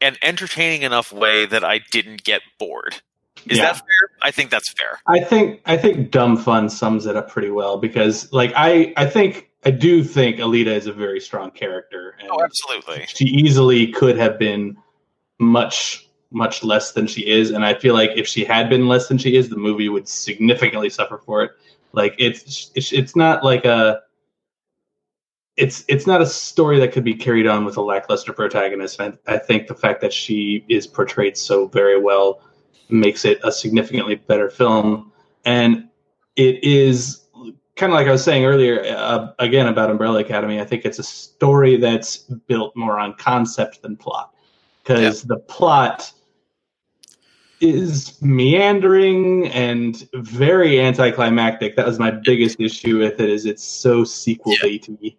an 0.00 0.16
entertaining 0.22 0.82
enough 0.82 1.12
way 1.12 1.44
that 1.46 1.64
I 1.64 1.80
didn't 1.90 2.22
get 2.22 2.42
bored. 2.58 3.00
Is 3.46 3.58
Yeah. 3.58 3.64
that 3.66 3.76
fair? 3.78 4.10
I 4.22 4.30
think 4.30 4.50
that's 4.50 4.72
fair. 4.74 5.00
I 5.08 5.20
think 5.24 5.60
I 5.66 5.76
think 5.76 6.10
Dumb 6.12 6.36
Fun 6.36 6.68
sums 6.68 7.06
it 7.06 7.16
up 7.16 7.30
pretty 7.30 7.50
well 7.50 7.78
because 7.78 8.32
like 8.32 8.52
I 8.56 8.92
I 8.96 9.06
think 9.06 9.50
I 9.64 9.70
do 9.72 10.04
think 10.04 10.36
Alita 10.38 10.68
is 10.68 10.86
a 10.86 10.92
very 10.92 11.18
strong 11.20 11.50
character 11.50 12.14
and 12.20 12.28
Oh, 12.30 12.40
absolutely. 12.42 13.06
she 13.08 13.24
easily 13.24 13.88
could 13.88 14.16
have 14.18 14.38
been 14.38 14.76
much 15.40 16.07
much 16.30 16.62
less 16.62 16.92
than 16.92 17.06
she 17.06 17.26
is 17.26 17.50
and 17.50 17.64
I 17.64 17.74
feel 17.74 17.94
like 17.94 18.10
if 18.14 18.26
she 18.26 18.44
had 18.44 18.68
been 18.68 18.86
less 18.86 19.08
than 19.08 19.16
she 19.16 19.36
is 19.36 19.48
the 19.48 19.56
movie 19.56 19.88
would 19.88 20.06
significantly 20.06 20.90
suffer 20.90 21.18
for 21.18 21.42
it. 21.42 21.52
Like 21.92 22.14
it's 22.18 22.70
it's, 22.74 22.92
it's 22.92 23.16
not 23.16 23.44
like 23.44 23.64
a 23.64 24.02
it's 25.56 25.84
it's 25.88 26.06
not 26.06 26.22
a 26.22 26.26
story 26.26 26.78
that 26.78 26.92
could 26.92 27.04
be 27.04 27.14
carried 27.14 27.46
on 27.46 27.64
with 27.64 27.76
a 27.76 27.80
lackluster 27.80 28.32
protagonist. 28.32 29.00
I, 29.00 29.12
I 29.26 29.38
think 29.38 29.66
the 29.66 29.74
fact 29.74 30.00
that 30.02 30.12
she 30.12 30.64
is 30.68 30.86
portrayed 30.86 31.36
so 31.36 31.66
very 31.66 32.00
well 32.00 32.40
makes 32.88 33.24
it 33.24 33.40
a 33.42 33.50
significantly 33.50 34.14
better 34.14 34.48
film. 34.48 35.12
And 35.44 35.88
it 36.36 36.62
is 36.62 37.26
kind 37.76 37.92
of 37.92 37.96
like 37.96 38.06
I 38.06 38.12
was 38.12 38.22
saying 38.22 38.44
earlier, 38.44 38.84
uh, 38.86 39.32
again 39.40 39.66
about 39.66 39.90
Umbrella 39.90 40.20
Academy. 40.20 40.60
I 40.60 40.64
think 40.64 40.84
it's 40.84 41.00
a 41.00 41.02
story 41.02 41.76
that's 41.76 42.18
built 42.18 42.76
more 42.76 42.98
on 42.98 43.14
concept 43.14 43.82
than 43.82 43.96
plot 43.96 44.32
because 44.82 45.22
the 45.22 45.38
plot 45.38 46.12
is 47.60 48.20
meandering 48.22 49.48
and 49.48 50.08
very 50.14 50.80
anticlimactic. 50.80 51.76
That 51.76 51.86
was 51.86 51.98
my 51.98 52.10
biggest 52.10 52.60
issue 52.60 52.98
with 52.98 53.20
it. 53.20 53.28
Is 53.28 53.46
it's 53.46 53.64
so 53.64 54.04
sequel 54.04 54.54
baity. 54.56 55.16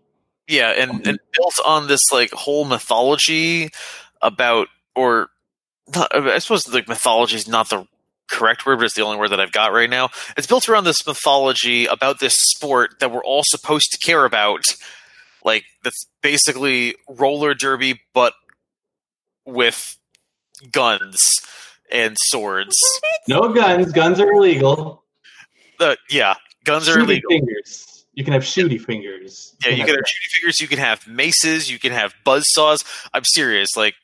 Yeah, 0.48 0.70
and, 0.72 1.06
and 1.08 1.20
built 1.34 1.56
on 1.66 1.88
this 1.88 2.02
like 2.12 2.32
whole 2.32 2.66
mythology 2.66 3.70
about, 4.22 4.68
or 4.96 5.30
not, 5.96 6.16
I 6.16 6.40
suppose 6.40 6.68
like 6.74 6.88
mythology 6.88 7.36
is 7.36 7.48
not 7.48 7.70
the 7.70 7.88
correct 8.28 8.66
word, 8.66 8.78
but 8.78 8.86
it's 8.86 8.96
the 8.96 9.04
only 9.04 9.18
word 9.18 9.30
that 9.30 9.40
I've 9.40 9.52
got 9.52 9.74
right 9.74 9.90
now. 9.90 10.10
It's 10.38 10.48
built 10.48 10.68
around 10.68 10.86
this 10.86 11.06
mythology 11.06 11.86
about 11.86 12.20
this 12.20 12.36
sport 12.36 13.00
that 13.00 13.12
we're 13.12 13.24
all 13.24 13.44
supposed 13.46 13.92
to 13.92 13.98
care 14.00 14.26
about. 14.26 14.64
Like 15.44 15.66
that's 15.84 16.08
basically 16.22 16.96
roller 17.08 17.54
derby, 17.54 18.02
but 18.14 18.34
with 19.46 19.98
guns 20.72 21.40
and 21.92 22.16
swords. 22.20 22.76
No 23.28 23.54
guns. 23.54 23.92
Guns 23.92 24.20
are 24.20 24.32
illegal. 24.32 25.04
Uh, 25.80 25.96
yeah, 26.10 26.36
guns 26.66 26.90
are 26.90 27.00
illegal. 27.00 27.30
fingers. 27.30 28.06
You 28.14 28.24
can 28.26 28.34
have 28.34 28.44
shooty 28.44 28.80
fingers. 28.82 29.56
Yeah, 29.64 29.72
you 29.72 29.86
can 29.86 29.96
have 29.96 30.06
shooting 30.08 30.30
figures, 30.36 30.60
you 30.60 30.68
can 30.68 30.80
have 30.80 31.08
maces, 31.08 31.72
you 31.72 31.80
can 31.80 31.92
have 31.94 32.14
buzz 32.26 32.44
saws. 32.48 32.84
I'm 33.14 33.24
serious, 33.24 33.70
like 33.78 33.96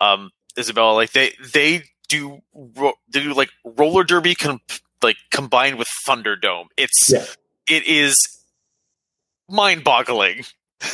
um 0.00 0.30
Isabela, 0.56 0.94
like 0.94 1.12
they 1.12 1.34
they 1.52 1.84
do 2.08 2.40
ro- 2.52 2.94
they 3.12 3.20
do 3.22 3.32
like 3.34 3.50
roller 3.64 4.02
derby 4.02 4.34
com- 4.34 4.60
like 5.02 5.16
combined 5.30 5.78
with 5.78 5.86
Thunderdome. 6.08 6.66
It's 6.76 7.12
Yeah. 7.12 7.24
it 7.68 7.86
is 7.86 8.16
mind-boggling. 9.48 10.44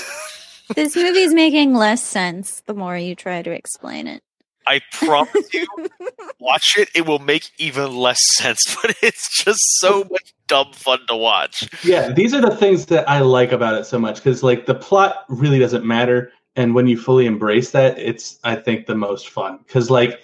This 0.75 0.97
movie's 0.97 1.33
making 1.33 1.75
less 1.75 2.03
sense 2.03 2.61
the 2.67 2.75
more 2.75 2.99
you 2.99 3.15
try 3.15 3.41
to 3.41 3.53
explain 3.53 4.09
it. 4.09 4.21
I 4.67 4.81
promise 4.93 5.53
you, 5.55 5.67
watch 6.41 6.75
it. 6.77 6.89
It 6.95 7.07
will 7.07 7.19
make 7.21 7.51
even 7.59 7.95
less 7.97 8.19
sense, 8.35 8.77
but 8.83 8.95
it's 9.03 9.43
just 9.45 9.61
so 9.79 10.05
much 10.11 10.35
dumb 10.49 10.73
fun 10.73 11.01
to 11.09 11.17
watch. 11.17 11.69
Yeah, 11.85 12.12
these 12.12 12.35
are 12.35 12.41
the 12.41 12.55
things 12.55 12.87
that 12.87 13.09
I 13.09 13.21
like 13.21 13.53
about 13.53 13.75
it 13.75 13.85
so 13.87 13.99
much 13.99 14.17
because 14.17 14.43
like 14.43 14.67
the 14.67 14.75
plot 14.75 15.25
really 15.29 15.59
doesn't 15.59 15.85
matter, 15.85 16.33
and 16.57 16.75
when 16.75 16.87
you 16.87 16.99
fully 16.99 17.27
embrace 17.27 17.71
that, 17.73 17.99
it's 17.99 18.39
I 18.45 18.57
think 18.57 18.87
the 18.87 18.95
most 18.95 19.29
fun 19.31 19.59
because 19.67 19.91
like 19.91 20.21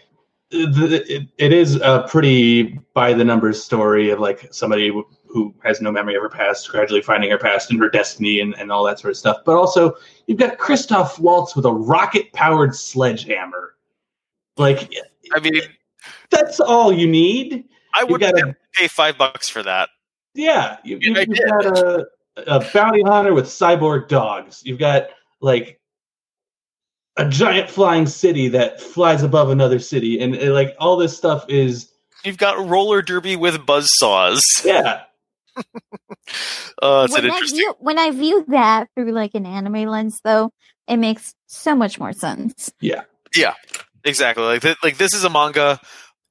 the, 0.51 1.03
it, 1.09 1.29
it 1.39 1.53
is 1.53 1.77
a 1.77 2.05
pretty 2.09 2.79
by 2.95 3.13
the 3.15 3.25
numbers 3.25 3.63
story 3.63 4.11
of 4.11 4.21
like 4.21 4.53
somebody 4.53 4.89
who- 4.89 5.07
who 5.27 5.55
has 5.65 5.81
no 5.81 5.91
memory 5.91 6.15
of 6.15 6.21
her 6.21 6.29
past 6.29 6.69
gradually 6.69 7.01
finding 7.01 7.31
her 7.31 7.39
past 7.39 7.71
and 7.71 7.81
her 7.81 7.89
destiny 7.89 8.39
and, 8.41 8.55
and 8.59 8.71
all 8.71 8.85
that 8.85 8.99
sort 8.99 9.11
of 9.13 9.17
stuff. 9.17 9.39
But 9.47 9.55
also 9.57 9.95
you've 10.27 10.37
got 10.39 10.59
Christoph 10.59 11.19
Waltz 11.19 11.57
with 11.57 11.65
a 11.65 11.73
rocket 11.73 12.31
powered 12.35 12.75
sledgehammer. 12.75 13.75
Like 14.57 14.93
I 15.35 15.41
mean, 15.41 15.61
that's 16.31 16.61
all 16.61 16.93
you 16.93 17.07
need. 17.09 17.65
I 17.95 18.05
would 18.05 18.21
gotta- 18.21 18.57
pay 18.75 18.89
five 18.89 19.19
bucks 19.19 19.49
for 19.49 19.63
that. 19.63 19.89
Yeah, 20.35 20.79
you, 20.83 20.99
you, 21.01 21.15
you've 21.15 21.39
got 21.47 21.67
a, 21.79 22.07
a 22.47 22.67
bounty 22.73 23.03
hunter 23.03 23.35
with 23.35 23.45
cyborg 23.45 24.09
dogs. 24.09 24.63
You've 24.65 24.79
got 24.79 25.09
like 25.43 25.79
a 27.19 27.29
giant 27.29 27.69
flying 27.69 28.07
city 28.07 28.49
that 28.49 28.81
flies 28.81 29.23
above 29.23 29.51
another 29.51 29.79
city, 29.79 30.19
and 30.21 30.35
like 30.55 30.75
all 30.79 30.97
this 30.97 31.15
stuff 31.17 31.45
is 31.49 31.91
You've 32.25 32.39
got 32.39 32.67
roller 32.69 33.03
derby 33.03 33.37
with 33.37 33.67
buzz 33.67 33.89
saws. 33.99 34.43
yeah, 34.65 35.03
Uh, 36.81 37.07
it's 37.09 37.15
an 37.17 37.23
when 37.25 37.31
I 37.31 37.35
interesting. 37.35 37.59
view 37.59 37.75
when 37.79 37.99
I 37.99 38.11
view 38.11 38.45
that 38.49 38.89
through 38.95 39.13
like 39.13 39.35
an 39.35 39.45
anime 39.45 39.85
lens, 39.85 40.21
though, 40.25 40.51
it 40.89 40.97
makes 40.97 41.35
so 41.47 41.75
much 41.75 41.99
more 42.01 42.13
sense. 42.15 42.73
Exactly. 44.05 44.45
Like 44.45 44.63
th- 44.63 44.79
like 44.83 44.97
this 44.99 45.15
is 45.15 45.25
a 45.25 45.31
manga. 45.31 45.81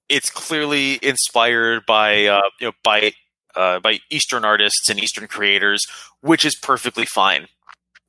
It's 0.09 0.29
clearly 0.29 0.99
inspired 1.01 1.85
by 1.85 2.25
uh, 2.25 2.41
you 2.59 2.67
know 2.67 2.73
by 2.83 3.13
uh, 3.55 3.79
by 3.79 3.99
Eastern 4.09 4.45
artists 4.45 4.89
and 4.89 4.99
Eastern 5.01 5.27
creators, 5.27 5.81
which 6.21 6.45
is 6.45 6.55
perfectly 6.61 7.05
fine. 7.05 7.47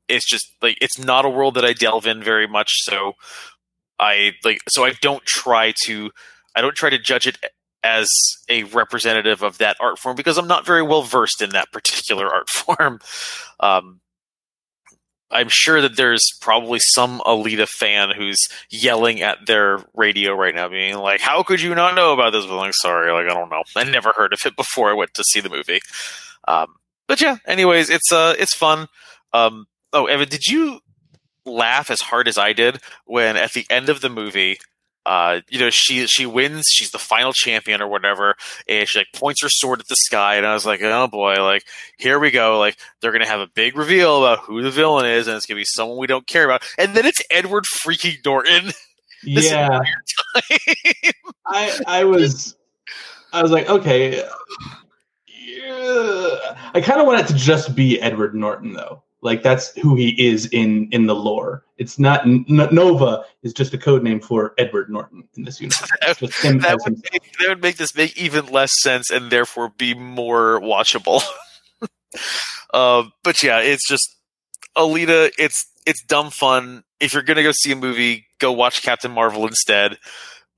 It's 0.08 0.28
just 0.28 0.46
like 0.60 0.78
it's 0.80 0.98
not 0.98 1.24
a 1.24 1.30
world 1.30 1.54
that 1.54 1.64
I 1.64 1.72
delve 1.74 2.06
in 2.06 2.22
very 2.22 2.48
much, 2.48 2.70
so 2.82 3.14
I 4.00 4.32
like 4.44 4.60
so 4.68 4.84
I 4.84 4.92
don't 5.00 5.24
try 5.26 5.74
to 5.84 6.10
I 6.56 6.60
don't 6.60 6.76
try 6.76 6.90
to 6.90 6.98
judge 6.98 7.26
it 7.26 7.38
as 7.84 8.08
a 8.48 8.64
representative 8.64 9.42
of 9.42 9.58
that 9.58 9.76
art 9.80 9.98
form 9.98 10.16
because 10.16 10.38
I'm 10.38 10.48
not 10.48 10.66
very 10.66 10.82
well 10.82 11.02
versed 11.02 11.42
in 11.42 11.50
that 11.50 11.72
particular 11.72 12.32
art 12.32 12.48
form. 12.50 13.00
Um, 13.60 14.01
I'm 15.32 15.48
sure 15.50 15.80
that 15.80 15.96
there's 15.96 16.22
probably 16.40 16.78
some 16.80 17.20
Alita 17.20 17.66
fan 17.66 18.10
who's 18.16 18.38
yelling 18.70 19.22
at 19.22 19.46
their 19.46 19.84
radio 19.94 20.34
right 20.34 20.54
now, 20.54 20.68
being 20.68 20.96
like, 20.96 21.20
"How 21.20 21.42
could 21.42 21.60
you 21.60 21.74
not 21.74 21.94
know 21.94 22.12
about 22.12 22.32
this?" 22.32 22.44
Like, 22.44 22.74
sorry, 22.74 23.10
like 23.12 23.30
I 23.30 23.34
don't 23.34 23.50
know. 23.50 23.62
I 23.76 23.84
never 23.84 24.12
heard 24.14 24.32
of 24.32 24.40
it 24.44 24.56
before 24.56 24.90
I 24.90 24.94
went 24.94 25.14
to 25.14 25.24
see 25.24 25.40
the 25.40 25.50
movie. 25.50 25.80
Um, 26.46 26.74
but 27.08 27.20
yeah, 27.20 27.36
anyways, 27.46 27.90
it's 27.90 28.12
uh, 28.12 28.34
it's 28.38 28.54
fun. 28.54 28.88
Um, 29.32 29.66
oh, 29.92 30.06
Evan, 30.06 30.28
did 30.28 30.46
you 30.46 30.80
laugh 31.44 31.90
as 31.90 32.00
hard 32.00 32.28
as 32.28 32.38
I 32.38 32.52
did 32.52 32.80
when 33.04 33.36
at 33.36 33.52
the 33.52 33.66
end 33.68 33.88
of 33.88 34.00
the 34.00 34.08
movie 34.08 34.58
uh, 35.04 35.40
you 35.48 35.58
know, 35.58 35.70
she 35.70 36.06
she 36.06 36.26
wins. 36.26 36.66
She's 36.68 36.90
the 36.90 36.98
final 36.98 37.32
champion 37.32 37.82
or 37.82 37.88
whatever, 37.88 38.36
and 38.68 38.88
she 38.88 39.00
like 39.00 39.08
points 39.12 39.42
her 39.42 39.48
sword 39.48 39.80
at 39.80 39.88
the 39.88 39.96
sky. 39.96 40.36
And 40.36 40.46
I 40.46 40.54
was 40.54 40.64
like, 40.64 40.80
oh 40.82 41.08
boy, 41.08 41.42
like 41.42 41.64
here 41.98 42.18
we 42.18 42.30
go. 42.30 42.58
Like 42.58 42.78
they're 43.00 43.12
gonna 43.12 43.26
have 43.26 43.40
a 43.40 43.48
big 43.48 43.76
reveal 43.76 44.24
about 44.24 44.44
who 44.44 44.62
the 44.62 44.70
villain 44.70 45.06
is, 45.06 45.26
and 45.26 45.36
it's 45.36 45.46
gonna 45.46 45.60
be 45.60 45.64
someone 45.64 45.98
we 45.98 46.06
don't 46.06 46.26
care 46.26 46.44
about. 46.44 46.62
And 46.78 46.94
then 46.94 47.06
it's 47.06 47.22
Edward 47.30 47.64
freaking 47.84 48.24
Norton. 48.24 48.72
yeah, 49.24 49.80
I 51.46 51.80
I 51.86 52.04
was 52.04 52.56
I 53.32 53.42
was 53.42 53.50
like, 53.50 53.68
okay. 53.68 54.16
Yeah. 54.16 54.28
I 56.74 56.80
kind 56.80 57.00
of 57.00 57.06
want 57.06 57.20
it 57.20 57.26
to 57.28 57.34
just 57.34 57.74
be 57.74 58.00
Edward 58.00 58.34
Norton 58.34 58.72
though. 58.72 59.01
Like 59.22 59.44
that's 59.44 59.74
who 59.78 59.94
he 59.94 60.10
is 60.20 60.46
in 60.46 60.88
in 60.90 61.06
the 61.06 61.14
lore. 61.14 61.64
It's 61.78 61.96
not 61.96 62.22
N- 62.22 62.44
Nova 62.48 63.24
is 63.44 63.52
just 63.52 63.72
a 63.72 63.78
code 63.78 64.02
name 64.02 64.20
for 64.20 64.52
Edward 64.58 64.90
Norton 64.90 65.28
in 65.36 65.44
this 65.44 65.60
universe. 65.60 65.88
that, 66.00 66.18
that, 66.18 66.80
would 66.84 67.00
make, 67.12 67.38
that 67.38 67.48
would 67.48 67.62
make 67.62 67.76
this 67.76 67.94
make 67.96 68.16
even 68.18 68.46
less 68.46 68.72
sense 68.80 69.10
and 69.10 69.30
therefore 69.30 69.72
be 69.78 69.94
more 69.94 70.60
watchable. 70.60 71.22
uh, 72.74 73.04
but 73.22 73.44
yeah, 73.44 73.60
it's 73.60 73.88
just 73.88 74.16
Alita. 74.76 75.30
It's 75.38 75.66
it's 75.86 76.02
dumb 76.04 76.30
fun. 76.30 76.82
If 76.98 77.14
you're 77.14 77.22
gonna 77.22 77.44
go 77.44 77.52
see 77.52 77.70
a 77.70 77.76
movie, 77.76 78.26
go 78.40 78.50
watch 78.50 78.82
Captain 78.82 79.12
Marvel 79.12 79.46
instead. 79.46 79.98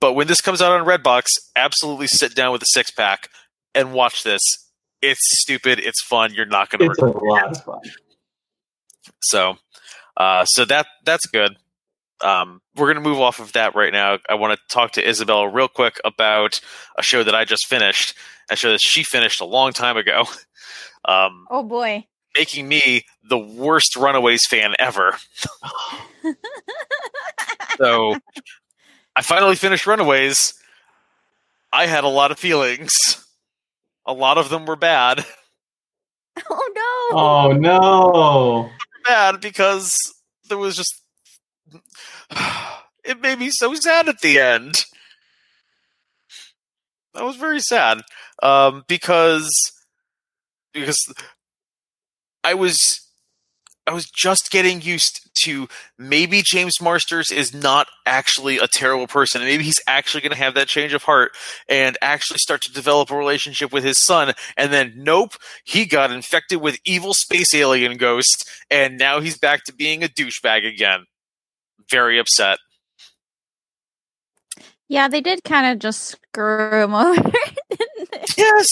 But 0.01 0.15
when 0.15 0.27
this 0.27 0.41
comes 0.41 0.63
out 0.63 0.73
on 0.73 0.87
Redbox, 0.87 1.27
absolutely 1.55 2.07
sit 2.07 2.35
down 2.35 2.53
with 2.53 2.63
a 2.63 2.67
six 2.69 2.91
pack 2.91 3.29
and 3.75 3.93
watch 3.93 4.23
this. 4.23 4.41
It's 5.03 5.21
stupid. 5.43 5.79
It's 5.81 6.03
fun. 6.03 6.33
You're 6.33 6.47
not 6.47 6.71
gonna. 6.71 6.91
It's 6.91 6.99
a 6.99 7.07
lot 7.07 7.51
of 7.51 7.63
fun. 7.63 7.81
So, 9.21 9.57
uh, 10.17 10.45
so 10.45 10.65
that 10.67 10.87
that's 11.05 11.27
good. 11.27 11.57
Um, 12.21 12.61
we're 12.77 12.87
going 12.93 13.03
to 13.03 13.09
move 13.09 13.21
off 13.21 13.41
of 13.41 13.53
that 13.53 13.75
right 13.75 13.93
now. 13.93 14.19
I 14.29 14.35
want 14.35 14.59
to 14.59 14.75
talk 14.75 14.93
to 14.93 15.07
Isabel 15.07 15.47
real 15.49 15.69
quick 15.69 16.01
about 16.05 16.61
a 16.97 17.03
show 17.03 17.23
that 17.23 17.35
I 17.35 17.45
just 17.45 17.67
finished, 17.67 18.15
a 18.51 18.57
show 18.57 18.71
that 18.71 18.81
she 18.81 19.03
finished 19.03 19.41
a 19.41 19.45
long 19.45 19.73
time 19.73 19.97
ago. 19.97 20.25
Um, 21.07 21.47
oh 21.51 21.63
boy, 21.63 22.07
making 22.35 22.67
me 22.67 23.05
the 23.29 23.37
worst 23.37 23.95
Runaways 23.95 24.47
fan 24.49 24.75
ever. 24.79 25.15
so, 27.77 28.17
I 29.15 29.21
finally 29.21 29.57
finished 29.57 29.87
Runaways. 29.87 30.55
I 31.75 31.87
had 31.87 32.05
a 32.05 32.09
lot 32.09 32.31
of 32.31 32.39
feelings. 32.39 32.91
A 34.07 34.15
lot 34.15 34.39
of 34.39 34.49
them 34.49 34.65
were 34.67 34.77
bad. 34.77 35.25
Oh 36.51 36.73
no! 36.75 37.19
Oh 37.19 37.53
no! 37.53 38.71
Bad 39.05 39.41
because 39.41 39.97
there 40.49 40.59
was 40.59 40.77
just 40.77 41.03
it 43.05 43.21
made 43.21 43.39
me 43.39 43.51
so 43.51 43.75
sad 43.75 44.09
at 44.09 44.21
the 44.21 44.39
end. 44.39 44.85
That 47.15 47.25
was 47.25 47.37
very 47.37 47.61
sad 47.61 48.01
um, 48.43 48.85
because 48.89 49.51
because 50.73 50.99
I 52.43 52.55
was 52.55 53.04
I 53.87 53.93
was 53.93 54.07
just 54.07 54.51
getting 54.51 54.81
used 54.81 55.29
to 55.45 55.69
maybe 55.99 56.43
James 56.43 56.81
Marsters 56.81 57.31
is 57.31 57.53
not 57.53 57.87
actually 58.07 58.59
a 58.59 58.67
terrible 58.67 59.07
person, 59.07 59.43
and 59.43 59.51
maybe 59.51 59.65
he's 59.65 59.81
actually 59.87 60.23
going 60.23 60.33
to 60.33 60.39
have 60.39 60.55
that 60.55 60.69
change 60.69 60.95
of 60.95 61.03
heart 61.03 61.33
and 61.69 61.99
actually 62.01 62.39
start 62.39 62.63
to 62.63 62.73
develop 62.73 63.11
a 63.11 63.17
relationship 63.17 63.73
with 63.73 63.85
his 63.85 64.03
son. 64.03 64.33
And 64.57 64.73
then, 64.73 64.95
nope, 64.97 65.33
he 65.65 65.85
got 65.85 66.11
infected 66.11 66.63
with 66.63 66.79
evil 66.87 67.13
space 67.13 67.55
alien 67.55 67.99
ghost, 67.99 68.49
and 68.71 68.97
now 68.97 69.21
he's 69.21 69.39
back 69.39 69.65
to 69.65 69.75
being 69.75 70.03
a 70.03 70.09
douchebag 70.09 70.67
again. 70.67 71.05
Very 71.91 72.19
upset. 72.19 72.59
Yeah, 74.89 75.09
they 75.09 75.21
did 75.21 75.45
kind 75.45 75.67
of 75.67 75.79
just 75.79 76.03
screw 76.03 76.85
him 76.85 76.95
over. 76.95 77.33
yes, 78.39 78.69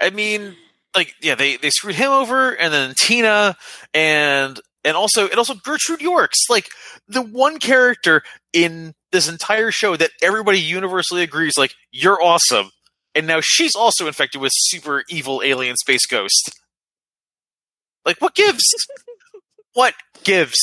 I 0.00 0.10
mean 0.10 0.56
like 0.96 1.14
yeah, 1.22 1.34
they 1.34 1.56
they 1.56 1.70
screwed 1.70 1.94
him 1.94 2.10
over, 2.10 2.52
and 2.52 2.72
then 2.72 2.94
Tina, 2.98 3.56
and 3.94 4.58
and 4.84 4.96
also 4.96 5.28
and 5.28 5.36
also 5.36 5.54
Gertrude 5.54 6.00
Yorkes, 6.00 6.48
like 6.48 6.68
the 7.06 7.22
one 7.22 7.58
character 7.58 8.22
in 8.52 8.94
this 9.12 9.28
entire 9.28 9.70
show 9.70 9.96
that 9.96 10.10
everybody 10.22 10.58
universally 10.58 11.22
agrees, 11.22 11.54
like 11.56 11.74
you're 11.92 12.22
awesome, 12.22 12.70
and 13.14 13.26
now 13.26 13.40
she's 13.42 13.74
also 13.74 14.06
infected 14.06 14.40
with 14.40 14.52
super 14.54 15.04
evil 15.08 15.42
alien 15.44 15.76
space 15.76 16.06
ghost. 16.06 16.50
Like 18.04 18.20
what 18.20 18.34
gives? 18.34 18.64
what 19.74 19.94
gives? 20.24 20.58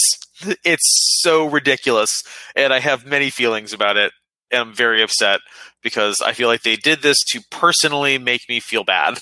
It's 0.65 1.19
so 1.21 1.45
ridiculous, 1.45 2.23
and 2.55 2.73
I 2.73 2.79
have 2.79 3.05
many 3.05 3.29
feelings 3.29 3.71
about 3.71 3.97
it. 3.97 4.11
And 4.51 4.61
I'm 4.61 4.73
very 4.73 5.01
upset 5.01 5.39
because 5.81 6.21
I 6.21 6.33
feel 6.33 6.47
like 6.47 6.61
they 6.61 6.75
did 6.75 7.01
this 7.01 7.17
to 7.31 7.41
personally 7.49 8.17
make 8.17 8.41
me 8.47 8.59
feel 8.59 8.83
bad. 8.83 9.19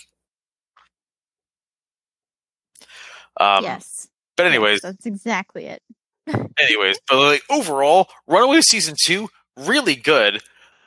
Um, 3.39 3.63
yes. 3.63 4.07
But 4.37 4.47
anyways, 4.47 4.75
yes, 4.75 4.81
that's 4.81 5.05
exactly 5.05 5.65
it. 5.65 5.81
anyways, 6.59 6.99
but 7.07 7.17
like 7.17 7.43
overall, 7.49 8.07
Runaway 8.27 8.61
season 8.61 8.95
two 9.03 9.29
really 9.57 9.95
good. 9.95 10.41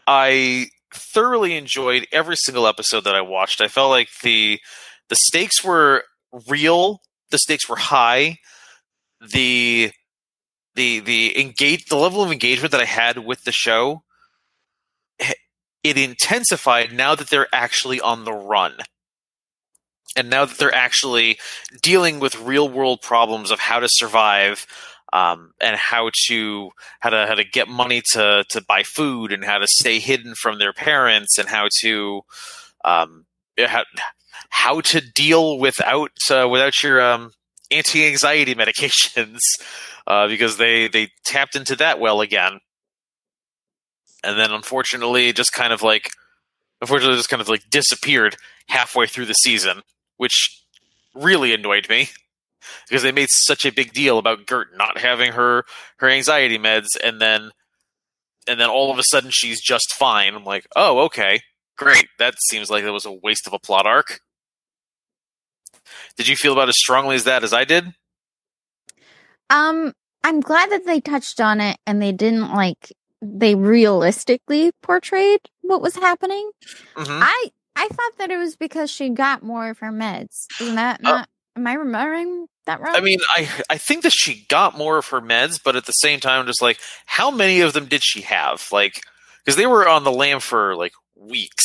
I 0.07 0.69
thoroughly 0.93 1.57
enjoyed 1.57 2.07
every 2.13 2.37
single 2.37 2.67
episode 2.67 3.05
that 3.05 3.15
I 3.15 3.21
watched. 3.21 3.61
I 3.61 3.69
felt 3.69 3.91
like 3.91 4.09
the 4.23 4.61
the 5.09 5.17
stakes 5.17 5.63
were 5.65 6.05
real. 6.49 7.01
The 7.31 7.39
stakes 7.39 7.69
were 7.69 7.77
high. 7.77 8.39
The 9.21 9.93
the 10.75 11.01
the 11.01 11.41
engage 11.41 11.87
the 11.87 11.97
level 11.97 12.23
of 12.23 12.33
engagement 12.33 12.73
that 12.73 12.81
I 12.81 12.87
had 12.87 13.19
with 13.19 13.43
the 13.45 13.53
show 13.53 14.03
it 15.85 15.99
intensified 15.99 16.93
now 16.93 17.15
that 17.15 17.29
they're 17.29 17.47
actually 17.53 18.01
on 18.01 18.25
the 18.25 18.33
run 18.33 18.73
and 20.17 20.31
now 20.31 20.45
that 20.45 20.59
they're 20.59 20.75
actually 20.75 21.39
dealing 21.83 22.21
with 22.21 22.41
real 22.41 22.69
world 22.69 23.01
problems 23.03 23.51
of 23.51 23.59
how 23.59 23.81
to 23.81 23.89
survive 23.91 24.67
um, 25.13 25.53
and 25.61 25.77
how 25.77 26.11
to 26.27 26.71
how 27.01 27.11
to 27.11 27.27
how 27.27 27.35
to 27.35 27.45
get 27.45 27.69
money 27.69 28.03
to 28.13 28.45
to 28.51 28.63
buy 28.63 28.83
food 28.83 29.33
and 29.33 29.45
how 29.45 29.59
to 29.59 29.67
stay 29.69 30.01
hidden 30.01 30.35
from 30.35 30.59
their 30.59 30.73
parents 30.73 31.39
and 31.39 31.49
how 31.49 31.69
to 31.81 32.23
um, 32.85 33.25
how, 33.59 33.85
how 34.51 34.81
to 34.81 35.01
deal 35.01 35.59
without 35.59 36.11
uh, 36.31 36.49
without 36.49 36.83
your 36.83 37.01
um, 37.01 37.31
anti 37.71 38.07
anxiety 38.07 38.55
medications 38.57 39.39
uh, 40.07 40.27
because 40.27 40.57
they 40.57 40.89
they 40.89 41.09
tapped 41.25 41.57
into 41.57 41.77
that 41.77 42.01
well 42.01 42.21
again. 42.21 42.59
And 44.25 44.39
then 44.39 44.53
unfortunately 44.53 45.33
just 45.33 45.53
kind 45.53 45.73
of 45.73 45.83
like 45.83 46.11
unfortunately 46.81 47.17
just 47.17 47.29
kind 47.29 47.43
of 47.43 47.49
like 47.49 47.63
disappeared 47.71 48.37
halfway 48.69 49.07
through 49.07 49.27
the 49.27 49.35
season 49.35 49.83
which 50.17 50.65
really 51.15 51.55
annoyed 51.55 51.89
me 51.89 52.09
because 52.89 53.03
they 53.03 53.13
made 53.13 53.29
such 53.31 53.65
a 53.65 53.73
big 53.73 53.93
deal 53.93 54.19
about 54.19 54.47
Gert 54.47 54.77
not 54.77 54.99
having 54.99 55.33
her 55.33 55.65
her 55.99 56.09
anxiety 56.09 56.59
meds, 56.59 56.89
and 57.03 57.21
then 57.21 57.51
and 58.47 58.61
then 58.61 58.69
all 58.69 58.91
of 58.91 58.99
a 58.99 59.05
sudden 59.05 59.31
she's 59.33 59.61
just 59.61 59.95
fine. 59.95 60.35
I'm 60.35 60.45
like, 60.45 60.67
oh, 60.77 61.01
okay, 61.05 61.41
great. 61.77 62.09
That 62.19 62.35
seems 62.49 62.71
like 62.71 62.85
it 62.85 62.91
was 62.91 63.07
a 63.07 63.13
waste 63.13 63.47
of 63.47 63.53
a 63.53 63.59
plot 63.59 63.87
arc. 63.87 64.21
Did 66.17 66.29
you 66.29 66.37
feel 66.37 66.53
about 66.53 66.69
as 66.69 66.79
strongly 66.79 67.17
as 67.17 67.25
that 67.25 67.45
as 67.45 67.53
I 67.53 67.65
did? 67.65 67.93
Um, 69.51 69.93
I'm 70.23 70.41
glad 70.41 70.71
that 70.71 70.87
they 70.87 71.01
touched 71.01 71.41
on 71.41 71.61
it 71.61 71.77
and 71.87 72.01
they 72.01 72.13
didn't 72.13 72.53
like 72.53 72.93
they 73.21 73.55
realistically 73.55 74.73
portrayed 74.83 75.41
what 75.63 75.83
was 75.83 75.97
happening. 75.97 76.51
Mm-hmm. 76.95 77.23
I 77.23 77.51
I 77.77 77.89
thought 77.89 78.19
that 78.19 78.31
it 78.31 78.37
was 78.37 78.57
because 78.57 78.91
she 78.91 79.09
got 79.11 79.43
more 79.43 79.69
of 79.69 79.79
her 79.79 79.91
meds. 79.91 80.47
Isn't 80.61 80.75
that 80.77 81.01
uh, 81.05 81.11
not? 81.11 81.23
Uh, 81.23 81.59
am 81.59 81.67
I 81.67 81.75
remembering 81.75 82.47
that 82.67 82.81
wrong? 82.81 82.95
I 82.95 83.01
mean, 83.01 83.21
I 83.29 83.49
I 83.71 83.79
think 83.79 84.03
that 84.03 84.13
she 84.13 84.47
got 84.49 84.77
more 84.77 84.99
of 84.99 85.09
her 85.09 85.21
meds, 85.21 85.61
but 85.63 85.77
at 85.77 85.87
the 85.87 85.93
same 85.93 86.21
time, 86.21 86.47
just 86.47 86.63
like 86.63 86.79
how 87.07 87.31
many 87.31 87.61
of 87.61 87.73
them 87.73 87.87
did 87.87 88.03
she 88.05 88.23
have? 88.23 88.67
Like, 88.73 89.03
because 89.45 89.57
they 89.57 89.67
were 89.67 89.89
on 89.89 90.05
the 90.05 90.13
lam 90.13 90.41
for 90.41 90.77
like 90.77 90.93
weeks. 91.17 91.65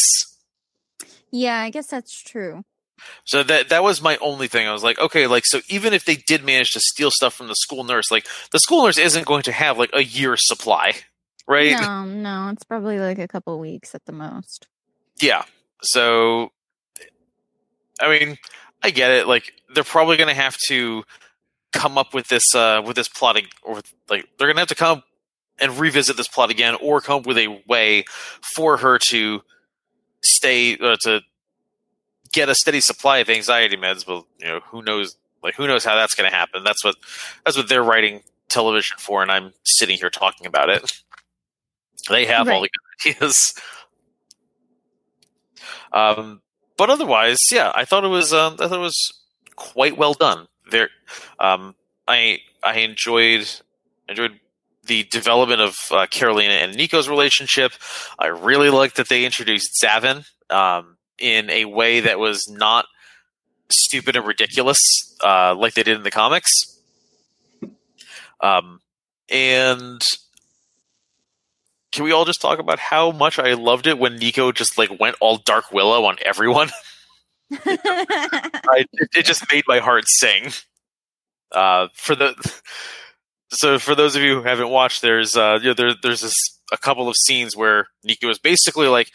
Yeah, 1.31 1.59
I 1.59 1.69
guess 1.69 1.87
that's 1.87 2.21
true. 2.21 2.63
So 3.23 3.43
that 3.43 3.69
that 3.69 3.83
was 3.83 4.01
my 4.01 4.17
only 4.17 4.47
thing. 4.47 4.67
I 4.67 4.73
was 4.73 4.83
like, 4.83 4.99
okay, 4.99 5.27
like 5.27 5.45
so 5.45 5.61
even 5.69 5.93
if 5.93 6.05
they 6.05 6.15
did 6.15 6.43
manage 6.43 6.71
to 6.71 6.79
steal 6.79 7.11
stuff 7.11 7.33
from 7.33 7.47
the 7.47 7.55
school 7.55 7.83
nurse, 7.83 8.11
like 8.11 8.27
the 8.51 8.59
school 8.59 8.83
nurse 8.83 8.97
isn't 8.97 9.25
going 9.25 9.43
to 9.43 9.51
have 9.51 9.77
like 9.77 9.91
a 9.93 10.03
year's 10.03 10.41
supply, 10.43 10.93
right? 11.47 11.79
No, 11.79 12.05
no, 12.05 12.49
it's 12.49 12.63
probably 12.63 12.99
like 12.99 13.19
a 13.19 13.27
couple 13.27 13.57
weeks 13.59 13.95
at 13.95 14.05
the 14.05 14.11
most. 14.11 14.67
Yeah. 15.21 15.43
So 15.81 16.51
I 17.99 18.17
mean, 18.17 18.37
I 18.81 18.91
get 18.91 19.11
it. 19.11 19.27
Like 19.27 19.53
they're 19.73 19.83
probably 19.83 20.17
going 20.17 20.29
to 20.29 20.41
have 20.41 20.57
to 20.67 21.03
come 21.71 21.97
up 21.97 22.13
with 22.15 22.27
this 22.27 22.55
uh 22.55 22.81
with 22.83 22.95
this 22.95 23.07
plotting 23.07 23.45
or 23.61 23.81
like 24.09 24.27
they're 24.37 24.47
going 24.47 24.55
to 24.55 24.61
have 24.61 24.67
to 24.67 24.75
come 24.75 25.03
and 25.59 25.77
revisit 25.77 26.17
this 26.17 26.27
plot 26.27 26.49
again 26.49 26.75
or 26.81 26.99
come 26.99 27.19
up 27.19 27.27
with 27.27 27.37
a 27.37 27.61
way 27.67 28.03
for 28.55 28.77
her 28.77 28.97
to 28.97 29.41
stay 30.23 30.75
uh, 30.77 30.95
to 31.01 31.21
get 32.33 32.49
a 32.49 32.55
steady 32.55 32.81
supply 32.81 33.19
of 33.19 33.29
anxiety 33.29 33.77
meds 33.77 34.03
but 34.03 34.25
you 34.39 34.47
know 34.47 34.59
who 34.71 34.81
knows 34.81 35.15
like 35.43 35.55
who 35.55 35.67
knows 35.67 35.85
how 35.85 35.95
that's 35.95 36.15
going 36.15 36.29
to 36.29 36.35
happen. 36.35 36.63
That's 36.63 36.83
what 36.83 36.95
that's 37.45 37.57
what 37.57 37.69
they're 37.69 37.83
writing 37.83 38.21
television 38.49 38.97
for 38.97 39.21
and 39.21 39.31
i'm 39.31 39.53
sitting 39.63 39.95
here 39.97 40.09
talking 40.09 40.47
about 40.47 40.69
it. 40.69 40.91
They 42.09 42.25
have 42.25 42.49
all 42.49 42.61
the 42.61 42.69
ideas 43.07 43.53
um 45.93 46.41
but 46.77 46.89
otherwise 46.89 47.37
yeah 47.51 47.71
i 47.75 47.85
thought 47.85 48.03
it 48.03 48.09
was 48.09 48.33
um 48.33 48.53
i 48.59 48.67
thought 48.67 48.77
it 48.77 48.81
was 48.81 49.13
quite 49.55 49.97
well 49.97 50.13
done 50.13 50.47
there 50.71 50.89
um 51.39 51.75
i 52.07 52.39
i 52.63 52.79
enjoyed 52.79 53.47
enjoyed 54.07 54.39
the 54.89 55.03
development 55.03 55.61
of 55.61 55.75
uh, 55.91 56.07
Karolina 56.07 56.63
and 56.63 56.75
Nico's 56.75 57.07
relationship. 57.07 57.73
I 58.17 58.27
really 58.27 58.71
liked 58.71 58.97
that 58.97 59.07
they 59.07 59.23
introduced 59.23 59.69
Xavin 59.81 60.25
um, 60.49 60.97
in 61.19 61.49
a 61.49 61.65
way 61.65 62.01
that 62.01 62.19
was 62.19 62.49
not 62.49 62.85
stupid 63.71 64.15
and 64.15 64.25
ridiculous 64.25 64.79
uh, 65.23 65.55
like 65.55 65.75
they 65.75 65.83
did 65.83 65.95
in 65.95 66.03
the 66.03 66.11
comics. 66.11 66.51
Um, 68.41 68.81
and 69.29 70.01
can 71.99 72.05
we 72.05 72.13
all 72.13 72.23
just 72.23 72.39
talk 72.39 72.59
about 72.59 72.79
how 72.79 73.11
much 73.11 73.37
I 73.39 73.55
loved 73.55 73.85
it 73.85 73.99
when 73.99 74.15
Nico 74.15 74.53
just 74.53 74.77
like 74.77 75.01
went 75.01 75.17
all 75.19 75.35
Dark 75.35 75.73
Willow 75.73 76.05
on 76.05 76.15
everyone? 76.23 76.69
I, 77.51 78.85
it, 78.93 79.09
it, 79.17 79.25
just 79.25 79.43
made 79.51 79.65
my 79.67 79.79
heart 79.79 80.05
sing. 80.07 80.53
Uh, 81.51 81.89
for 81.93 82.15
the 82.15 82.35
so 83.49 83.79
for 83.79 83.95
those 83.95 84.15
of 84.15 84.21
you 84.21 84.35
who 84.35 84.43
haven't 84.43 84.69
watched, 84.69 85.01
there's 85.01 85.35
uh, 85.35 85.59
you 85.61 85.67
know, 85.67 85.73
there, 85.73 85.93
there's 86.01 86.21
this 86.21 86.33
a 86.71 86.77
couple 86.77 87.09
of 87.09 87.15
scenes 87.25 87.57
where 87.57 87.87
Nico 88.05 88.29
is 88.29 88.39
basically 88.39 88.87
like 88.87 89.11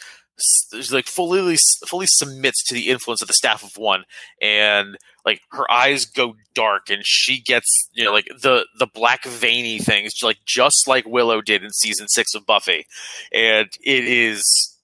like 0.91 1.05
fully 1.05 1.57
fully 1.87 2.05
submits 2.07 2.63
to 2.63 2.73
the 2.73 2.89
influence 2.89 3.21
of 3.21 3.27
the 3.27 3.33
staff 3.33 3.63
of 3.63 3.71
one 3.77 4.03
and 4.41 4.97
like 5.25 5.41
her 5.51 5.69
eyes 5.71 6.05
go 6.05 6.35
dark 6.53 6.89
and 6.89 7.03
she 7.05 7.41
gets 7.41 7.89
you 7.93 8.03
know 8.03 8.11
like 8.11 8.27
the 8.41 8.65
the 8.77 8.87
black 8.87 9.23
veiny 9.23 9.79
things 9.79 10.11
like 10.21 10.37
just 10.45 10.87
like 10.87 11.05
willow 11.05 11.41
did 11.41 11.63
in 11.63 11.71
season 11.71 12.07
six 12.09 12.35
of 12.35 12.45
buffy 12.45 12.85
and 13.33 13.69
it 13.83 14.05
is 14.05 14.77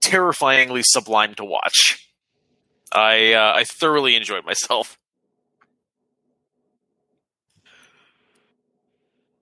terrifyingly 0.00 0.82
sublime 0.82 1.34
to 1.34 1.44
watch 1.44 2.10
i 2.92 3.32
uh, 3.32 3.52
i 3.54 3.62
thoroughly 3.64 4.16
enjoyed 4.16 4.44
myself 4.44 4.98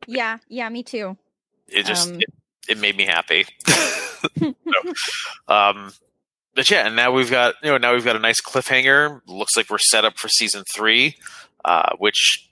Yeah, 0.06 0.38
yeah, 0.48 0.68
me 0.68 0.82
too. 0.82 1.16
It 1.68 1.86
just 1.86 2.10
um, 2.10 2.20
it, 2.20 2.32
it, 2.68 2.78
made 2.78 2.96
me 2.96 3.04
happy. 3.04 3.46
so, 4.38 4.54
um, 5.48 5.92
but 6.54 6.70
yeah, 6.70 6.86
and 6.86 6.96
now 6.96 7.12
we've 7.12 7.30
got 7.30 7.54
you 7.62 7.70
know 7.70 7.78
now 7.78 7.92
we've 7.92 8.04
got 8.04 8.16
a 8.16 8.20
nice 8.20 8.40
cliffhanger. 8.40 9.20
Looks 9.26 9.56
like 9.56 9.70
we're 9.70 9.78
set 9.78 10.04
up 10.04 10.18
for 10.18 10.28
season 10.28 10.64
three, 10.74 11.16
uh, 11.64 11.96
which 11.98 12.48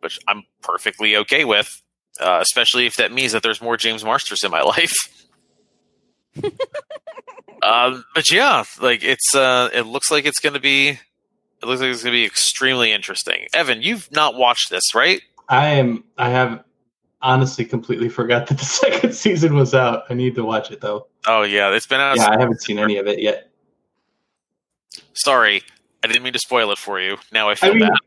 which 0.00 0.18
I'm 0.26 0.44
perfectly 0.62 1.16
okay 1.18 1.44
with, 1.44 1.82
uh, 2.20 2.38
especially 2.40 2.86
if 2.86 2.96
that 2.96 3.12
means 3.12 3.32
that 3.32 3.42
there's 3.42 3.60
more 3.60 3.76
James 3.76 4.04
Marsters 4.04 4.42
in 4.42 4.50
my 4.50 4.62
life. 4.62 4.94
um, 7.62 8.04
but 8.14 8.30
yeah, 8.32 8.64
like 8.80 9.04
it's 9.04 9.34
uh, 9.34 9.68
it 9.72 9.82
looks 9.82 10.10
like 10.10 10.24
it's 10.24 10.40
going 10.40 10.54
to 10.54 10.60
be 10.60 10.88
it 11.62 11.66
looks 11.66 11.80
like 11.80 11.90
it's 11.90 12.02
going 12.02 12.12
to 12.12 12.18
be 12.18 12.24
extremely 12.24 12.90
interesting. 12.92 13.46
Evan, 13.54 13.82
you've 13.82 14.10
not 14.10 14.34
watched 14.34 14.70
this, 14.70 14.94
right? 14.94 15.22
I 15.48 15.68
am. 15.68 16.04
I 16.18 16.30
have 16.30 16.64
honestly 17.22 17.64
completely 17.64 18.08
forgot 18.08 18.46
that 18.48 18.58
the 18.58 18.64
second 18.82 19.14
season 19.14 19.54
was 19.54 19.74
out. 19.74 20.04
I 20.10 20.14
need 20.14 20.34
to 20.34 20.44
watch 20.44 20.70
it 20.70 20.80
though. 20.80 21.06
Oh 21.26 21.42
yeah, 21.42 21.74
it's 21.74 21.86
been 21.86 22.00
out. 22.00 22.16
Yeah, 22.16 22.30
I 22.30 22.38
haven't 22.38 22.62
seen 22.62 22.78
any 22.78 22.96
of 22.96 23.06
it 23.06 23.20
yet. 23.20 23.50
Sorry, 25.14 25.62
I 26.02 26.06
didn't 26.06 26.22
mean 26.22 26.32
to 26.32 26.38
spoil 26.38 26.70
it 26.70 26.78
for 26.78 27.00
you. 27.00 27.16
Now 27.32 27.48
I 27.48 27.54
feel 27.54 27.70
I 27.70 27.74
mean, 27.74 27.88
bad. 27.88 27.98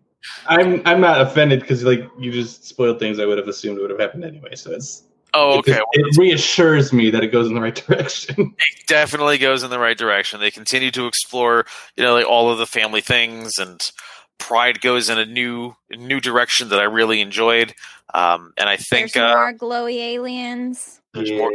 I'm 0.48 0.82
I'm 0.86 1.02
not 1.02 1.22
offended 1.22 1.62
because 1.62 1.84
like 1.84 2.10
you 2.20 2.32
just 2.32 2.66
spoiled 2.66 3.00
things 3.00 3.20
I 3.20 3.26
would 3.26 3.38
have 3.38 3.48
assumed 3.48 3.80
would 3.80 3.90
have 3.90 4.00
happened 4.00 4.26
anyway. 4.26 4.56
So 4.56 4.72
it's 4.72 5.04
oh 5.34 5.60
okay. 5.60 5.74
It, 5.74 5.82
it 5.94 6.18
reassures 6.18 6.92
me 6.92 7.10
that 7.12 7.24
it 7.24 7.28
goes 7.28 7.48
in 7.48 7.54
the 7.54 7.62
right 7.62 7.76
direction. 7.88 8.56
It 8.58 8.88
definitely 8.88 9.38
goes 9.38 9.64
in 9.64 9.70
the 9.70 9.80
right 9.80 9.98
direction. 9.98 10.40
They 10.40 10.52
continue 10.52 10.92
to 10.92 11.08
explore, 11.08 11.66
you 11.96 12.04
know, 12.04 12.14
like 12.14 12.26
all 12.26 12.50
of 12.50 12.58
the 12.58 12.68
family 12.68 13.02
things 13.02 13.54
and 13.60 13.92
Pride 14.38 14.82
goes 14.82 15.10
in 15.10 15.18
a 15.18 15.26
new 15.26 15.76
new 15.92 16.20
direction 16.20 16.70
that 16.70 16.80
I 16.80 16.84
really 16.84 17.22
enjoyed. 17.22 17.74
Um, 18.14 18.54
and 18.58 18.70
I 18.70 18.78
think 18.78 19.14
there's 19.14 19.34
more 19.34 19.50
uh, 19.50 19.54
glowy 19.54 19.98
aliens. 19.98 21.02
There's 21.14 21.30
yeah. 21.30 21.38
more 21.38 21.52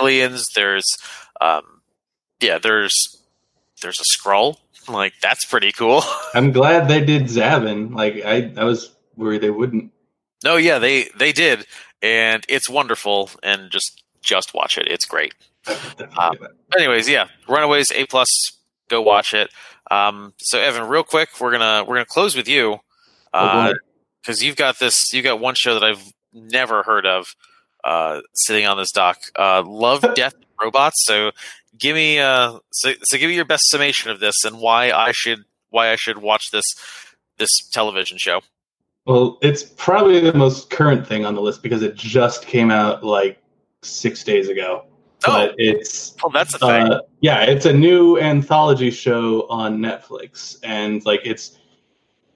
aliens. 0.00 0.46
There's 0.54 0.84
um, 1.40 1.80
yeah, 2.40 2.58
there's 2.58 2.92
there's 3.82 3.98
a 3.98 4.04
scroll. 4.04 4.58
Like 4.88 5.14
that's 5.22 5.44
pretty 5.44 5.72
cool. 5.72 6.02
I'm 6.34 6.52
glad 6.52 6.88
they 6.88 7.04
did 7.04 7.24
Xavin. 7.24 7.94
Like 7.94 8.22
I, 8.24 8.52
I 8.56 8.64
was 8.64 8.94
worried 9.16 9.40
they 9.40 9.50
wouldn't. 9.50 9.92
No, 10.44 10.56
yeah, 10.56 10.78
they 10.78 11.08
they 11.16 11.32
did, 11.32 11.66
and 12.02 12.44
it's 12.48 12.68
wonderful. 12.68 13.30
And 13.42 13.70
just 13.70 14.02
just 14.22 14.54
watch 14.54 14.76
it. 14.78 14.86
It's 14.88 15.06
great. 15.06 15.34
Um, 16.18 16.36
anyways, 16.76 17.08
yeah, 17.08 17.28
Runaways 17.48 17.90
A 17.94 18.06
plus. 18.06 18.28
Go 18.88 19.00
watch 19.00 19.32
it. 19.32 19.50
Um, 19.90 20.32
so 20.38 20.58
Evan, 20.58 20.88
real 20.88 21.04
quick, 21.04 21.40
we're 21.40 21.52
gonna 21.52 21.84
we're 21.84 21.96
gonna 21.96 22.06
close 22.06 22.36
with 22.36 22.48
you 22.48 22.78
because 23.32 23.72
uh, 24.28 24.44
you've 24.44 24.56
got 24.56 24.78
this. 24.78 25.12
you've 25.12 25.24
got 25.24 25.40
one 25.40 25.54
show 25.56 25.74
that 25.74 25.84
I've 25.84 26.12
never 26.32 26.82
heard 26.82 27.06
of 27.06 27.26
uh, 27.84 28.20
sitting 28.34 28.66
on 28.66 28.76
this 28.76 28.90
doc. 28.92 29.18
Uh, 29.38 29.62
Love, 29.64 30.04
Death, 30.14 30.34
Robots. 30.60 31.04
So 31.04 31.32
give 31.78 31.94
me 31.94 32.18
uh, 32.18 32.58
so, 32.72 32.92
so 33.02 33.18
give 33.18 33.28
me 33.28 33.36
your 33.36 33.44
best 33.44 33.68
summation 33.68 34.10
of 34.10 34.20
this 34.20 34.44
and 34.44 34.58
why 34.58 34.90
I 34.90 35.12
should 35.12 35.40
why 35.70 35.90
I 35.90 35.96
should 35.96 36.18
watch 36.18 36.50
this 36.52 36.64
this 37.38 37.50
television 37.72 38.18
show. 38.18 38.40
Well, 39.06 39.38
it's 39.42 39.62
probably 39.62 40.20
the 40.20 40.32
most 40.32 40.70
current 40.70 41.06
thing 41.06 41.26
on 41.26 41.34
the 41.34 41.42
list 41.42 41.62
because 41.62 41.82
it 41.82 41.94
just 41.94 42.46
came 42.46 42.70
out 42.70 43.04
like 43.04 43.42
six 43.82 44.24
days 44.24 44.48
ago. 44.48 44.86
Oh, 45.26 45.32
but 45.32 45.54
it's 45.58 46.16
oh, 46.22 46.30
that's 46.32 46.54
a 46.54 46.58
thing. 46.58 46.92
Uh, 46.92 47.00
yeah, 47.20 47.42
it's 47.42 47.66
a 47.66 47.72
new 47.72 48.18
anthology 48.18 48.90
show 48.90 49.46
on 49.48 49.78
Netflix, 49.78 50.58
and 50.62 51.04
like 51.04 51.20
it's 51.24 51.58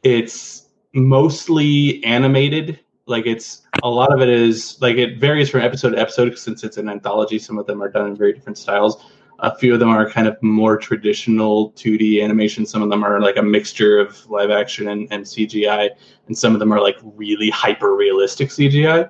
it's 0.03 0.69
mostly 0.95 2.03
animated. 2.05 2.81
Like 3.07 3.27
it's 3.27 3.63
a 3.83 3.89
lot 3.89 4.13
of 4.13 4.21
it 4.21 4.29
is 4.29 4.79
like 4.81 4.97
it 4.97 5.19
varies 5.19 5.51
from 5.51 5.61
episode 5.61 5.91
to 5.91 5.99
episode 5.99 6.39
since 6.39 6.65
it's 6.65 6.77
an 6.77 6.89
anthology. 6.89 7.39
Some 7.39 7.59
of 7.59 7.67
them 7.67 7.83
are 7.83 7.89
done 7.89 8.07
in 8.07 8.17
very 8.17 8.33
different 8.33 8.59
styles. 8.59 9.05
A 9.41 9.57
few 9.57 9.73
of 9.73 9.79
them 9.79 9.89
are 9.89 10.11
kind 10.11 10.27
of 10.27 10.37
more 10.43 10.77
traditional 10.77 11.71
2D 11.73 12.23
animation. 12.25 12.67
Some 12.67 12.83
of 12.83 12.91
them 12.91 13.05
are 13.05 13.21
like 13.21 13.37
a 13.37 13.43
mixture 13.43 14.01
of 14.01 14.29
live 14.29 14.51
action 14.51 14.89
and, 14.89 15.07
and 15.13 15.25
CGI, 15.25 15.91
and 16.27 16.37
some 16.37 16.55
of 16.55 16.59
them 16.59 16.73
are 16.73 16.81
like 16.81 16.97
really 17.03 17.49
hyper 17.49 17.95
realistic 17.95 18.49
CGI 18.49 19.09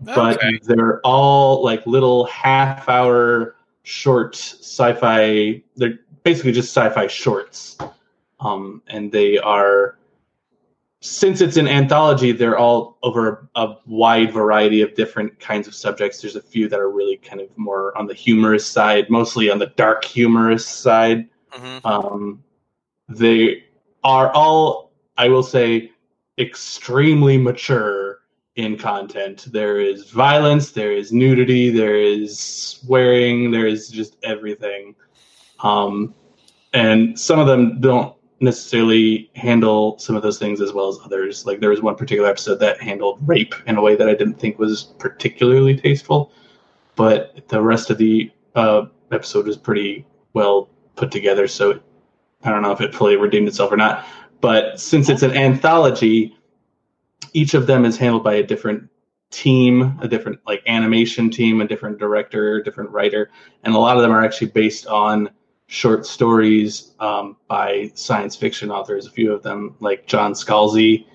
but 0.00 0.36
okay. 0.36 0.58
they're 0.62 1.00
all 1.00 1.62
like 1.62 1.86
little 1.86 2.24
half 2.26 2.88
hour 2.88 3.56
short 3.82 4.36
sci-fi 4.36 5.62
they're 5.76 5.98
basically 6.22 6.52
just 6.52 6.76
sci-fi 6.76 7.06
shorts 7.06 7.78
um, 8.40 8.82
and 8.88 9.10
they 9.10 9.38
are 9.38 9.98
since 11.00 11.40
it's 11.40 11.56
an 11.56 11.68
anthology 11.68 12.32
they're 12.32 12.58
all 12.58 12.98
over 13.02 13.48
a 13.54 13.74
wide 13.86 14.32
variety 14.32 14.82
of 14.82 14.94
different 14.94 15.38
kinds 15.40 15.66
of 15.66 15.74
subjects 15.74 16.20
there's 16.20 16.36
a 16.36 16.42
few 16.42 16.68
that 16.68 16.78
are 16.78 16.90
really 16.90 17.16
kind 17.18 17.40
of 17.40 17.48
more 17.56 17.96
on 17.96 18.06
the 18.06 18.14
humorous 18.14 18.66
side 18.66 19.08
mostly 19.08 19.50
on 19.50 19.58
the 19.58 19.68
dark 19.76 20.04
humorous 20.04 20.66
side 20.66 21.28
mm-hmm. 21.52 21.86
um, 21.86 22.42
they 23.08 23.64
are 24.04 24.30
all 24.32 24.92
i 25.16 25.28
will 25.28 25.42
say 25.42 25.90
extremely 26.38 27.36
mature 27.38 28.07
in 28.58 28.76
content. 28.76 29.46
There 29.52 29.80
is 29.80 30.10
violence, 30.10 30.72
there 30.72 30.90
is 30.90 31.12
nudity, 31.12 31.70
there 31.70 31.96
is 31.96 32.36
swearing, 32.36 33.52
there 33.52 33.68
is 33.68 33.88
just 33.88 34.16
everything. 34.24 34.96
Um, 35.60 36.12
and 36.72 37.18
some 37.18 37.38
of 37.38 37.46
them 37.46 37.80
don't 37.80 38.16
necessarily 38.40 39.30
handle 39.36 39.96
some 40.00 40.16
of 40.16 40.22
those 40.22 40.40
things 40.40 40.60
as 40.60 40.72
well 40.72 40.88
as 40.88 40.98
others. 41.04 41.46
Like 41.46 41.60
there 41.60 41.70
was 41.70 41.82
one 41.82 41.94
particular 41.94 42.28
episode 42.28 42.56
that 42.56 42.82
handled 42.82 43.20
rape 43.28 43.54
in 43.68 43.76
a 43.76 43.80
way 43.80 43.94
that 43.94 44.08
I 44.08 44.14
didn't 44.14 44.40
think 44.40 44.58
was 44.58 44.92
particularly 44.98 45.76
tasteful, 45.76 46.32
but 46.96 47.46
the 47.48 47.62
rest 47.62 47.90
of 47.90 47.98
the 47.98 48.32
uh, 48.56 48.86
episode 49.12 49.46
was 49.46 49.56
pretty 49.56 50.04
well 50.32 50.68
put 50.96 51.12
together. 51.12 51.46
So 51.46 51.78
I 52.42 52.50
don't 52.50 52.62
know 52.62 52.72
if 52.72 52.80
it 52.80 52.92
fully 52.92 53.14
redeemed 53.14 53.46
itself 53.46 53.70
or 53.70 53.76
not. 53.76 54.04
But 54.40 54.80
since 54.80 55.08
it's 55.08 55.22
an 55.22 55.36
anthology, 55.36 56.36
each 57.32 57.54
of 57.54 57.66
them 57.66 57.84
is 57.84 57.96
handled 57.96 58.24
by 58.24 58.34
a 58.34 58.42
different 58.42 58.88
team, 59.30 59.98
a 60.00 60.08
different 60.08 60.40
like 60.46 60.62
animation 60.66 61.30
team, 61.30 61.60
a 61.60 61.66
different 61.66 61.98
director, 61.98 62.62
different 62.62 62.90
writer, 62.90 63.30
and 63.64 63.74
a 63.74 63.78
lot 63.78 63.96
of 63.96 64.02
them 64.02 64.12
are 64.12 64.24
actually 64.24 64.48
based 64.48 64.86
on 64.86 65.30
short 65.66 66.06
stories 66.06 66.94
um, 66.98 67.36
by 67.46 67.90
science 67.94 68.34
fiction 68.34 68.70
authors. 68.70 69.06
A 69.06 69.10
few 69.10 69.32
of 69.32 69.42
them, 69.42 69.76
like 69.80 70.06
John 70.06 70.32
Scalzi, 70.32 71.06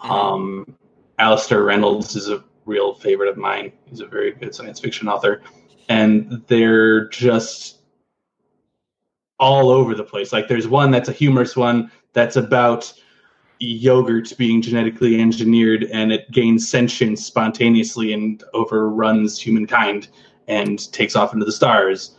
um, 0.00 0.76
Alastair 1.18 1.62
Reynolds, 1.62 2.14
is 2.14 2.28
a 2.28 2.44
real 2.66 2.94
favorite 2.94 3.28
of 3.28 3.36
mine. 3.36 3.72
He's 3.86 4.00
a 4.00 4.06
very 4.06 4.32
good 4.32 4.54
science 4.54 4.78
fiction 4.78 5.08
author, 5.08 5.42
and 5.88 6.42
they're 6.48 7.08
just 7.08 7.78
all 9.38 9.70
over 9.70 9.94
the 9.94 10.04
place. 10.04 10.32
Like 10.32 10.48
there's 10.48 10.68
one 10.68 10.90
that's 10.90 11.08
a 11.08 11.12
humorous 11.12 11.56
one 11.56 11.90
that's 12.12 12.36
about 12.36 12.92
yogurt 13.60 14.32
being 14.36 14.60
genetically 14.60 15.20
engineered 15.20 15.84
and 15.84 16.12
it 16.12 16.30
gains 16.30 16.68
sentience 16.68 17.24
spontaneously 17.24 18.12
and 18.12 18.42
overruns 18.52 19.38
humankind 19.38 20.08
and 20.48 20.92
takes 20.92 21.16
off 21.16 21.32
into 21.32 21.44
the 21.44 21.52
stars. 21.52 22.16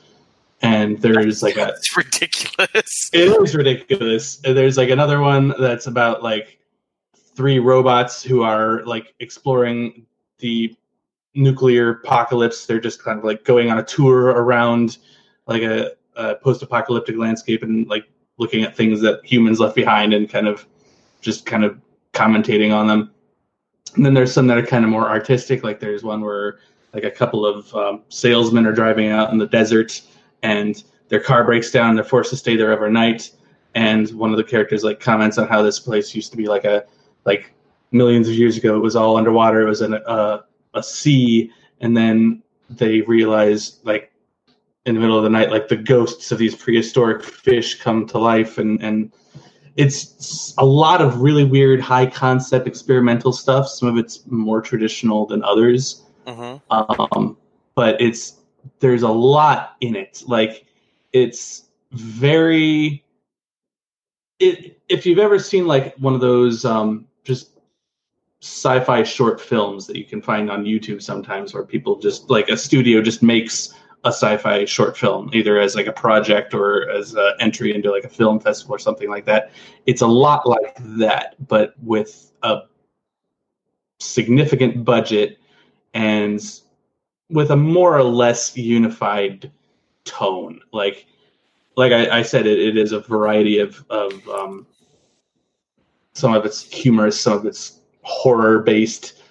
And 0.62 1.00
there's 1.02 1.44
like 1.44 1.58
a 1.58 1.70
It's 1.70 1.96
ridiculous. 1.96 3.10
it 3.14 3.42
is 3.42 3.56
ridiculous. 3.56 4.38
There's 4.38 4.78
like 4.78 4.90
another 4.90 5.20
one 5.20 5.54
that's 5.60 5.88
about 5.88 6.24
like 6.24 6.60
three 7.36 7.60
robots 7.60 8.24
who 8.24 8.44
are 8.44 8.84
like 8.86 9.14
exploring 9.20 10.06
the 10.40 10.76
nuclear 11.36 11.92
apocalypse. 11.92 12.66
They're 12.66 12.80
just 12.80 13.04
kind 13.04 13.20
of 13.20 13.26
like 13.26 13.44
going 13.44 13.70
on 13.70 13.78
a 13.78 13.84
tour 13.84 14.28
around 14.28 14.98
like 15.46 15.62
a, 15.62 15.92
a 16.16 16.36
post-apocalyptic 16.36 17.18
landscape 17.18 17.62
and 17.62 17.88
like 17.88 18.06
looking 18.38 18.64
at 18.64 18.76
things 18.76 19.02
that 19.02 19.24
humans 19.24 19.60
left 19.60 19.76
behind 19.76 20.14
and 20.14 20.30
kind 20.30 20.48
of 20.48 20.66
just 21.26 21.46
kind 21.46 21.66
of 21.66 21.78
commentating 22.14 22.74
on 22.74 22.88
them. 22.88 23.12
And 23.96 24.06
then 24.06 24.14
there's 24.14 24.32
some 24.32 24.48
that 24.48 24.58
are 24.58 24.66
kind 24.66 24.86
of 24.86 24.92
more 24.92 25.10
artistic. 25.10 25.64
Like 25.64 25.80
there's 25.80 26.04
one 26.04 26.22
where 26.22 26.60
like 26.94 27.04
a 27.04 27.12
couple 27.12 27.46
of 27.46 27.74
um, 27.76 28.04
salesmen 28.10 28.66
are 28.66 28.72
driving 28.72 29.10
out 29.10 29.32
in 29.32 29.38
the 29.38 29.48
desert 29.48 30.02
and 30.44 30.84
their 31.10 31.20
car 31.20 31.44
breaks 31.44 31.72
down 31.72 31.90
and 31.90 31.98
they're 31.98 32.06
forced 32.06 32.30
to 32.30 32.38
stay 32.38 32.56
there 32.56 32.72
overnight. 32.72 33.32
And 33.74 34.10
one 34.12 34.32
of 34.32 34.38
the 34.38 34.44
characters 34.44 34.84
like 34.84 35.00
comments 35.00 35.38
on 35.38 35.48
how 35.48 35.62
this 35.62 35.80
place 35.80 36.16
used 36.16 36.32
to 36.32 36.38
be 36.38 36.48
like 36.48 36.64
a 36.64 36.86
like 37.26 37.52
millions 37.92 38.28
of 38.30 38.36
years 38.36 38.58
ago. 38.58 38.76
It 38.76 38.82
was 38.82 38.96
all 38.96 39.18
underwater. 39.18 39.62
It 39.62 39.70
was 39.70 39.82
uh, 39.82 40.42
a 40.74 40.84
sea, 40.84 41.52
and 41.82 41.98
then 41.98 42.44
they 42.70 43.02
realize 43.02 43.80
like 43.84 44.12
in 44.86 44.94
the 44.96 45.02
middle 45.02 45.18
of 45.18 45.24
the 45.24 45.30
night, 45.30 45.52
like 45.52 45.68
the 45.68 45.76
ghosts 45.76 46.32
of 46.32 46.38
these 46.38 46.56
prehistoric 46.56 47.24
fish 47.24 47.80
come 47.82 48.06
to 48.08 48.18
life, 48.20 48.58
and 48.58 48.82
and 48.82 49.12
it's 49.76 50.54
a 50.58 50.66
lot 50.66 51.02
of 51.02 51.22
really 51.22 51.44
weird, 51.44 51.82
high 51.82 52.06
concept 52.06 52.68
experimental 52.68 53.32
stuff. 53.32 53.68
Some 53.68 53.88
of 53.88 53.98
it's 53.98 54.26
more 54.28 54.62
traditional 54.62 55.26
than 55.26 55.44
others. 55.44 56.04
Hmm 56.28 56.56
um, 56.70 57.38
but 57.76 58.02
it's 58.02 58.38
there's 58.80 59.04
a 59.04 59.10
lot 59.10 59.76
in 59.82 59.96
it. 59.96 60.24
Like 60.26 60.66
it's 61.14 61.70
very 61.92 63.04
it 64.40 64.82
if 64.90 65.06
you've 65.06 65.20
ever 65.20 65.40
seen 65.40 65.68
like 65.68 65.96
one 65.98 66.14
of 66.14 66.20
those 66.20 66.66
um 66.66 67.08
just 67.24 67.52
sci-fi 68.42 69.04
short 69.04 69.40
films 69.40 69.88
that 69.88 69.96
you 69.96 70.04
can 70.04 70.22
find 70.22 70.52
on 70.52 70.66
youtube 70.66 71.02
sometimes 71.02 71.54
where 71.54 71.64
people 71.64 71.98
just 71.98 72.30
like 72.30 72.50
a 72.50 72.58
studio 72.58 73.02
just 73.02 73.24
makes 73.24 73.74
a 74.06 74.10
sci-fi 74.10 74.64
short 74.66 74.98
film 74.98 75.30
either 75.34 75.60
as 75.60 75.76
like 75.76 75.88
a 75.88 75.92
project 75.92 76.54
or 76.54 76.90
as 76.90 77.14
an 77.16 77.34
entry 77.40 77.74
into 77.74 77.92
like 77.92 78.04
a 78.04 78.10
film 78.10 78.40
festival 78.40 78.76
or 78.76 78.80
something 78.80 79.10
like 79.10 79.26
that 79.26 79.52
it's 79.86 80.02
a 80.02 80.08
lot 80.08 80.48
like 80.48 80.78
that 80.80 81.36
but 81.48 81.74
with 81.82 82.32
a 82.44 82.62
significant 84.00 84.86
budget 84.86 85.38
and 85.94 86.62
with 87.30 87.52
a 87.52 87.56
more 87.56 87.98
or 87.98 88.04
less 88.04 88.56
unified 88.56 89.52
tone. 90.04 90.60
Like, 90.72 91.08
like 91.76 91.92
I, 91.92 92.20
I 92.20 92.22
said, 92.22 92.46
it, 92.46 92.60
it 92.60 92.78
is 92.78 92.92
a 92.92 93.00
variety 93.00 93.60
of 93.60 93.84
of 93.90 94.28
um, 94.30 94.68
some 96.14 96.34
of 96.34 96.46
it's 96.46 96.62
humorous, 96.62 97.20
some 97.20 97.34
of 97.34 97.46
it's 97.46 97.80
horror 98.04 98.60
based, 98.60 99.22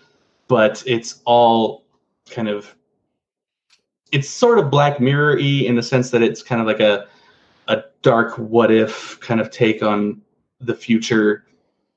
but 0.48 0.82
it's 0.86 1.22
all 1.24 1.84
kind 2.28 2.48
of 2.48 2.74
it's 4.14 4.30
sort 4.30 4.58
of 4.60 4.70
Black 4.70 5.00
Mirror 5.00 5.36
y 5.38 5.64
in 5.66 5.74
the 5.74 5.82
sense 5.82 6.10
that 6.10 6.22
it's 6.22 6.40
kind 6.42 6.60
of 6.60 6.66
like 6.66 6.80
a 6.80 7.06
a 7.68 7.82
dark 8.02 8.36
what 8.38 8.70
if 8.70 9.18
kind 9.20 9.40
of 9.40 9.50
take 9.50 9.82
on 9.82 10.20
the 10.60 10.74
future, 10.74 11.44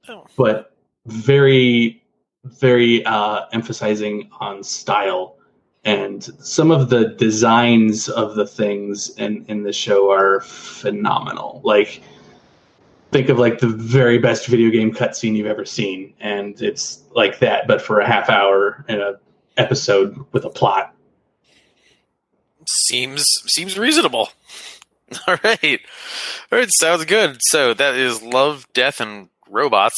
Oh. 0.10 0.26
but 0.36 0.76
very 1.06 2.02
very 2.46 3.06
uh, 3.06 3.46
emphasizing 3.52 4.30
on 4.40 4.64
style. 4.64 5.36
And 5.84 6.24
some 6.40 6.72
of 6.72 6.90
the 6.90 7.10
designs 7.10 8.10
of 8.10 8.36
the 8.36 8.48
things 8.48 9.10
in 9.18 9.46
in 9.48 9.64
the 9.64 9.74
show 9.74 10.10
are 10.12 10.42
phenomenal. 10.42 11.62
Like 11.64 12.02
think 13.12 13.30
of 13.30 13.38
like 13.38 13.60
the 13.60 13.68
very 13.68 14.18
best 14.18 14.48
video 14.48 14.70
game 14.72 14.92
cutscene 14.94 15.36
you've 15.36 15.48
ever 15.48 15.66
seen 15.66 16.14
and 16.20 16.62
it's 16.62 17.04
like 17.16 17.40
that 17.40 17.66
but 17.66 17.82
for 17.82 18.02
a 18.02 18.06
half 18.06 18.30
hour 18.30 18.84
in 18.90 19.00
a 19.00 19.14
episode 19.56 20.26
with 20.34 20.44
a 20.44 20.50
plot 20.50 20.94
Seems 22.68 23.24
seems 23.48 23.78
reasonable. 23.78 24.30
All 25.28 25.38
right, 25.42 25.80
all 26.52 26.60
right, 26.60 26.68
sounds 26.70 27.06
good. 27.06 27.38
So 27.44 27.74
that 27.74 27.96
is 27.96 28.22
love, 28.22 28.68
death, 28.74 29.00
and 29.00 29.30
robots. 29.50 29.96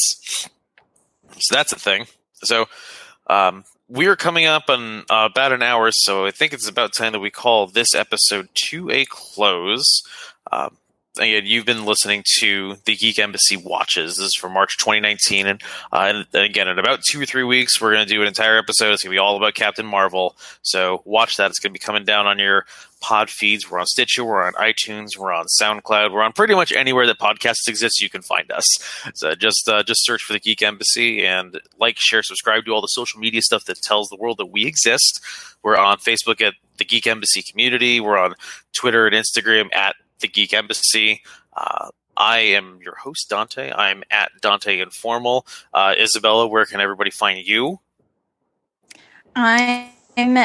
So 1.40 1.56
that's 1.56 1.72
a 1.72 1.80
thing. 1.80 2.06
So 2.44 2.68
um, 3.28 3.64
we 3.88 4.06
are 4.06 4.16
coming 4.16 4.46
up 4.46 4.70
on 4.70 5.00
uh, 5.10 5.28
about 5.32 5.52
an 5.52 5.64
hour, 5.64 5.90
so 5.92 6.28
I 6.28 6.32
think 6.32 6.54
it's 6.54 6.68
about 6.68 6.94
time 6.94 7.14
that 7.14 7.22
we 7.22 7.32
call 7.32 7.66
this 7.66 7.96
episode 7.96 8.50
to 8.68 8.92
a 8.92 9.06
close. 9.06 10.04
Um, 10.52 10.78
again, 11.20 11.46
you've 11.46 11.66
been 11.66 11.86
listening 11.86 12.24
to 12.40 12.76
the 12.86 12.96
Geek 12.96 13.20
Embassy 13.20 13.58
Watches. 13.58 14.18
This 14.18 14.28
is 14.28 14.36
for 14.36 14.50
March 14.50 14.78
2019, 14.78 15.48
and, 15.48 15.62
uh, 15.92 16.24
and 16.34 16.44
again, 16.44 16.68
in 16.68 16.80
about 16.80 17.02
two 17.08 17.22
or 17.22 17.26
three 17.26 17.44
weeks, 17.44 17.80
we're 17.80 17.94
going 17.94 18.06
to 18.06 18.14
do 18.14 18.22
an 18.22 18.28
entire 18.28 18.58
episode. 18.58 18.94
It's 18.94 19.04
going 19.04 19.12
to 19.12 19.16
be 19.16 19.20
all 19.20 19.38
about 19.38 19.54
Captain 19.54 19.86
Marvel. 19.86 20.36
So 20.62 21.02
watch 21.06 21.38
that. 21.38 21.50
It's 21.50 21.60
going 21.60 21.72
to 21.72 21.80
be 21.80 21.84
coming 21.84 22.06
down 22.06 22.28
on 22.28 22.40
your 22.40 22.66
pod 23.02 23.30
feeds. 23.30 23.70
We're 23.70 23.80
on 23.80 23.86
Stitcher, 23.86 24.24
we're 24.24 24.44
on 24.44 24.54
iTunes, 24.54 25.18
we're 25.18 25.34
on 25.34 25.46
SoundCloud, 25.62 26.12
we're 26.12 26.22
on 26.22 26.34
pretty 26.34 26.56
much 26.56 26.72
anywhere 26.72 27.06
that 27.08 27.20
podcasts 27.20 27.68
exist. 27.68 28.02
You 28.02 28.10
can 28.10 28.22
find 28.22 28.52
us. 28.52 28.66
So 29.14 29.36
just 29.36 29.68
uh, 29.68 29.84
just 29.84 30.06
search 30.06 30.24
for 30.24 30.34
the 30.34 30.40
Geek 30.40 30.62
Embassy 30.62 31.26
and 31.26 31.60
like, 31.80 31.98
share, 32.00 32.24
subscribe 32.24 32.66
to 32.66 32.72
all 32.72 32.82
the 32.82 32.88
social 32.88 33.20
media 33.20 33.42
stuff 33.42 33.66
that 33.66 33.78
tells 33.82 34.10
the 34.10 34.18
world 34.18 34.38
that 34.38 34.48
we 34.48 34.66
exist. 34.66 35.22
We're 35.64 35.78
on 35.78 35.98
Facebook 35.98 36.42
at 36.42 36.54
the 36.78 36.86
Geek 36.86 37.08
Embassy 37.08 37.42
Community. 37.42 38.00
We're 38.00 38.18
on 38.18 38.36
Twitter 38.74 39.08
and 39.08 39.16
Instagram 39.16 39.74
at 39.74 39.96
the 40.20 40.28
Geek 40.28 40.54
Embassy. 40.54 41.22
Uh, 41.56 41.90
I 42.18 42.40
am 42.40 42.80
your 42.84 42.96
host, 42.96 43.28
Dante. 43.30 43.72
I'm 43.72 44.04
at 44.12 44.32
Dante 44.42 44.80
Informal. 44.80 45.46
Uh, 45.74 45.96
Isabela, 45.98 46.50
where 46.50 46.66
can 46.66 46.80
everybody 46.82 47.12
find 47.12 47.46
you? 47.46 47.80
I'm 49.36 50.38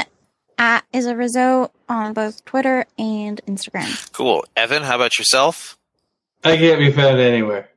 at 0.58 0.84
Isa 0.94 1.16
Rizzo 1.16 1.72
on 1.88 2.12
both 2.12 2.44
Twitter 2.44 2.86
and 2.98 3.40
Instagram. 3.46 4.12
Cool. 4.12 4.44
Evan, 4.56 4.82
how 4.82 4.96
about 4.96 5.18
yourself? 5.18 5.78
i 6.46 6.58
can't 6.58 6.78
be 6.78 6.92
found 6.92 7.18
anywhere 7.18 7.70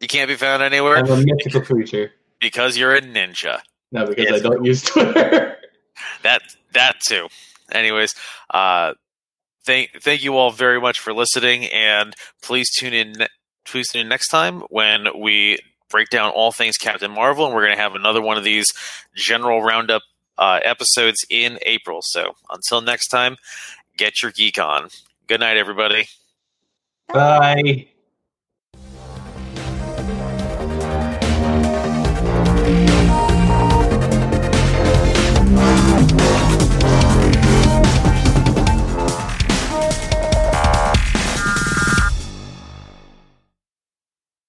You 0.00 0.08
can't 0.08 0.26
be 0.26 0.34
found 0.34 0.60
anywhere 0.60 0.96
i'm 0.96 1.08
a 1.08 1.16
mythical 1.24 1.60
creature 1.60 2.10
because 2.40 2.76
you're 2.76 2.96
a 2.96 3.00
ninja. 3.00 3.60
no 3.92 4.06
because 4.06 4.24
Yes. 4.28 4.40
i 4.40 4.42
don't 4.42 4.64
use 4.64 4.82
twitter 4.82 5.56
That 6.24 6.42
that 6.72 6.98
too. 7.06 7.28
Anyways, 7.70 8.16
uh, 8.50 8.94
thank 9.64 10.02
thank 10.02 10.22
you 10.22 10.36
all 10.36 10.50
very 10.50 10.80
much 10.80 10.98
for 11.00 11.12
listening, 11.12 11.66
and 11.66 12.14
please 12.42 12.68
tune 12.78 12.92
in. 12.92 13.14
Please 13.64 13.90
tune 13.90 14.02
in 14.02 14.08
next 14.08 14.28
time 14.28 14.62
when 14.70 15.06
we 15.18 15.58
break 15.88 16.08
down 16.08 16.30
all 16.30 16.50
things 16.50 16.76
Captain 16.76 17.10
Marvel, 17.10 17.46
and 17.46 17.54
we're 17.54 17.64
going 17.64 17.76
to 17.76 17.82
have 17.82 17.94
another 17.94 18.20
one 18.20 18.36
of 18.36 18.44
these 18.44 18.66
general 19.14 19.62
roundup 19.62 20.02
uh, 20.38 20.58
episodes 20.64 21.18
in 21.30 21.58
April. 21.62 22.00
So 22.02 22.32
until 22.50 22.80
next 22.80 23.08
time, 23.08 23.36
get 23.96 24.22
your 24.22 24.32
geek 24.32 24.58
on. 24.58 24.88
Good 25.28 25.40
night, 25.40 25.56
everybody. 25.56 26.08
bye 27.12 27.86